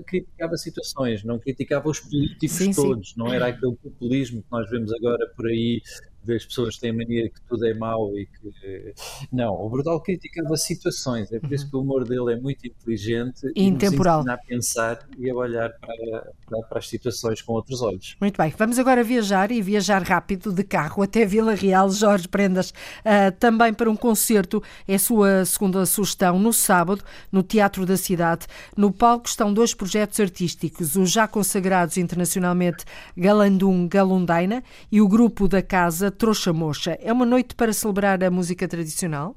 criticava 0.06 0.56
situações, 0.56 1.26
não 1.26 1.38
criticava 1.38 1.90
os 1.90 2.00
políticos 2.00 2.56
sim, 2.56 2.72
todos, 2.72 3.10
sim. 3.10 3.16
não 3.18 3.34
era 3.34 3.48
aquele 3.48 3.76
populismo 3.76 4.42
que 4.42 4.48
nós 4.50 4.70
vemos 4.70 4.94
agora 4.94 5.28
por 5.36 5.48
aí 5.48 5.82
das 6.26 6.46
pessoas 6.46 6.76
que 6.76 6.82
têm 6.82 6.92
a 6.92 6.94
mania 6.94 7.30
que 7.30 7.42
tudo 7.48 7.66
é 7.66 7.74
mau 7.74 8.12
e 8.18 8.26
que. 8.26 8.94
Não, 9.32 9.54
o 9.54 9.70
Bordal 9.70 10.02
criticava 10.02 10.56
situações, 10.58 11.32
é 11.32 11.40
por 11.40 11.52
isso 11.52 11.66
uhum. 11.66 11.70
que 11.70 11.78
o 11.78 11.82
humor 11.82 12.04
dele 12.04 12.34
é 12.34 12.40
muito 12.40 12.66
inteligente 12.66 13.52
e 13.56 13.64
intemporal. 13.64 14.24
a 14.28 14.38
pensar 14.38 15.00
e 15.18 15.30
a 15.30 15.36
olhar 15.36 15.70
para, 15.80 16.34
para, 16.46 16.62
para, 16.64 16.80
as 16.80 16.88
situações 16.88 17.42
com 17.42 17.54
outros 17.54 17.82
olhos. 17.82 18.16
Muito 18.20 18.38
bem, 18.38 18.54
vamos 18.58 18.80
agora 18.80 19.04
viajar 19.04 19.52
e 19.52 19.62
viajar 19.62 20.02
rápido 20.04 20.52
de 20.52 20.64
carro 20.64 21.04
até 21.04 21.26
Vila 21.26 21.54
Real. 21.54 21.90
Jorge 21.90 22.28
Prendas, 22.28 22.72
uh, 22.72 23.32
também 23.40 23.74
para 23.74 23.90
um 23.90 23.96
concerto, 23.96 24.62
é 24.88 24.96
a 24.96 25.00
sua 25.00 25.46
segunda 25.46 25.86
sugestão, 25.86 26.40
no 26.40 26.52
sábado, 26.52 27.04
no 27.32 27.44
Teatro 27.44 27.86
da 27.86 27.98
Cidade. 27.98 28.48
No 28.76 28.92
palco 28.92 29.28
estão 29.28 29.54
dois 29.54 29.74
projetos 29.74 30.20
artísticos, 30.20 30.96
os 30.96 31.12
já 31.12 31.28
consagrados 31.28 31.98
internacionalmente 31.98 32.86
Galandum 33.16 33.88
Galundaina 33.88 34.64
e 34.92 35.02
o 35.02 35.08
grupo 35.08 35.48
da 35.48 35.62
Casa 35.62 36.12
Trouxa 36.16 36.52
Mocha. 36.52 36.98
É 37.02 37.12
uma 37.12 37.26
noite 37.26 37.56
para 37.56 37.72
celebrar 37.74 38.24
a 38.24 38.32
música 38.32 38.68
tradicional? 38.68 39.36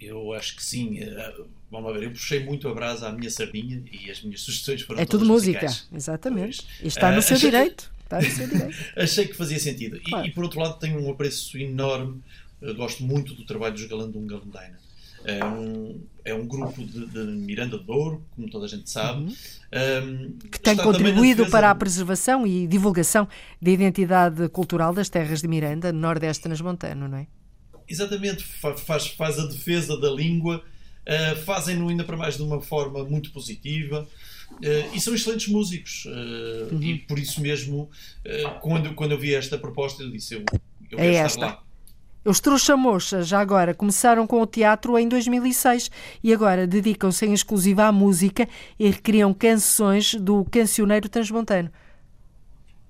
Eu 0.00 0.32
acho 0.32 0.56
que 0.56 0.64
sim. 0.64 0.98
Eh, 0.98 1.34
vamos 1.70 1.92
ver, 1.92 2.04
eu 2.04 2.10
puxei 2.10 2.42
muito 2.42 2.66
a 2.68 2.74
brasa 2.74 3.08
à 3.08 3.12
minha 3.12 3.30
sardinha 3.30 3.82
e 3.92 4.10
as 4.10 4.22
minhas 4.22 4.40
sugestões 4.40 4.82
foram 4.82 5.00
É 5.00 5.04
tudo 5.04 5.26
música, 5.26 5.66
exatamente. 5.92 6.66
E 6.82 6.88
está 6.88 7.12
no 7.12 7.18
uh, 7.18 7.22
seu 7.22 7.36
achei... 7.36 7.50
direito. 7.50 7.92
Está 8.04 8.20
no 8.20 8.30
seu 8.30 8.48
direito. 8.48 8.76
achei 8.96 9.26
que 9.26 9.34
fazia 9.34 9.58
sentido. 9.58 10.00
Claro. 10.00 10.26
E, 10.26 10.30
e, 10.30 10.32
por 10.32 10.44
outro 10.44 10.60
lado 10.60 10.78
tenho 10.78 11.00
um 11.04 11.10
apreço 11.10 11.58
enorme, 11.58 12.22
eu 12.62 12.74
gosto 12.74 13.02
muito 13.02 13.34
do 13.34 13.44
trabalho 13.44 13.74
dos 13.74 13.84
Galandum 13.84 14.26
Galandaina. 14.26 14.78
É 15.24 15.44
um, 15.44 16.00
é 16.24 16.34
um 16.34 16.46
grupo 16.46 16.82
de, 16.82 17.06
de, 17.06 17.18
Miranda 17.18 17.78
de 17.78 17.90
Ouro, 17.90 18.24
como 18.34 18.48
toda 18.50 18.66
a 18.66 18.68
gente 18.68 18.88
sabe. 18.88 19.24
Uhum. 19.24 19.34
Um, 19.72 20.38
que 20.50 20.60
tem 20.60 20.76
contribuído 20.76 21.48
para 21.50 21.70
a 21.70 21.74
preservação 21.74 22.46
e 22.46 22.66
divulgação 22.66 23.28
da 23.60 23.70
identidade 23.70 24.48
cultural 24.48 24.94
das 24.94 25.08
terras 25.08 25.40
de 25.40 25.48
Miranda, 25.48 25.92
no 25.92 26.00
Nordeste 26.00 26.42
Transmontano, 26.42 27.08
não 27.08 27.18
é? 27.18 27.26
Exatamente, 27.88 28.44
faz, 28.44 29.08
faz 29.08 29.38
a 29.38 29.46
defesa 29.46 29.98
da 30.00 30.10
língua, 30.10 30.62
uh, 31.06 31.36
fazem-no 31.44 31.88
ainda 31.88 32.04
para 32.04 32.16
mais 32.16 32.36
de 32.36 32.42
uma 32.42 32.60
forma 32.60 33.04
muito 33.04 33.32
positiva. 33.32 34.06
Uh, 34.52 34.94
e 34.94 35.00
são 35.00 35.14
excelentes 35.14 35.48
músicos, 35.48 36.06
uh, 36.06 36.74
uhum. 36.74 36.82
e 36.82 36.98
por 36.98 37.18
isso 37.18 37.40
mesmo, 37.40 37.88
quando, 38.60 38.94
quando 38.94 39.12
eu 39.12 39.18
vi 39.18 39.34
esta 39.34 39.56
proposta, 39.56 40.02
eu 40.02 40.10
disse: 40.10 40.34
Eu, 40.34 40.44
eu 40.90 40.98
é 40.98 41.02
quero 41.02 41.16
esta. 41.16 41.26
estar 41.26 41.46
lá. 41.46 41.69
Os 42.22 42.38
Trouxa-Mocha, 42.38 43.22
já 43.22 43.40
agora, 43.40 43.72
começaram 43.72 44.26
com 44.26 44.42
o 44.42 44.46
teatro 44.46 44.98
em 44.98 45.08
2006 45.08 45.90
e 46.22 46.34
agora 46.34 46.66
dedicam-se 46.66 47.24
em 47.24 47.32
exclusiva 47.32 47.84
à 47.84 47.92
música 47.92 48.46
e 48.78 48.90
recriam 48.90 49.32
canções 49.32 50.14
do 50.14 50.44
cancioneiro 50.44 51.08
transmontano. 51.08 51.70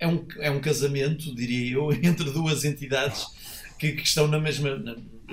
É 0.00 0.08
um, 0.08 0.26
é 0.40 0.50
um 0.50 0.60
casamento, 0.60 1.32
diria 1.32 1.74
eu, 1.74 1.92
entre 2.02 2.28
duas 2.32 2.64
entidades 2.64 3.24
que, 3.78 3.92
que 3.92 4.02
estão 4.02 4.26
na 4.26 4.40
mesma, 4.40 4.82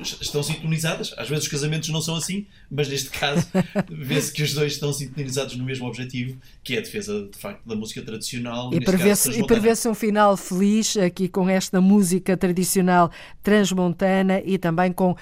estão 0.02 0.44
sintonizadas. 0.44 1.14
Às 1.18 1.30
vezes 1.30 1.46
os 1.46 1.52
casamentos 1.52 1.90
não 1.90 2.02
são 2.02 2.16
assim, 2.16 2.46
mas 2.70 2.88
neste 2.88 3.10
caso 3.10 3.46
vê-se 3.90 4.32
que 4.32 4.44
os 4.44 4.54
dois 4.54 4.74
estão 4.74 4.94
sintonizados 4.94 5.56
no 5.56 5.64
mesmo 5.64 5.88
objetivo, 5.88 6.38
que 6.64 6.76
é 6.76 6.80
a 6.80 6.82
defesa 6.82 7.28
de 7.32 7.38
facto 7.38 7.66
da 7.66 7.76
música 7.76 8.02
tradicional. 8.02 8.74
E 8.74 8.80
prevê-se 8.80 9.44
prevê 9.44 9.74
um 9.88 9.96
final 9.96 10.36
feliz 10.38 10.98
aqui 10.98 11.28
com 11.28 11.50
esta 11.50 11.82
música 11.82 12.36
tradicional 12.36 13.12
transmontana 13.42 14.42
e 14.44 14.58
também 14.58 14.92
com 14.92 15.12
uh, 15.12 15.18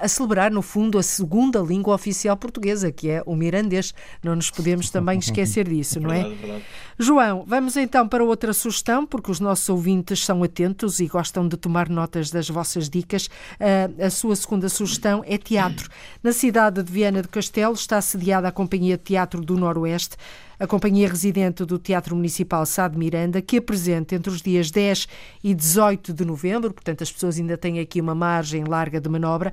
a 0.00 0.08
celebrar 0.08 0.50
no 0.50 0.62
fundo 0.62 0.98
a 0.98 1.02
segunda 1.02 1.58
língua 1.60 1.94
oficial 1.94 2.36
portuguesa, 2.36 2.90
que 2.92 3.10
é 3.10 3.22
o 3.26 3.34
mirandês. 3.34 3.92
Não 4.22 4.36
nos 4.36 4.50
podemos 4.50 4.90
também 4.90 5.18
esquecer 5.18 5.68
disso, 5.68 6.00
não 6.00 6.12
é? 6.12 6.22
Verdade, 6.22 6.34
verdade. 6.40 6.64
João, 6.98 7.44
vamos 7.46 7.76
então 7.76 8.06
para 8.06 8.22
outra 8.22 8.52
sugestão, 8.52 9.04
porque 9.04 9.30
os 9.30 9.40
nossos 9.40 9.68
ouvintes 9.68 10.24
são 10.24 10.42
atentos 10.44 11.00
e 11.00 11.06
gostam 11.06 11.48
de 11.48 11.56
tomar 11.56 11.88
notas 11.88 12.30
das 12.30 12.48
vossas 12.48 12.88
dicas. 12.88 13.26
Uh, 13.26 14.04
a 14.04 14.10
sua 14.14 14.34
segunda 14.34 14.70
sugestão 14.70 15.22
é 15.26 15.36
teatro. 15.36 15.90
Na 16.22 16.32
cidade 16.32 16.82
de 16.82 16.90
Viana 16.90 17.20
do 17.20 17.28
Castelo 17.28 17.74
está 17.74 18.00
sediada 18.00 18.48
a 18.48 18.52
Companhia 18.52 18.96
de 18.96 19.04
Teatro 19.04 19.42
do 19.42 19.58
Noroeste, 19.58 20.16
a 20.58 20.66
companhia 20.66 21.06
residente 21.06 21.64
do 21.64 21.78
Teatro 21.78 22.16
Municipal 22.16 22.64
Sá 22.64 22.88
de 22.88 22.96
Miranda, 22.96 23.42
que 23.42 23.58
apresenta 23.58 24.14
entre 24.14 24.30
os 24.30 24.40
dias 24.40 24.70
10 24.70 25.06
e 25.42 25.54
18 25.54 26.14
de 26.14 26.24
novembro, 26.24 26.72
portanto 26.72 27.02
as 27.02 27.12
pessoas 27.12 27.38
ainda 27.38 27.58
têm 27.58 27.80
aqui 27.80 28.00
uma 28.00 28.14
margem 28.14 28.64
larga 28.64 29.00
de 29.00 29.08
manobra, 29.10 29.52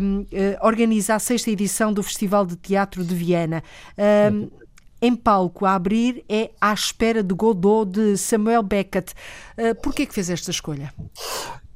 um, 0.00 0.20
uh, 0.20 0.26
organiza 0.62 1.14
a 1.14 1.18
sexta 1.18 1.50
edição 1.50 1.92
do 1.92 2.02
Festival 2.02 2.46
de 2.46 2.54
Teatro 2.54 3.02
de 3.02 3.14
Viana. 3.14 3.64
Um, 4.32 4.48
em 5.00 5.14
palco 5.14 5.66
a 5.66 5.74
abrir 5.74 6.24
é 6.28 6.50
À 6.60 6.72
Espera 6.72 7.22
de 7.22 7.34
Godot, 7.34 7.90
de 7.90 8.16
Samuel 8.16 8.62
Beckett. 8.62 9.12
Uh, 9.58 9.92
que 9.92 10.06
fez 10.06 10.30
esta 10.30 10.50
escolha? 10.50 10.92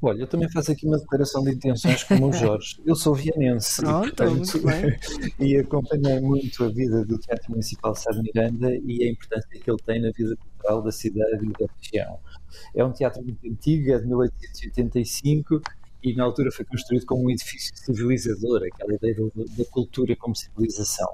Olha, 0.02 0.22
eu 0.22 0.26
também 0.26 0.50
faço 0.50 0.72
aqui 0.72 0.86
uma 0.86 0.98
declaração 0.98 1.44
de 1.44 1.50
intenções 1.50 2.04
como 2.04 2.28
o 2.28 2.32
Jorge. 2.32 2.80
Eu 2.86 2.94
sou 2.94 3.14
vianense 3.14 3.82
Pronto, 3.82 4.06
e, 4.08 4.12
portanto, 4.12 5.34
e 5.38 5.56
acompanhei 5.58 6.20
muito 6.20 6.64
a 6.64 6.68
vida 6.68 7.04
do 7.04 7.18
Teatro 7.18 7.50
Municipal 7.50 7.92
de 7.92 8.00
Sá 8.00 8.10
de 8.10 8.22
Miranda 8.22 8.74
e 8.74 9.04
a 9.04 9.10
importância 9.10 9.48
que 9.50 9.70
ele 9.70 9.78
tem 9.84 10.00
na 10.00 10.10
vida 10.10 10.36
cultural 10.36 10.82
da 10.82 10.90
cidade 10.90 11.44
e 11.44 11.52
da 11.52 11.66
região. 11.78 12.18
É 12.74 12.82
um 12.82 12.92
teatro 12.92 13.22
muito 13.22 13.46
antigo, 13.46 13.92
é 13.92 13.98
de 13.98 14.06
1885 14.06 15.60
e 16.02 16.14
na 16.14 16.24
altura 16.24 16.50
foi 16.50 16.64
construído 16.64 17.04
como 17.04 17.24
um 17.24 17.30
edifício 17.30 17.76
civilizador, 17.76 18.62
aquela 18.72 18.94
ideia 18.94 19.14
da 19.56 19.64
cultura 19.66 20.16
como 20.16 20.34
civilização. 20.34 21.08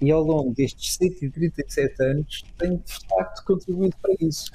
E 0.00 0.10
ao 0.10 0.22
longo 0.22 0.52
destes 0.54 0.96
137 0.96 2.02
anos 2.02 2.44
tem 2.58 2.76
de 2.76 2.92
facto 3.08 3.44
contribuído 3.44 3.96
para 4.02 4.14
isso 4.20 4.50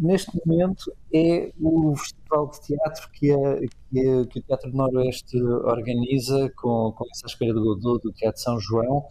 neste 0.00 0.30
momento 0.44 0.90
é 1.12 1.52
o 1.60 1.94
festival 1.94 2.50
de 2.50 2.60
teatro 2.62 3.10
que, 3.12 3.30
é, 3.30 3.60
que, 3.60 4.00
é, 4.00 4.24
que 4.24 4.38
o 4.38 4.42
Teatro 4.42 4.70
do 4.70 4.76
Noroeste 4.76 5.40
organiza 5.42 6.50
com, 6.56 6.92
com 6.96 7.04
essa 7.14 7.26
escolha 7.26 7.52
do 7.52 7.62
Godot 7.62 8.02
do 8.02 8.12
Teatro 8.12 8.40
São 8.40 8.58
João, 8.58 9.04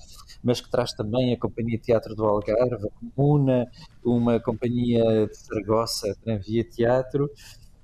mas 0.44 0.60
que 0.60 0.72
traz 0.72 0.92
também 0.94 1.32
a 1.32 1.38
Companhia 1.38 1.78
de 1.78 1.84
Teatro 1.84 2.16
do 2.16 2.26
Algarve, 2.26 2.88
a 2.88 3.14
Comuna, 3.16 3.68
uma 4.04 4.40
companhia 4.40 5.28
de 5.28 5.38
Saragossa, 5.38 6.16
Tranvia 6.24 6.64
Teatro, 6.64 7.30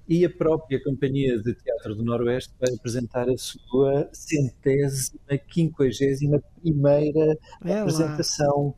e 0.08 0.26
a 0.26 0.30
própria 0.30 0.84
Companhia 0.84 1.38
de 1.38 1.54
Teatro 1.54 1.96
do 1.96 2.04
Noroeste 2.04 2.54
vai 2.60 2.74
apresentar 2.74 3.30
a 3.30 3.38
sua 3.38 4.10
centésima, 4.14 5.38
quinquagésima 5.48 6.42
primeira 6.62 7.38
É 7.64 7.80
apresentação 7.80 8.76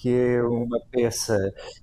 que 0.00 0.08
é 0.08 0.42
uma 0.42 0.80
peça 0.90 1.36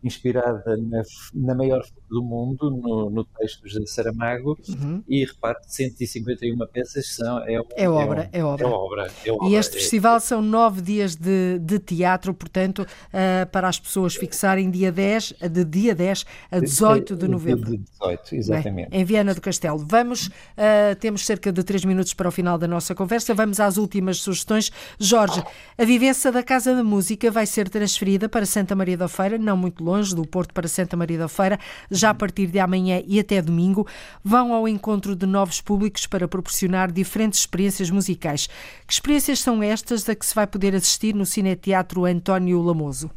inspirada 0.03 0.76
na, 0.78 1.03
na 1.34 1.53
maior 1.55 1.84
flor 1.86 1.97
do 2.09 2.24
mundo, 2.24 2.72
no, 2.72 3.09
no 3.09 3.24
texto 3.26 3.63
de 3.68 3.86
Saramago, 3.89 4.57
Uhum. 4.70 5.03
e 5.07 5.26
repare 5.26 5.59
que 5.59 5.72
151 5.74 6.57
peças 6.72 7.13
são. 7.15 7.39
É, 7.47 7.59
um- 7.59 7.65
É 7.76 7.88
obra, 7.89 8.30
é 8.32 8.43
obra. 8.43 8.65
É 8.65 8.70
obra, 8.70 9.07
é 9.26 9.32
obra. 9.32 9.47
E 9.49 9.55
este 9.55 9.78
É- 9.78 9.80
festival 9.82 10.20
são 10.20 10.41
nove 10.41 10.82
dias 10.82 11.15
de, 11.15 11.59
de 11.59 11.78
teatro, 11.80 12.34
portanto, 12.34 12.86
ah, 13.13 13.45
para 13.51 13.68
as 13.68 13.80
pessoas 13.80 14.15
fixarem 14.15 14.72
dia 14.72 14.91
10, 14.91 15.34
de 15.51 15.63
dia 15.65 15.93
10 15.93 16.26
a 16.49 16.59
18 16.59 17.15
de 17.15 17.28
novembro. 17.28 17.70
De 17.72 17.78
18, 17.78 18.36
exatamente. 18.36 18.89
Bem, 18.89 19.01
em 19.01 19.05
Viana 19.05 19.34
do 19.36 19.41
Castelo. 19.41 19.78
Vamos, 19.86 20.30
ah, 20.57 20.95
temos 20.99 21.26
cerca 21.26 21.51
de 21.51 21.61
três 21.63 21.84
minutos 21.86 22.13
para 22.13 22.30
o 22.30 22.32
final 22.32 22.57
da 22.57 22.68
nossa 22.68 22.95
conversa. 22.95 23.34
Vamos 23.36 23.59
às 23.59 23.78
últimas 23.78 24.18
sugestões. 24.22 24.72
Jorge, 24.97 25.43
a 25.78 25.84
vivência 25.86 26.32
da 26.32 26.41
Casa 26.41 26.74
da 26.74 26.84
Música 26.84 27.30
vai 27.30 27.45
ser 27.45 27.70
transferida 27.70 28.07
para 28.30 28.45
Santa 28.45 28.74
Maria 28.74 28.95
da 28.95 29.10
Feira, 29.10 29.38
não 29.38 29.58
muito 29.58 29.84
longe, 29.84 30.16
do 30.16 30.26
Porto 30.26 30.53
para 30.53 30.68
Santa 30.68 30.95
Maria 30.95 31.18
da 31.18 31.28
Feira, 31.28 31.60
já 31.91 32.12
a 32.12 32.14
partir 32.14 32.47
de 32.47 32.58
amanhã 32.60 33.03
e 33.05 33.20
até 33.20 33.41
domingo. 33.41 33.86
Vão 34.24 34.53
ao 34.53 34.66
encontro 34.68 35.14
de 35.14 35.26
novos 35.26 35.60
públicos 35.60 36.08
para 36.08 36.26
proporcionar 36.28 36.89
diferentes 36.89 37.41
experiências 37.41 37.89
musicais. 37.89 38.47
Que 38.88 38.93
experiências 38.93 39.39
são 39.39 39.62
estas 39.62 40.08
a 40.08 40.16
que 40.16 40.26
se 40.26 40.34
vai 40.34 40.47
poder 40.47 40.74
assistir 40.74 41.14
no 41.14 41.26
Cineteatro 41.26 42.05
António 42.05 42.62
Lamoso? 42.62 43.12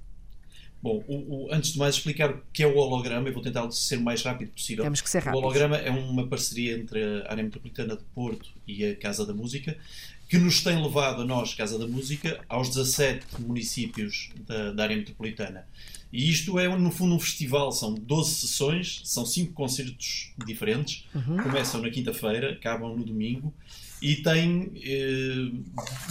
Bom, 0.83 1.05
o- 1.07 1.45
o- 1.47 1.49
antes 1.53 1.75
de 1.75 1.79
mais 1.79 1.95
explicar 1.97 2.31
o 2.31 2.41
que 2.53 2.63
é 2.63 2.67
o 2.67 2.75
holograma, 2.77 3.29
eu 3.29 3.35
vou 3.35 3.43
tentar 3.43 3.71
ser 3.71 3.99
o 3.99 4.03
mais 4.03 4.23
rápido 4.23 4.51
possível. 4.53 4.83
Temos 4.83 5.03
que 5.03 5.11
ser 5.11 5.19
O 5.19 5.25
rápidos. 5.27 5.45
holograma 5.45 5.77
é 5.77 5.91
uma 5.91 6.27
parceria 6.27 6.75
entre 6.75 7.05
a 7.05 7.31
área 7.31 7.45
metropolitana 7.45 7.97
de 7.97 8.03
Porto 8.15 8.49
e 8.67 8.85
a 8.87 8.97
Casa 8.97 9.27
da 9.27 9.35
Música, 9.35 9.77
que 10.31 10.39
nos 10.39 10.63
tem 10.63 10.81
levado 10.81 11.23
a 11.23 11.25
nós, 11.25 11.55
Casa 11.55 11.77
da 11.77 11.89
Música, 11.89 12.39
aos 12.49 12.69
17 12.69 13.27
municípios 13.41 14.31
da, 14.47 14.71
da 14.71 14.85
área 14.85 14.97
metropolitana. 14.97 15.67
E 16.13 16.31
isto 16.31 16.57
é, 16.57 16.69
no 16.69 16.91
fundo, 16.93 17.17
um 17.17 17.19
festival. 17.19 17.73
São 17.73 17.95
12 17.95 18.35
sessões, 18.37 19.01
são 19.05 19.27
5 19.27 19.53
concertos 19.53 20.31
diferentes. 20.47 21.05
Uhum. 21.13 21.37
Começam 21.43 21.83
na 21.83 21.91
quinta-feira, 21.91 22.53
acabam 22.53 22.97
no 22.97 23.05
domingo. 23.05 23.53
E 24.01 24.17
tem 24.17 24.71
eh, 24.77 25.51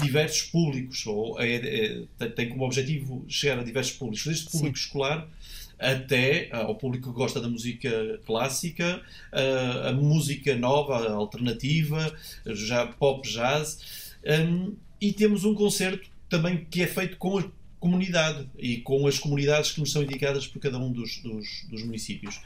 diversos 0.04 0.44
públicos, 0.44 1.06
ou 1.08 1.40
é- 1.40 2.04
é- 2.20 2.28
tem- 2.28 2.50
como 2.50 2.66
objetivo 2.66 3.24
chegar 3.30 3.58
a 3.58 3.64
diversos 3.64 3.94
públicos, 3.94 4.26
desde 4.26 4.50
público 4.50 4.78
escolar 4.78 5.28
até 5.80 6.50
ah, 6.52 6.64
ao 6.64 6.76
público 6.76 7.10
que 7.10 7.16
gosta 7.16 7.40
da 7.40 7.48
música 7.48 8.20
clássica, 8.26 9.02
ah, 9.32 9.90
a 9.90 9.94
música 9.94 10.56
nova, 10.58 11.08
a 11.08 11.14
alternativa, 11.14 12.14
já 12.46 12.86
pop 12.86 13.28
jazz. 13.28 13.80
Um, 14.26 14.76
e 15.00 15.14
temos 15.14 15.46
um 15.46 15.54
concerto 15.54 16.10
também 16.28 16.66
que 16.70 16.82
é 16.82 16.88
feito 16.88 17.18
com 17.18 17.40
a 17.40 17.44
comunidade 17.80 18.48
e 18.58 18.78
com 18.78 19.08
as 19.08 19.18
comunidades 19.18 19.72
que 19.72 19.80
nos 19.80 19.92
são 19.92 20.04
indicadas 20.04 20.46
por 20.46 20.60
cada 20.60 20.78
um 20.78 20.92
dos, 20.92 21.20
dos, 21.20 21.66
dos 21.70 21.84
municípios. 21.84 22.40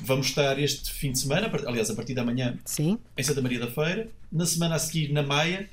Vamos 0.00 0.26
estar 0.26 0.58
este 0.58 0.92
fim 0.92 1.12
de 1.12 1.20
semana, 1.20 1.50
aliás, 1.66 1.88
a 1.88 1.94
partir 1.94 2.14
da 2.14 2.24
manhã, 2.24 2.58
Sim. 2.64 2.98
em 3.16 3.22
Santa 3.22 3.40
Maria 3.40 3.60
da 3.60 3.70
Feira, 3.70 4.10
na 4.30 4.44
semana 4.44 4.74
a 4.74 4.78
seguir 4.78 5.12
na 5.12 5.22
Maia 5.22 5.70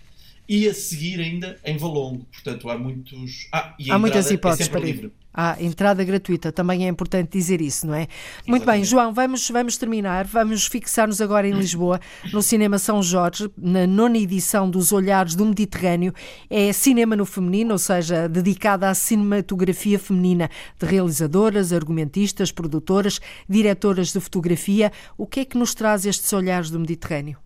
e 0.48 0.68
a 0.68 0.74
seguir 0.74 1.20
ainda 1.20 1.60
em 1.66 1.78
Valongo. 1.78 2.26
Portanto, 2.32 2.70
há 2.70 2.78
muitos. 2.78 3.48
Ah, 3.52 3.76
e 3.80 3.92
a 3.92 3.96
Há 3.96 4.00
muitas 4.00 4.32
entrada 4.32 4.56
hipóteses 4.56 4.68
é 4.68 4.72
para 4.72 4.88
ir. 4.88 5.12
Há 5.34 5.62
entrada 5.62 6.04
gratuita, 6.04 6.52
também 6.52 6.86
é 6.86 6.90
importante 6.90 7.32
dizer 7.32 7.62
isso, 7.62 7.86
não 7.86 7.94
é? 7.94 8.08
Muito 8.48 8.66
bem, 8.66 8.84
João, 8.84 9.14
vamos, 9.14 9.48
vamos 9.50 9.78
terminar, 9.78 10.26
vamos 10.26 10.66
fixar-nos 10.66 11.22
agora 11.22 11.48
em 11.48 11.54
Lisboa, 11.54 12.00
no 12.34 12.42
Cinema 12.42 12.80
São 12.80 13.02
Jorge, 13.04 13.50
na 13.56 13.86
nona 13.86 14.18
edição 14.18 14.70
dos 14.70 14.92
Olhares 14.92 15.36
do 15.36 15.46
Mediterrâneo. 15.46 16.14
É 16.50 16.74
cinema 16.74 17.16
no 17.16 17.26
feminino, 17.26 17.74
ou 17.74 17.78
seja, 17.78 18.28
dedicada 18.28 18.90
à 18.90 18.96
cinematografia 18.96 20.00
feminina, 20.00 20.50
de 20.80 20.86
realizadoras, 20.86 21.72
argumentistas, 21.72 22.52
produtoras, 22.52 23.22
diretoras 23.48 24.12
de 24.12 24.20
fotografia. 24.20 24.92
O 25.16 25.28
que 25.28 25.42
é 25.42 25.46
que 25.46 25.58
nos 25.58 25.76
traz 25.76 26.06
estes 26.08 26.34
Olhares 26.34 26.72
do 26.72 26.80
Mediterrâneo? 26.80 27.38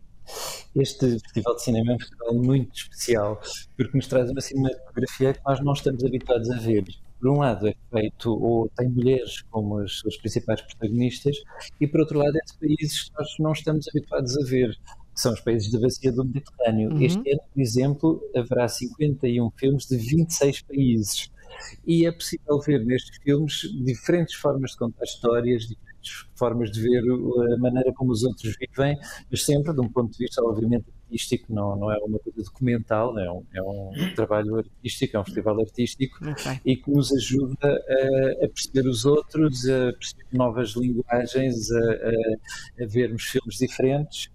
Este 0.75 1.19
Festival 1.19 1.55
de 1.55 1.63
Cinema 1.63 1.91
é 1.91 1.95
um 1.95 1.99
festival 1.99 2.33
muito 2.33 2.75
especial, 2.75 3.41
porque 3.77 3.97
nos 3.97 4.07
traz 4.07 4.29
uma 4.29 4.41
cinematografia 4.41 5.33
que 5.33 5.41
nós 5.45 5.59
não 5.59 5.73
estamos 5.73 6.03
habituados 6.03 6.49
a 6.49 6.57
ver. 6.57 6.85
Por 7.23 7.31
um 7.31 7.37
lado, 7.37 7.69
é 7.69 7.73
feito 7.89 8.33
ou 8.33 8.69
tem 8.75 8.89
mulheres 8.89 9.43
como 9.43 9.77
as 9.77 9.93
suas 9.93 10.17
principais 10.17 10.61
protagonistas, 10.61 11.37
e 11.79 11.87
por 11.87 12.01
outro 12.01 12.19
lado, 12.19 12.37
é 12.37 12.41
de 12.41 12.57
países 12.59 13.03
que 13.03 13.13
nós 13.17 13.29
não 13.39 13.53
estamos 13.53 13.87
habituados 13.87 14.37
a 14.37 14.43
ver, 14.43 14.71
que 14.75 15.21
são 15.21 15.31
os 15.31 15.39
países 15.39 15.71
da 15.71 15.79
bacia 15.79 16.11
do 16.11 16.25
Mediterrâneo. 16.25 16.91
Uhum. 16.91 17.01
Este 17.01 17.31
ano, 17.31 17.41
por 17.53 17.61
exemplo, 17.61 18.21
haverá 18.35 18.67
51 18.67 19.49
filmes 19.51 19.85
de 19.85 19.95
26 19.95 20.61
países. 20.63 21.31
E 21.87 22.05
é 22.05 22.11
possível 22.11 22.59
ver 22.59 22.85
nestes 22.85 23.17
filmes 23.23 23.61
diferentes 23.85 24.35
formas 24.35 24.71
de 24.71 24.77
contar 24.79 25.05
histórias, 25.05 25.61
diferentes 25.61 26.27
formas 26.35 26.71
de 26.71 26.81
ver 26.81 27.03
a 27.53 27.57
maneira 27.57 27.93
como 27.93 28.11
os 28.11 28.23
outros 28.25 28.53
vivem, 28.59 28.97
mas 29.31 29.45
sempre 29.45 29.73
de 29.73 29.79
um 29.79 29.87
ponto 29.87 30.11
de 30.11 30.17
vista, 30.17 30.43
obviamente, 30.43 30.87
artístico, 31.13 31.53
não, 31.53 31.75
não 31.75 31.91
é 31.91 31.97
uma 31.99 32.19
coisa 32.19 32.43
documental, 32.43 33.17
é 33.19 33.31
um, 33.31 33.43
é 33.53 33.61
um 33.61 33.91
trabalho 34.15 34.57
artístico, 34.57 35.15
é 35.15 35.19
um 35.19 35.23
festival 35.23 35.59
artístico 35.59 36.17
e 36.65 36.75
que 36.75 36.91
nos 36.91 37.11
ajuda 37.13 37.55
a, 37.63 38.45
a 38.45 38.49
perceber 38.49 38.87
os 38.87 39.05
outros, 39.05 39.65
a 39.69 39.93
perceber 39.93 40.25
novas 40.31 40.71
linguagens, 40.71 41.71
a, 41.71 41.79
a, 41.79 42.83
a 42.83 42.87
vermos 42.87 43.23
filmes 43.23 43.57
diferentes 43.57 44.29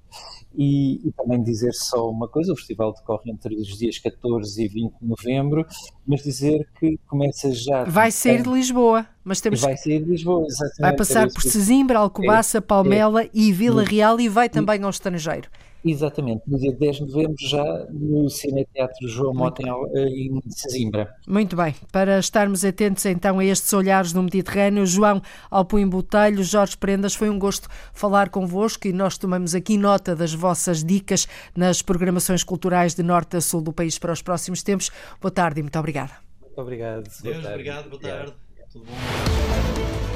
E, 0.57 1.07
e, 1.07 1.13
também 1.13 1.43
dizer 1.43 1.73
só 1.75 2.09
uma 2.11 2.27
coisa: 2.27 2.53
o 2.53 2.57
festival 2.57 2.95
decorre 2.95 3.31
entre 3.31 3.55
os 3.55 3.79
dias 3.79 3.99
14 3.99 4.65
e 4.65 4.69
20 4.69 4.93
de 5.01 5.07
novembro, 5.07 5.67
mas 6.07 6.23
dizer 6.23 6.67
que 6.81 6.99
começa 7.07 7.53
já. 7.53 7.85
Vai 7.85 8.11
sair 8.11 8.43
de 8.43 8.49
Lisboa, 8.49 9.07
mas 9.23 9.41
temos. 9.41 9.61
Vai 9.61 9.77
sair 9.77 10.03
de 10.03 10.11
Lisboa, 10.11 10.47
exatamente. 10.47 10.81
Vai 10.81 10.97
passar 10.97 11.29
por 11.29 11.43
Sesimbra, 11.43 11.99
Alcobaça, 11.99 12.63
Palmela 12.63 13.25
é, 13.25 13.31
e 13.35 13.53
Vila 13.53 13.85
Real 13.85 14.19
e 14.19 14.29
vai 14.29 14.49
também 14.49 14.83
ao 14.83 14.91
estrangeiro. 14.91 15.49
Exatamente, 15.91 16.43
no 16.47 16.59
dia 16.59 16.73
10 16.73 16.97
de 16.97 17.03
novembro, 17.07 17.35
já 17.41 17.87
no 17.91 18.29
Cineteatro 18.29 19.09
João 19.09 19.33
Motel 19.33 19.91
eh, 19.95 20.07
em 20.07 20.43
Sesimbra. 20.51 21.15
Muito 21.27 21.57
bem, 21.57 21.75
para 21.91 22.19
estarmos 22.19 22.63
atentos 22.63 23.07
então 23.07 23.39
a 23.39 23.45
estes 23.45 23.73
olhares 23.73 24.13
do 24.13 24.23
Mediterrâneo, 24.23 24.85
João 24.85 25.23
Alpuim 25.51 25.89
Botelho, 25.89 26.45
Jorge 26.45 26.77
Prendas, 26.77 27.15
foi 27.15 27.31
um 27.31 27.39
gosto 27.39 27.69
falar 27.95 28.29
convosco 28.29 28.87
e 28.87 28.93
nós 28.93 29.17
tomamos 29.17 29.55
aqui 29.55 29.79
nota 29.79 30.15
das 30.15 30.35
vossas 30.35 30.85
dicas 30.85 31.27
nas 31.57 31.81
programações 31.81 32.45
culturais 32.45 32.95
de 32.95 33.03
norte 33.03 33.39
a 33.39 33.41
sul 33.41 33.63
do 33.63 33.73
país 33.73 33.99
para 33.99 34.13
os 34.13 34.21
próximos 34.21 34.63
tempos. 34.63 34.91
Boa 35.23 35.33
tarde 35.33 35.61
e 35.61 35.63
muito 35.63 35.79
obrigado. 35.79 36.13
Muito 36.43 36.61
obrigado. 36.61 37.09
Deus, 37.23 37.47
obrigado, 37.47 37.89
boa 37.89 38.03
tarde. 38.03 38.35
Tudo 38.71 38.85
bom? 38.85 40.08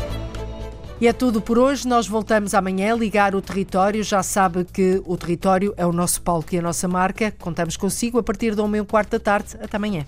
E 1.03 1.09
é 1.09 1.13
tudo 1.13 1.41
por 1.41 1.59
hoje. 1.59 1.89
Nós 1.89 2.07
voltamos 2.07 2.55
amanhã 2.55 2.93
a 2.93 2.97
ligar 2.97 3.35
o 3.35 3.43
território. 3.43 4.05
Já 4.05 4.23
sabe 4.23 4.65
que 4.65 5.03
o 5.05 5.17
território 5.17 5.75
é 5.77 5.85
o 5.85 5.91
nosso 5.91 6.23
palco 6.23 6.55
e 6.55 6.59
a 6.59 6.63
nossa 6.63 6.87
marca. 6.87 7.33
Contamos 7.41 7.77
consigo 7.77 8.21
a 8.21 8.23
partir 8.23 8.55
da 8.55 8.63
1 8.63 8.77
e 8.77 8.85
quarto 8.85 9.11
da 9.11 9.19
tarde. 9.19 9.57
Até 9.61 9.77
amanhã. 9.79 10.07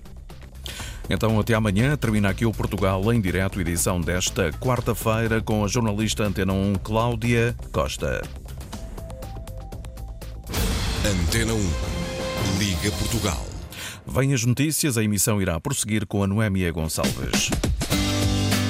Então, 1.11 1.41
até 1.41 1.53
amanhã. 1.53 1.97
Termina 1.97 2.29
aqui 2.29 2.47
o 2.47 2.53
Portugal 2.53 3.13
em 3.13 3.21
direto, 3.21 3.61
edição 3.61 4.01
desta 4.01 4.53
quarta-feira, 4.53 5.43
com 5.43 5.65
a 5.65 5.67
jornalista 5.67 6.23
Antena 6.23 6.53
1, 6.53 6.75
Cláudia 6.75 7.57
Costa. 7.73 8.23
Antena 11.05 11.55
1. 11.55 12.59
Liga 12.61 12.93
Portugal. 12.93 13.45
Vêm 14.07 14.33
as 14.33 14.45
notícias, 14.45 14.97
a 14.97 15.03
emissão 15.03 15.43
irá 15.43 15.59
prosseguir 15.59 16.07
com 16.07 16.23
a 16.23 16.27
Noémia 16.29 16.71
Gonçalves. 16.71 17.51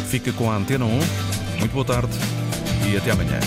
Fica 0.09 0.33
com 0.33 0.51
a 0.51 0.57
Antena 0.57 0.87
1. 0.87 1.34
Muito 1.59 1.73
boa 1.73 1.85
tarde 1.85 2.13
e 2.91 2.97
até 2.97 3.11
amanhã. 3.11 3.41